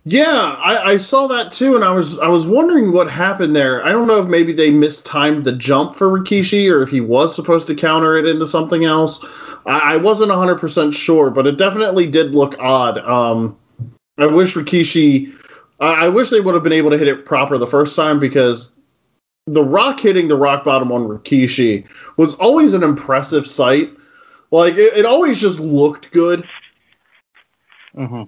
[0.04, 3.84] Yeah, I, I, saw that too, and I was I was wondering what happened there.
[3.84, 7.36] I don't know if maybe they mistimed the jump for Rikishi, or if he was
[7.36, 9.24] supposed to counter it into something else.
[9.64, 12.98] I, I wasn't hundred percent sure, but it definitely did look odd.
[12.98, 13.56] Um,
[14.18, 15.32] I wish Rikishi,
[15.78, 18.18] I, I wish they would have been able to hit it proper the first time
[18.18, 18.74] because
[19.46, 23.92] the rock hitting the rock bottom on Rikishi was always an impressive sight.
[24.50, 26.44] Like it, it always just looked good.
[27.96, 28.24] Mm-hmm.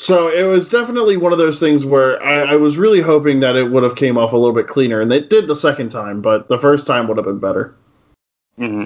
[0.00, 3.54] So it was definitely one of those things where I, I, was really hoping that
[3.54, 6.22] it would have came off a little bit cleaner, and it did the second time,
[6.22, 7.76] but the first time would have been better.
[8.58, 8.84] Mm-hmm.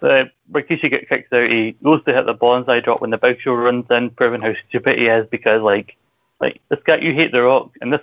[0.00, 1.52] So Rikishi gets kicked out.
[1.52, 4.54] He goes to hit the Banzai drop when the Big Show runs in, proving how
[4.66, 5.94] stupid he is because, like,
[6.40, 8.00] like this guy, you hate the Rock, and this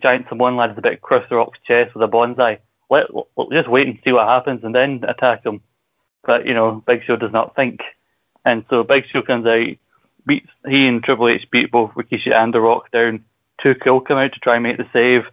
[0.00, 2.60] giant Samoan lad is about to crush the Rock's chest with a Banzai.
[2.88, 5.60] Let, let just wait and see what happens, and then attack him.
[6.22, 7.80] But you know, Big Show does not think,
[8.44, 9.66] and so Big Show comes out
[10.26, 13.24] beats he and Triple H beat both Rikishi and The Rock down.
[13.62, 15.24] Too Cool come out to try and make the save,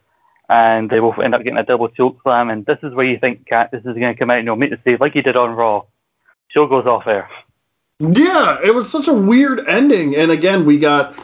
[0.49, 2.49] and they both end up getting a double choke slam.
[2.49, 4.71] And this is where you think Cactus is going to come out and you'll make
[4.71, 5.83] the save like he did on Raw.
[6.49, 7.29] Show goes off air.
[7.99, 11.17] Yeah, it was such a weird ending, and again we got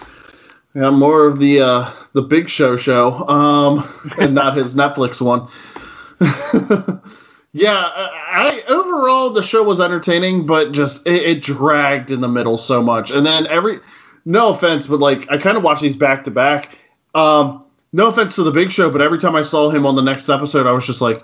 [0.74, 3.88] yeah, more of the uh, the Big Show show, um,
[4.20, 5.48] and not his Netflix one.
[7.54, 12.58] Yeah, I overall the show was entertaining, but just it, it, dragged in the middle
[12.58, 13.12] so much.
[13.12, 13.80] And then every,
[14.26, 16.80] no offense, but like I kind of watched these back to back.
[17.14, 20.02] Um, no offense to the Big Show, but every time I saw him on the
[20.02, 21.24] next episode, I was just like,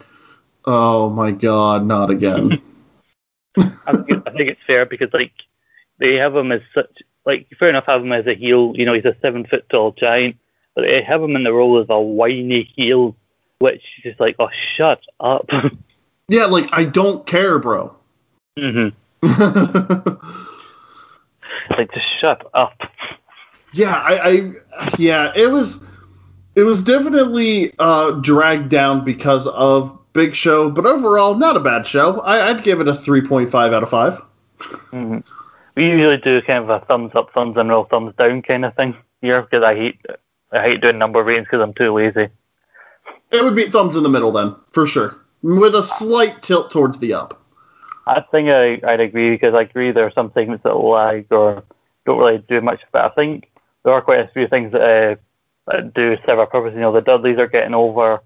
[0.66, 2.62] oh my god, not again.
[3.58, 5.34] I, think, I think it's fair because like
[5.98, 6.92] they have him as such
[7.26, 8.74] like fair enough have him as a heel.
[8.76, 10.36] You know, he's a seven foot tall giant,
[10.76, 13.16] but they have him in the role as a whiny heel,
[13.58, 15.50] which is like, oh, shut up.
[16.30, 17.94] Yeah, like I don't care, bro.
[18.58, 18.90] Mm-hmm.
[21.72, 22.82] like just shut up.
[23.74, 24.54] Yeah, I, I
[24.98, 25.86] yeah, it was
[26.56, 31.88] it was definitely uh, dragged down because of Big Show, but overall, not a bad
[31.88, 32.22] show.
[32.22, 34.22] I, would give it a three point five out of 5
[34.60, 35.20] mm-hmm.
[35.76, 38.76] We usually do kind of a thumbs up, thumbs and real thumbs down kind of
[38.76, 40.00] thing here because I hate
[40.52, 42.28] I hate doing number ratings because I'm too lazy.
[43.32, 47.00] It would be thumbs in the middle then, for sure with a slight tilt towards
[47.00, 47.42] the up.
[48.08, 51.64] I think I, I'd agree because I agree there are some segments that lag or
[52.06, 53.50] don't really do much, but I think
[53.84, 55.16] there are quite a few things that, uh,
[55.68, 56.74] that do serve a purpose.
[56.74, 58.22] You know, the Dudleys are getting over.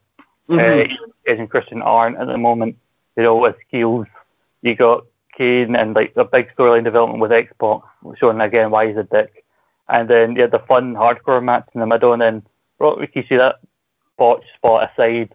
[0.49, 0.91] Mm-hmm.
[0.91, 0.95] Uh,
[1.25, 2.77] Edge and Christian aren't at the moment.
[3.15, 4.07] You know, with skills,
[4.61, 5.05] you got
[5.37, 7.81] Kane and like a big storyline development with X-Pac
[8.17, 9.43] showing again why he's a dick.
[9.89, 12.43] And then you had the fun hardcore match in the middle, and then
[12.79, 13.59] Rock Rikishi that
[14.17, 15.33] botch spot aside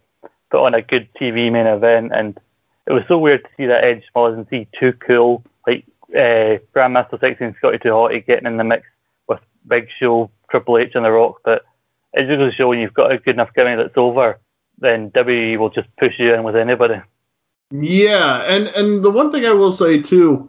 [0.50, 2.38] put on a good TV main event, and
[2.86, 5.84] it was so weird to see that Edge and see Too Cool, like
[6.14, 8.86] uh, Grandmaster Sexy and Scotty Too Hotty getting in the mix
[9.28, 11.40] with Big Show, Triple H, and The Rock.
[11.44, 11.64] But
[12.14, 14.38] it just goes to show when you've got a good enough gimmick that's over,
[14.78, 17.00] then WWE will just push you in with anybody.
[17.70, 20.48] Yeah, and and the one thing I will say too,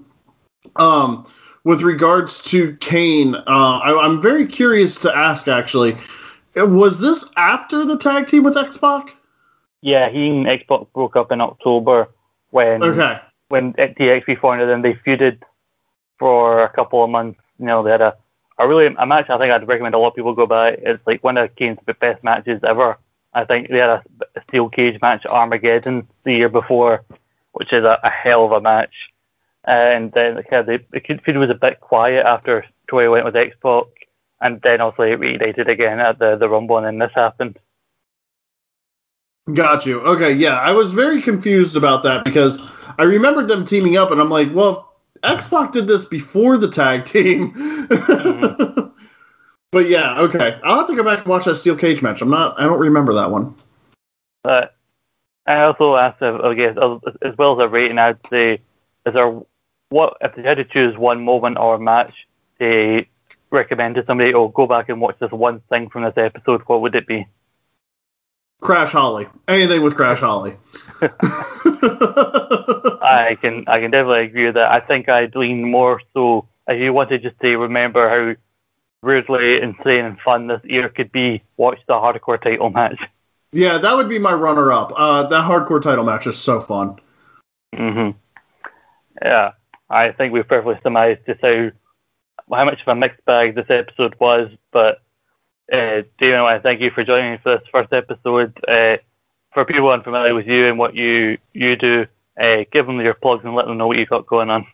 [0.77, 1.29] um,
[1.65, 5.97] with regards to Kane, uh, I, I'm very curious to ask actually,
[6.55, 9.15] was this after the tag team with X Pac?
[9.81, 12.09] Yeah, he and X-Pac broke up in October
[12.51, 13.19] when okay.
[13.47, 15.41] when DXP formed, and then they feuded
[16.17, 17.39] for a couple of months.
[17.59, 18.15] You know, they had a,
[18.57, 19.29] a really a match.
[19.29, 20.71] I think I'd recommend a lot of people go by.
[20.71, 22.97] It's like one of Kane's best matches ever.
[23.33, 24.03] I think they had a,
[24.35, 27.03] a steel cage match Armageddon the year before,
[27.53, 28.93] which is a, a hell of a match.
[29.65, 33.85] And then yeah, the, the feud was a bit quiet after Tori went with X-Pac,
[34.41, 37.59] and then obviously it reunited again at the the Rumble, and then this happened.
[39.53, 40.01] Got you.
[40.01, 40.59] Okay, yeah.
[40.59, 42.59] I was very confused about that because
[42.97, 44.93] I remembered them teaming up, and I'm like, well,
[45.23, 47.53] X Pac did this before the tag team.
[47.53, 48.89] Mm-hmm.
[49.71, 50.59] but yeah, okay.
[50.63, 52.21] I'll have to go back and watch that steel cage match.
[52.21, 52.59] I'm not.
[52.59, 53.55] I don't remember that one.
[54.45, 54.69] I
[55.63, 56.77] also asked, I guess,
[57.21, 58.61] as well as a rating, I'd say,
[59.05, 59.41] is there
[59.89, 62.27] what if they had to choose one moment or match
[62.59, 63.05] to
[63.49, 66.61] recommend to somebody, or go back and watch this one thing from this episode?
[66.67, 67.25] What would it be?
[68.61, 69.27] Crash Holly.
[69.47, 70.57] Anything with Crash Holly.
[73.01, 74.71] I can I can definitely agree with that.
[74.71, 78.35] I think I'd lean more so if you wanted just to remember how
[79.01, 82.99] weirdly insane and fun this year could be, watch the hardcore title match.
[83.51, 84.91] Yeah, that would be my runner up.
[84.95, 86.99] Uh, that hardcore title match is so fun.
[87.73, 88.15] Mhm.
[89.21, 89.53] Yeah,
[89.89, 91.71] I think we've perfectly summarized just how
[92.51, 95.01] how much of a mixed bag this episode was, but
[95.71, 98.57] uh, David, I want to thank you for joining me for this first episode.
[98.67, 98.97] Uh,
[99.53, 102.05] for people unfamiliar with you and what you you do,
[102.39, 104.65] uh, give them your plugs and let them know what you've got going on.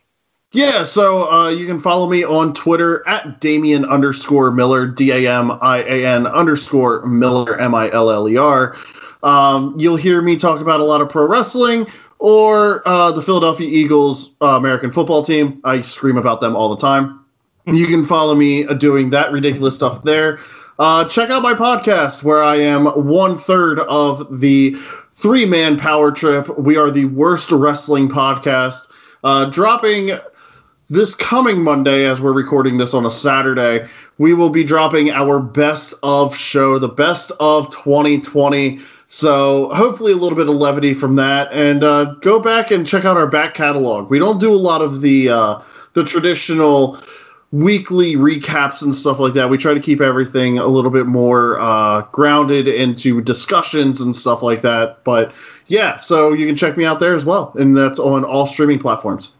[0.51, 5.29] Yeah, so uh, you can follow me on Twitter at Damian underscore Miller, D A
[5.39, 8.77] M I A N underscore Miller, M I L L E R.
[9.23, 11.87] Um, you'll hear me talk about a lot of pro wrestling
[12.19, 15.59] or uh, the Philadelphia Eagles uh, American football team.
[15.63, 17.21] I scream about them all the time.
[17.67, 20.39] You can follow me doing that ridiculous stuff there.
[20.77, 24.75] Uh, check out my podcast where I am one third of the
[25.13, 26.57] three man power trip.
[26.59, 28.87] We are the worst wrestling podcast.
[29.23, 30.11] Uh, dropping
[30.89, 33.87] this coming Monday, as we're recording this on a Saturday,
[34.17, 38.79] we will be dropping our best of show, the best of 2020.
[39.07, 43.05] So hopefully a little bit of levity from that, and uh, go back and check
[43.05, 44.09] out our back catalog.
[44.09, 45.61] We don't do a lot of the uh,
[45.93, 46.99] the traditional
[47.55, 49.49] weekly recaps and stuff like that.
[49.49, 54.43] We try to keep everything a little bit more uh, grounded into discussions and stuff
[54.43, 55.03] like that.
[55.05, 55.33] But
[55.67, 58.79] yeah, so you can check me out there as well, and that's on all streaming
[58.79, 59.37] platforms.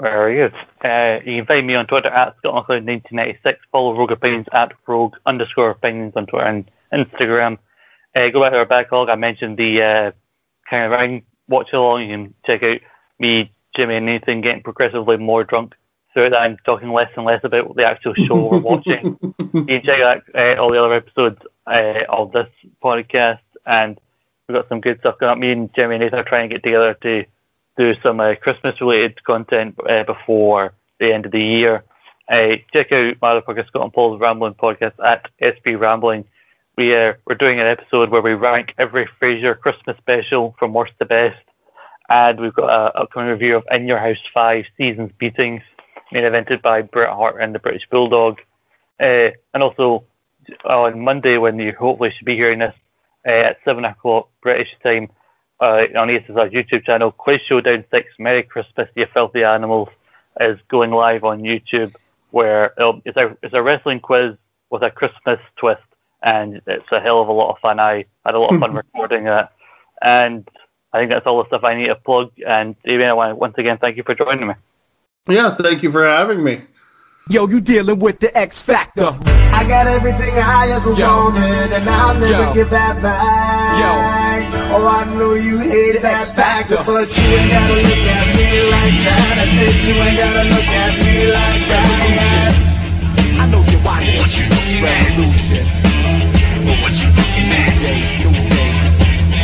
[0.00, 0.54] Very good.
[0.84, 3.56] Uh, you can find me on Twitter at ScotlandCloud1996.
[3.72, 7.58] Follow Rogue Opinions at Rogue underscore Opinions on Twitter and Instagram.
[8.14, 9.08] Uh, go back to our backlog.
[9.08, 10.12] I mentioned the uh,
[10.68, 12.02] kind of ring watch along.
[12.02, 12.80] You can check out
[13.18, 15.74] me, Jimmy, and Nathan getting progressively more drunk
[16.18, 16.42] throughout that.
[16.42, 19.16] I'm talking less and less about the actual show we're watching.
[19.54, 22.48] you can check out uh, all the other episodes uh, of this
[22.82, 24.00] podcast, and
[24.48, 25.38] we've got some good stuff going up.
[25.38, 27.24] Me and Jimmy and Nathan are trying to get together to
[27.76, 31.84] do some uh, Christmas related content uh, before the end of the year.
[32.28, 36.24] Uh, check out my other podcast, Scott and Paul's Rambling Podcast at SP Rambling.
[36.76, 40.94] We are we're doing an episode where we rank every Frasier Christmas special from worst
[40.98, 41.42] to best,
[42.08, 45.62] and we've got an upcoming review of In Your House Five Seasons Beatings,
[46.12, 48.40] main evented by Bret Hart and the British Bulldog,
[49.00, 50.04] uh, and also
[50.64, 52.74] on Monday when you hopefully should be hearing this
[53.26, 55.10] uh, at seven o'clock British time
[55.60, 59.88] uh, on ASSR's YouTube channel, Quiz Showdown 6, Merry Christmas, You Filthy Animals,
[60.40, 61.94] is going live on YouTube,
[62.30, 62.72] where
[63.04, 64.36] it's a, it's a wrestling quiz
[64.70, 65.82] with a Christmas twist,
[66.22, 67.80] and it's a hell of a lot of fun.
[67.80, 69.52] I had a lot of fun recording that,
[70.00, 70.48] and
[70.92, 72.30] I think that's all the stuff I need to plug.
[72.46, 74.54] And David, I want to once again thank you for joining me.
[75.28, 76.62] Yeah, thank you for having me.
[77.28, 79.14] Yo, you dealing with the X Factor.
[79.52, 81.06] I got everything I ever Yo.
[81.06, 82.54] wanted, and I'll never Yo.
[82.54, 83.20] give that back.
[83.76, 83.92] Yo.
[84.74, 88.96] Oh, I know you hate that factor, but you ain't gotta look at me like
[89.04, 89.36] that.
[89.36, 92.52] I said you ain't gotta look at me like that.
[93.36, 95.64] I know you're watching what you looking Revolution.
[96.64, 97.76] But what you looking at?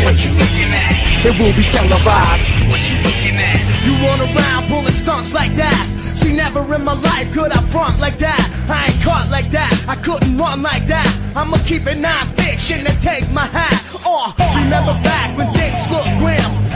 [0.04, 0.96] What you looking at?
[1.28, 2.48] It will be televised.
[2.72, 3.53] What you looking at?
[3.84, 5.84] You run around pulling stunts like that.
[6.14, 8.42] See, never in my life could I front like that.
[8.68, 9.72] I ain't caught like that.
[9.88, 11.08] I couldn't run like that.
[11.36, 14.38] I'ma keep it non-fiction and take my hat off.
[14.38, 15.63] Remember back when things looked grim.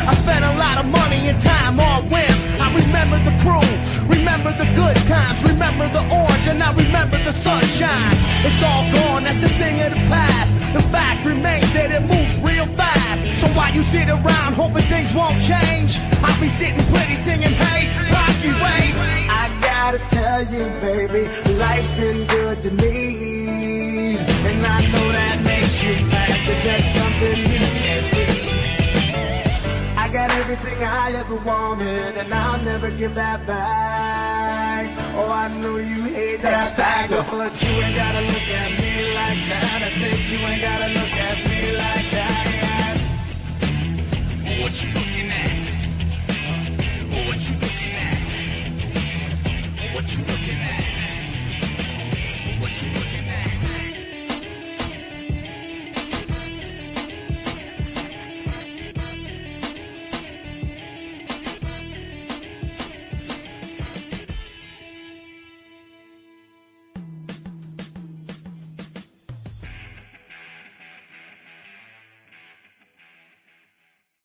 [0.08, 2.32] I spent a lot of money and time on whim.
[2.64, 3.60] I remember the crew,
[4.08, 8.16] remember the good times, remember the orange, and I remember the sunshine.
[8.40, 10.56] It's all gone, that's the thing of the past.
[10.72, 13.20] The fact remains that it moves real fast.
[13.36, 16.00] So why you sit around hoping things won't change?
[16.24, 21.28] I'll be sitting pretty singing, hey, Rocky Way I gotta tell you, baby,
[21.60, 24.16] life's been good to me.
[24.16, 26.28] And I know that makes you mad,
[30.50, 36.40] everything I ever wanted And I'll never give that back Oh, I know you hate
[36.40, 40.38] that bag fact But you ain't gotta look at me like that I said you
[40.38, 42.96] ain't gotta look at me like that
[44.62, 45.68] What you looking at?
[47.28, 48.18] What you looking at?
[49.94, 50.77] What you looking at?